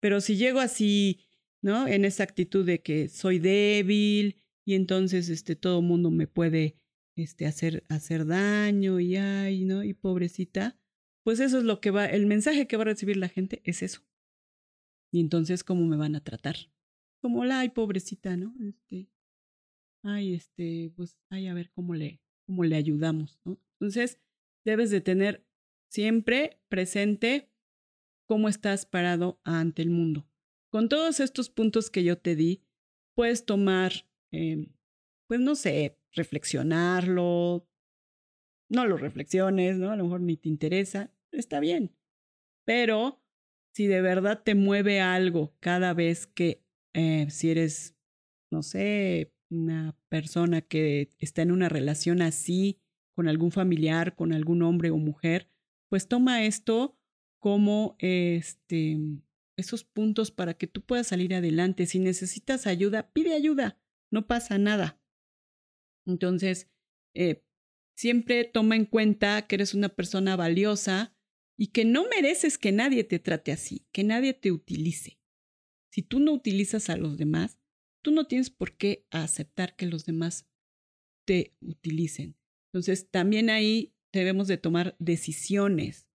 Pero 0.00 0.20
si 0.20 0.36
llego 0.36 0.60
así 0.60 1.25
¿no? 1.62 1.86
En 1.86 2.04
esa 2.04 2.22
actitud 2.22 2.64
de 2.64 2.82
que 2.82 3.08
soy 3.08 3.38
débil 3.38 4.36
y 4.64 4.74
entonces 4.74 5.28
este, 5.28 5.56
todo 5.56 5.82
mundo 5.82 6.10
me 6.10 6.26
puede 6.26 6.76
este, 7.16 7.46
hacer, 7.46 7.84
hacer 7.88 8.26
daño 8.26 9.00
y 9.00 9.16
ay, 9.16 9.64
¿no? 9.64 9.82
Y 9.82 9.94
pobrecita. 9.94 10.78
Pues 11.24 11.40
eso 11.40 11.58
es 11.58 11.64
lo 11.64 11.80
que 11.80 11.90
va, 11.90 12.06
el 12.06 12.26
mensaje 12.26 12.66
que 12.66 12.76
va 12.76 12.82
a 12.82 12.86
recibir 12.86 13.16
la 13.16 13.28
gente 13.28 13.62
es 13.64 13.82
eso. 13.82 14.02
Y 15.12 15.20
entonces, 15.20 15.64
¿cómo 15.64 15.86
me 15.86 15.96
van 15.96 16.14
a 16.14 16.22
tratar? 16.22 16.56
Como 17.20 17.44
la, 17.44 17.60
ay, 17.60 17.70
pobrecita, 17.70 18.36
¿no? 18.36 18.54
Este, 18.60 19.08
ay, 20.04 20.34
este, 20.34 20.92
pues, 20.94 21.16
ay, 21.30 21.48
a 21.48 21.54
ver 21.54 21.70
cómo 21.70 21.94
le, 21.94 22.20
cómo 22.46 22.64
le 22.64 22.76
ayudamos, 22.76 23.40
¿no? 23.44 23.58
Entonces, 23.80 24.20
debes 24.64 24.90
de 24.90 25.00
tener 25.00 25.44
siempre 25.90 26.60
presente 26.68 27.50
cómo 28.26 28.48
estás 28.48 28.86
parado 28.86 29.40
ante 29.44 29.82
el 29.82 29.90
mundo. 29.90 30.28
Con 30.76 30.90
todos 30.90 31.20
estos 31.20 31.48
puntos 31.48 31.88
que 31.88 32.04
yo 32.04 32.18
te 32.18 32.36
di, 32.36 32.62
puedes 33.14 33.46
tomar, 33.46 33.92
em, 34.30 34.74
pues 35.26 35.40
no 35.40 35.54
sé, 35.54 35.98
reflexionarlo, 36.12 37.66
no 38.68 38.84
lo 38.84 38.98
reflexiones, 38.98 39.78
¿no? 39.78 39.90
A 39.90 39.96
lo 39.96 40.04
mejor 40.04 40.20
ni 40.20 40.36
te 40.36 40.50
interesa, 40.50 41.10
está 41.32 41.60
bien. 41.60 41.96
Pero 42.66 43.24
si 43.74 43.86
de 43.86 44.02
verdad 44.02 44.42
te 44.42 44.54
mueve 44.54 45.00
algo 45.00 45.56
cada 45.60 45.94
vez 45.94 46.26
que, 46.26 46.62
eh, 46.92 47.30
si 47.30 47.52
eres, 47.52 47.96
no 48.52 48.62
sé, 48.62 49.32
una 49.48 49.98
persona 50.10 50.60
que 50.60 51.08
está 51.18 51.40
en 51.40 51.52
una 51.52 51.70
relación 51.70 52.20
así, 52.20 52.82
con 53.14 53.28
algún 53.28 53.50
familiar, 53.50 54.14
con 54.14 54.34
algún 54.34 54.60
hombre 54.60 54.90
o 54.90 54.98
mujer, 54.98 55.48
pues 55.88 56.06
toma 56.06 56.44
esto 56.44 56.98
como 57.40 57.96
este 57.98 58.98
esos 59.56 59.84
puntos 59.84 60.30
para 60.30 60.54
que 60.54 60.66
tú 60.66 60.82
puedas 60.82 61.08
salir 61.08 61.34
adelante. 61.34 61.86
Si 61.86 61.98
necesitas 61.98 62.66
ayuda, 62.66 63.12
pide 63.12 63.34
ayuda, 63.34 63.78
no 64.10 64.26
pasa 64.26 64.58
nada. 64.58 65.00
Entonces, 66.06 66.70
eh, 67.14 67.42
siempre 67.96 68.44
toma 68.44 68.76
en 68.76 68.84
cuenta 68.84 69.46
que 69.46 69.56
eres 69.56 69.74
una 69.74 69.88
persona 69.88 70.36
valiosa 70.36 71.16
y 71.58 71.68
que 71.68 71.84
no 71.84 72.06
mereces 72.08 72.58
que 72.58 72.70
nadie 72.70 73.02
te 73.04 73.18
trate 73.18 73.50
así, 73.50 73.86
que 73.92 74.04
nadie 74.04 74.34
te 74.34 74.52
utilice. 74.52 75.18
Si 75.90 76.02
tú 76.02 76.20
no 76.20 76.32
utilizas 76.32 76.90
a 76.90 76.96
los 76.96 77.16
demás, 77.16 77.58
tú 78.02 78.10
no 78.10 78.26
tienes 78.26 78.50
por 78.50 78.76
qué 78.76 79.06
aceptar 79.10 79.74
que 79.74 79.86
los 79.86 80.04
demás 80.04 80.46
te 81.26 81.56
utilicen. 81.60 82.36
Entonces, 82.72 83.10
también 83.10 83.48
ahí 83.48 83.94
debemos 84.12 84.48
de 84.48 84.58
tomar 84.58 84.96
decisiones 84.98 86.06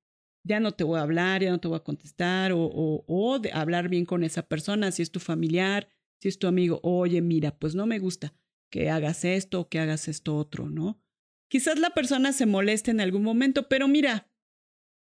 ya 0.44 0.60
no 0.60 0.72
te 0.74 0.84
voy 0.84 1.00
a 1.00 1.04
hablar, 1.04 1.42
ya 1.44 1.52
no 1.52 1.60
te 1.60 1.68
voy 1.68 1.78
a 1.78 1.84
contestar, 1.84 2.52
o, 2.52 3.04
o, 3.08 3.40
de 3.40 3.52
hablar 3.52 3.90
bien 3.90 4.06
con 4.06 4.24
esa 4.24 4.48
persona, 4.48 4.92
si 4.92 5.02
es 5.02 5.12
tu 5.12 5.20
familiar, 5.20 5.90
si 6.20 6.28
es 6.28 6.40
tu 6.40 6.48
amigo, 6.48 6.80
oye, 6.84 7.22
mira, 7.22 7.58
pues 7.58 7.76
no 7.76 7.86
me 7.86 8.00
gusta 8.00 8.34
que 8.70 8.90
hagas 8.90 9.26
esto 9.26 9.62
o 9.62 9.70
que 9.70 9.80
hagas 9.80 10.08
esto 10.08 10.38
otro, 10.38 10.70
¿no? 10.70 11.02
Quizás 11.50 11.80
la 11.80 11.90
persona 11.90 12.32
se 12.32 12.46
moleste 12.46 12.92
en 12.92 13.02
algún 13.02 13.24
momento, 13.24 13.68
pero 13.68 13.88
mira, 13.88 14.32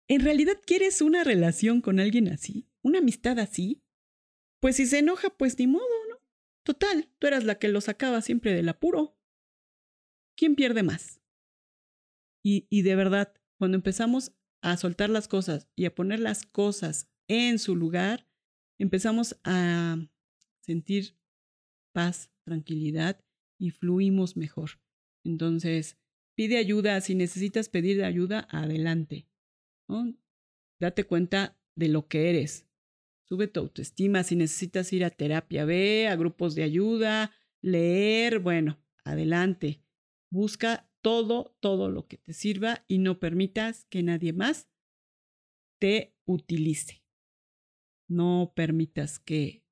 ¿en 0.09 0.23
realidad 0.23 0.59
quieres 0.65 1.03
una 1.03 1.23
relación 1.23 1.83
con 1.83 2.01
alguien 2.01 2.29
así? 2.29 2.67
¿Una 2.83 3.01
amistad 3.01 3.39
así? 3.39 3.83
Pues 4.61 4.77
si 4.77 4.87
se 4.87 5.01
enoja, 5.01 5.31
pues 5.31 5.59
ni 5.59 5.67
modo, 5.67 5.85
¿no? 6.11 6.17
Total, 6.65 7.11
tú 7.19 7.27
eras 7.27 7.45
la 7.45 7.59
que 7.59 7.69
lo 7.69 7.81
sacaba 7.81 8.23
siempre 8.23 8.55
del 8.55 8.69
apuro. 8.69 9.19
¿Quién 10.37 10.55
pierde 10.55 10.83
más? 10.83 11.21
Y, 12.43 12.67
y 12.71 12.83
de 12.83 12.97
verdad, 12.97 13.35
Cuando 13.59 13.77
empezamos 13.77 14.38
a 14.61 14.77
soltar 14.77 15.11
las 15.11 15.29
cosas 15.29 15.69
y 15.77 15.85
a 15.85 15.95
poner 15.95 16.21
las 16.21 16.45
cosas 16.45 17.11
en 17.29 17.59
su 17.59 17.77
lugar, 17.77 18.27
empezamos 18.79 19.39
a 19.45 19.97
sentir 20.61 21.17
paz, 21.93 22.31
tranquilidad 22.45 23.25
y 23.59 23.71
fluimos 23.71 24.37
mejor. 24.37 24.81
Entonces, 25.25 25.99
pide 26.35 26.59
ayuda. 26.59 27.01
Si 27.01 27.15
necesitas 27.15 27.69
pedir 27.69 28.05
ayuda, 28.05 28.47
adelante. 28.51 29.27
Date 30.81 31.05
cuenta 31.05 31.59
de 31.75 31.89
lo 31.89 32.09
que 32.09 32.31
eres. 32.31 32.67
Sube 33.25 33.49
tu 33.49 33.61
autoestima. 33.61 34.23
Si 34.23 34.37
necesitas 34.37 34.93
ir 34.93 35.05
a 35.05 35.11
terapia, 35.11 35.65
ve 35.65 36.09
a 36.09 36.17
grupos 36.17 36.55
de 36.55 36.63
ayuda, 36.63 37.33
leer, 37.61 38.39
bueno, 38.39 38.79
adelante. 39.05 39.83
Busca 40.31 40.88
todo, 41.09 41.57
todo 41.61 41.89
lo 41.89 42.07
que 42.07 42.19
te 42.19 42.35
sirva 42.35 42.85
y 42.87 42.99
no 42.99 43.19
permitas 43.19 43.87
que 43.87 44.03
nadie 44.03 44.35
más 44.35 44.69
te 45.81 46.15
utilice. 46.27 47.03
No 48.11 48.53
permitas 48.55 49.19
que 49.19 49.65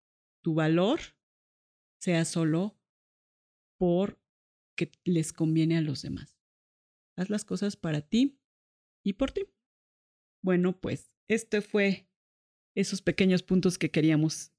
tu 0.42 0.54
valor 0.54 0.98
sea 2.00 2.24
solo 2.24 2.80
por 3.78 4.18
que 4.78 4.90
les 5.04 5.34
conviene 5.34 5.76
a 5.76 5.82
los 5.82 6.00
demás. 6.00 6.38
Haz 7.18 7.28
las 7.28 7.44
cosas 7.44 7.76
para 7.76 8.00
ti 8.00 8.40
y 9.04 9.12
por 9.12 9.30
ti. 9.30 9.42
Bueno, 10.42 10.80
pues 10.80 11.12
este 11.28 11.60
fue 11.60 12.08
esos 12.74 13.02
pequeños 13.02 13.42
puntos 13.42 13.76
que 13.76 13.90
queríamos 13.90 14.54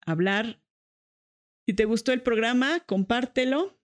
hablar. 0.00 0.62
Si 1.66 1.74
te 1.74 1.86
gustó 1.86 2.12
el 2.12 2.22
programa, 2.22 2.84
compártelo. 2.86 3.80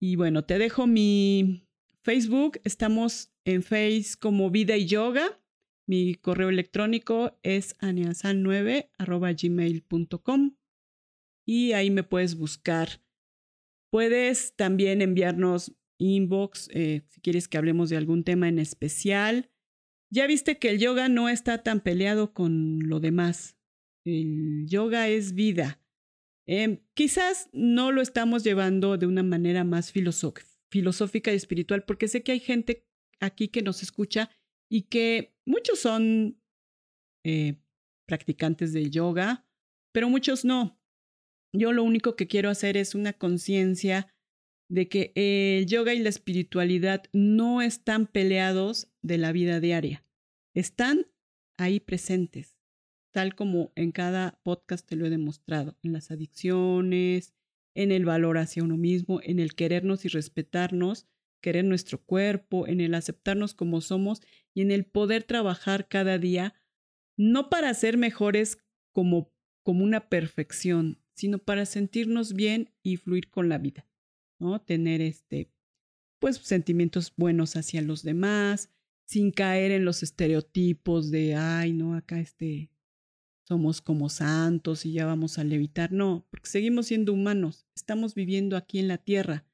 Y 0.00 0.16
bueno, 0.16 0.46
te 0.46 0.58
dejo 0.58 0.86
mi 0.86 1.63
Facebook. 2.04 2.60
Estamos 2.64 3.32
en 3.46 3.62
Face 3.62 4.10
como 4.20 4.50
Vida 4.50 4.76
y 4.76 4.84
Yoga. 4.84 5.40
Mi 5.88 6.14
correo 6.14 6.50
electrónico 6.50 7.38
es 7.42 7.78
aniasan9.gmail.com 7.78 10.56
y 11.46 11.72
ahí 11.72 11.90
me 11.90 12.02
puedes 12.02 12.36
buscar. 12.36 13.00
Puedes 13.90 14.54
también 14.54 15.00
enviarnos 15.00 15.72
inbox 15.98 16.68
eh, 16.74 17.06
si 17.08 17.22
quieres 17.22 17.48
que 17.48 17.56
hablemos 17.56 17.88
de 17.88 17.96
algún 17.96 18.22
tema 18.22 18.48
en 18.48 18.58
especial. 18.58 19.50
Ya 20.10 20.26
viste 20.26 20.58
que 20.58 20.68
el 20.70 20.78
yoga 20.78 21.08
no 21.08 21.30
está 21.30 21.62
tan 21.62 21.80
peleado 21.80 22.34
con 22.34 22.86
lo 22.86 23.00
demás. 23.00 23.56
El 24.04 24.66
yoga 24.66 25.08
es 25.08 25.34
vida. 25.34 25.80
Em, 26.46 26.80
quizás 26.92 27.48
no 27.54 27.92
lo 27.92 28.02
estamos 28.02 28.44
llevando 28.44 28.98
de 28.98 29.06
una 29.06 29.22
manera 29.22 29.64
más 29.64 29.90
filosófica 29.90 30.53
y 30.74 31.34
espiritual, 31.34 31.84
porque 31.84 32.08
sé 32.08 32.22
que 32.22 32.32
hay 32.32 32.40
gente 32.40 32.86
aquí 33.20 33.48
que 33.48 33.62
nos 33.62 33.82
escucha 33.82 34.30
y 34.70 34.82
que 34.82 35.34
muchos 35.46 35.78
son 35.78 36.40
eh, 37.24 37.56
practicantes 38.06 38.72
del 38.72 38.90
yoga, 38.90 39.46
pero 39.92 40.08
muchos 40.08 40.44
no. 40.44 40.80
Yo 41.52 41.72
lo 41.72 41.84
único 41.84 42.16
que 42.16 42.26
quiero 42.26 42.50
hacer 42.50 42.76
es 42.76 42.94
una 42.94 43.12
conciencia 43.12 44.12
de 44.68 44.88
que 44.88 45.12
el 45.14 45.66
yoga 45.66 45.94
y 45.94 46.00
la 46.00 46.08
espiritualidad 46.08 47.04
no 47.12 47.62
están 47.62 48.06
peleados 48.06 48.88
de 49.02 49.18
la 49.18 49.30
vida 49.30 49.60
diaria, 49.60 50.04
están 50.54 51.06
ahí 51.58 51.80
presentes, 51.80 52.56
tal 53.12 53.34
como 53.34 53.72
en 53.76 53.92
cada 53.92 54.40
podcast 54.42 54.86
te 54.86 54.96
lo 54.96 55.06
he 55.06 55.10
demostrado, 55.10 55.76
en 55.82 55.92
las 55.92 56.10
adicciones, 56.10 57.34
en 57.74 57.92
el 57.92 58.04
valor 58.04 58.38
hacia 58.38 58.62
uno 58.62 58.76
mismo, 58.76 59.20
en 59.22 59.38
el 59.38 59.54
querernos 59.54 60.04
y 60.04 60.08
respetarnos, 60.08 61.06
querer 61.40 61.64
nuestro 61.64 62.02
cuerpo, 62.02 62.66
en 62.66 62.80
el 62.80 62.94
aceptarnos 62.94 63.54
como 63.54 63.80
somos 63.80 64.22
y 64.54 64.62
en 64.62 64.70
el 64.70 64.86
poder 64.86 65.24
trabajar 65.24 65.88
cada 65.88 66.18
día, 66.18 66.54
no 67.16 67.50
para 67.50 67.74
ser 67.74 67.98
mejores 67.98 68.58
como, 68.92 69.32
como 69.62 69.84
una 69.84 70.08
perfección, 70.08 71.02
sino 71.14 71.38
para 71.38 71.66
sentirnos 71.66 72.32
bien 72.32 72.72
y 72.82 72.96
fluir 72.96 73.30
con 73.30 73.48
la 73.48 73.58
vida, 73.58 73.86
¿no? 74.38 74.60
Tener 74.60 75.00
este, 75.00 75.52
pues 76.18 76.38
sentimientos 76.38 77.12
buenos 77.16 77.56
hacia 77.56 77.82
los 77.82 78.02
demás, 78.02 78.70
sin 79.04 79.30
caer 79.30 79.70
en 79.70 79.84
los 79.84 80.02
estereotipos 80.02 81.10
de, 81.10 81.34
ay, 81.34 81.72
no, 81.72 81.94
acá 81.94 82.20
este, 82.20 82.70
somos 83.46 83.80
como 83.80 84.08
santos 84.08 84.86
y 84.86 84.92
ya 84.92 85.06
vamos 85.06 85.38
a 85.38 85.44
levitar. 85.44 85.92
No, 85.92 86.26
porque 86.30 86.48
seguimos 86.48 86.86
siendo 86.86 87.12
humanos, 87.12 87.66
estamos 87.74 88.14
viviendo 88.14 88.56
aquí 88.56 88.78
en 88.78 88.88
la 88.88 88.98
tierra 88.98 89.46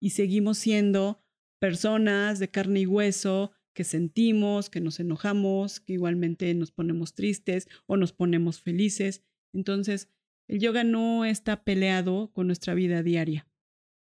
y 0.00 0.10
seguimos 0.10 0.58
siendo 0.58 1.22
personas 1.60 2.38
de 2.38 2.50
carne 2.50 2.80
y 2.80 2.86
hueso 2.86 3.52
que 3.74 3.84
sentimos, 3.84 4.70
que 4.70 4.80
nos 4.80 5.00
enojamos, 5.00 5.80
que 5.80 5.94
igualmente 5.94 6.52
nos 6.54 6.70
ponemos 6.70 7.14
tristes 7.14 7.68
o 7.86 7.96
nos 7.96 8.12
ponemos 8.12 8.60
felices. 8.60 9.24
Entonces, 9.52 10.08
el 10.48 10.60
yoga 10.60 10.84
no 10.84 11.24
está 11.24 11.64
peleado 11.64 12.30
con 12.32 12.46
nuestra 12.46 12.74
vida 12.74 13.02
diaria. 13.02 13.48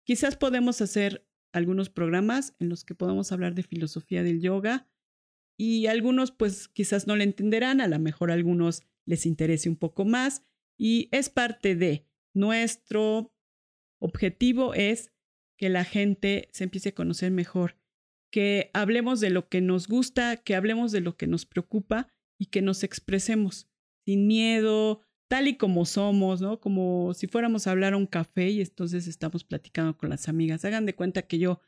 Quizás 0.05 0.35
podemos 0.35 0.81
hacer 0.81 1.25
algunos 1.53 1.89
programas 1.89 2.55
en 2.59 2.67
los 2.69 2.83
que 2.83 2.95
podamos 2.95 3.31
hablar 3.31 3.55
de 3.55 3.63
filosofía 3.63 4.23
del 4.23 4.41
yoga 4.41 4.89
y 5.57 5.85
algunos 5.85 6.31
pues 6.31 6.67
quizás 6.67 7.07
no 7.07 7.15
le 7.15 7.23
entenderán, 7.23 7.79
a 7.79 7.87
lo 7.87 7.99
mejor 7.99 8.31
algunos 8.31 8.83
les 9.05 9.25
interese 9.25 9.69
un 9.69 9.75
poco 9.75 10.05
más 10.05 10.43
y 10.77 11.09
es 11.11 11.29
parte 11.29 11.75
de 11.75 12.07
nuestro 12.33 13.31
objetivo 13.99 14.73
es 14.73 15.11
que 15.57 15.69
la 15.69 15.85
gente 15.85 16.49
se 16.51 16.65
empiece 16.65 16.89
a 16.89 16.95
conocer 16.95 17.31
mejor, 17.31 17.77
que 18.31 18.71
hablemos 18.73 19.19
de 19.19 19.29
lo 19.29 19.47
que 19.47 19.61
nos 19.61 19.87
gusta, 19.87 20.37
que 20.37 20.55
hablemos 20.55 20.91
de 20.91 21.01
lo 21.01 21.15
que 21.15 21.27
nos 21.27 21.45
preocupa 21.45 22.07
y 22.39 22.47
que 22.47 22.61
nos 22.61 22.83
expresemos 22.83 23.69
sin 24.05 24.27
miedo, 24.27 25.01
tal 25.29 25.47
y 25.47 25.55
como 25.55 25.85
somos, 25.85 26.41
¿no? 26.41 26.59
Como 26.59 27.13
si 27.13 27.27
fuéramos 27.27 27.67
a 27.67 27.71
hablar 27.71 27.93
a 27.93 27.97
un 27.97 28.07
café 28.07 28.49
y 28.49 28.61
entonces 28.61 29.07
estamos 29.07 29.43
platicando 29.43 29.97
con 29.97 30.09
las 30.09 30.27
amigas. 30.27 30.65
Hagan 30.65 30.85
de 30.85 30.95
cuenta 30.95 31.21
que 31.21 31.39
yo 31.39 31.61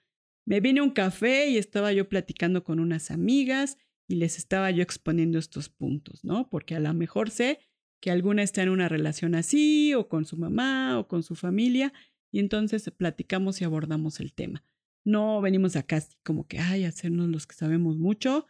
me 0.46 0.60
vine 0.60 0.82
a 0.82 0.84
un 0.84 0.92
café 0.92 1.48
y 1.50 1.58
estaba 1.58 1.94
yo 1.94 2.10
platicando 2.10 2.64
con 2.64 2.80
unas 2.80 3.12
amigas 3.12 3.78
y 4.08 4.16
les 4.16 4.38
estaba 4.38 4.72
yo 4.72 4.84
exponiendo 4.84 5.40
estos 5.40 5.70
puntos, 5.70 6.24
¿no? 6.24 6.50
Porque 6.50 6.76
a 6.76 6.80
lo 6.80 6.94
mejor 6.94 7.30
sé 7.30 7.60
que 8.02 8.12
alguna 8.12 8.44
está 8.44 8.62
en 8.62 8.70
una 8.70 8.88
relación 8.88 9.36
así 9.36 9.94
o 9.94 10.08
con 10.08 10.26
su 10.26 10.38
mamá 10.38 11.00
o 11.00 11.08
con 11.08 11.24
su 11.24 11.36
familia 11.36 11.94
y 12.32 12.40
entonces 12.40 12.90
platicamos 12.96 13.62
y 13.62 13.64
abordamos 13.64 14.20
el 14.20 14.34
tema. 14.34 14.64
No 15.06 15.42
venimos 15.42 15.76
acá 15.76 15.98
así 15.98 16.18
como 16.24 16.48
que, 16.48 16.60
ay, 16.60 16.84
hacernos 16.84 17.30
los 17.30 17.48
que 17.48 17.56
sabemos 17.56 17.98
mucho 17.98 18.46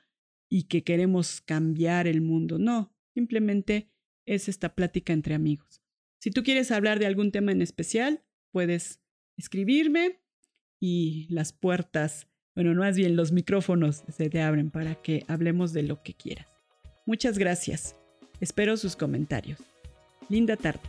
y 0.50 0.64
que 0.64 0.84
queremos 0.84 1.42
cambiar 1.42 2.08
el 2.08 2.22
mundo. 2.22 2.58
No, 2.58 2.94
simplemente 3.14 3.92
es 4.26 4.50
esta 4.50 4.74
plática 4.74 5.14
entre 5.14 5.36
amigos. 5.36 5.82
Si 6.20 6.32
tú 6.32 6.44
quieres 6.44 6.72
hablar 6.72 7.00
de 7.00 7.06
algún 7.06 7.32
tema 7.32 7.52
en 7.52 7.62
especial, 7.62 8.24
puedes 8.52 9.02
escribirme 9.38 10.22
y 10.80 11.28
las 11.30 11.54
puertas, 11.54 12.28
bueno, 12.56 12.74
más 12.74 12.96
bien 12.96 13.16
los 13.16 13.32
micrófonos 13.32 14.04
se 14.10 14.30
te 14.30 14.42
abren 14.42 14.72
para 14.72 14.96
que 14.96 15.26
hablemos 15.28 15.74
de 15.74 15.84
lo 15.84 16.02
que 16.02 16.14
quieras. 16.14 16.48
Muchas 17.06 17.38
gracias. 17.38 17.96
Espero 18.40 18.78
sus 18.78 18.96
comentarios. 18.96 19.60
Linda 20.30 20.56
tarde. 20.56 20.80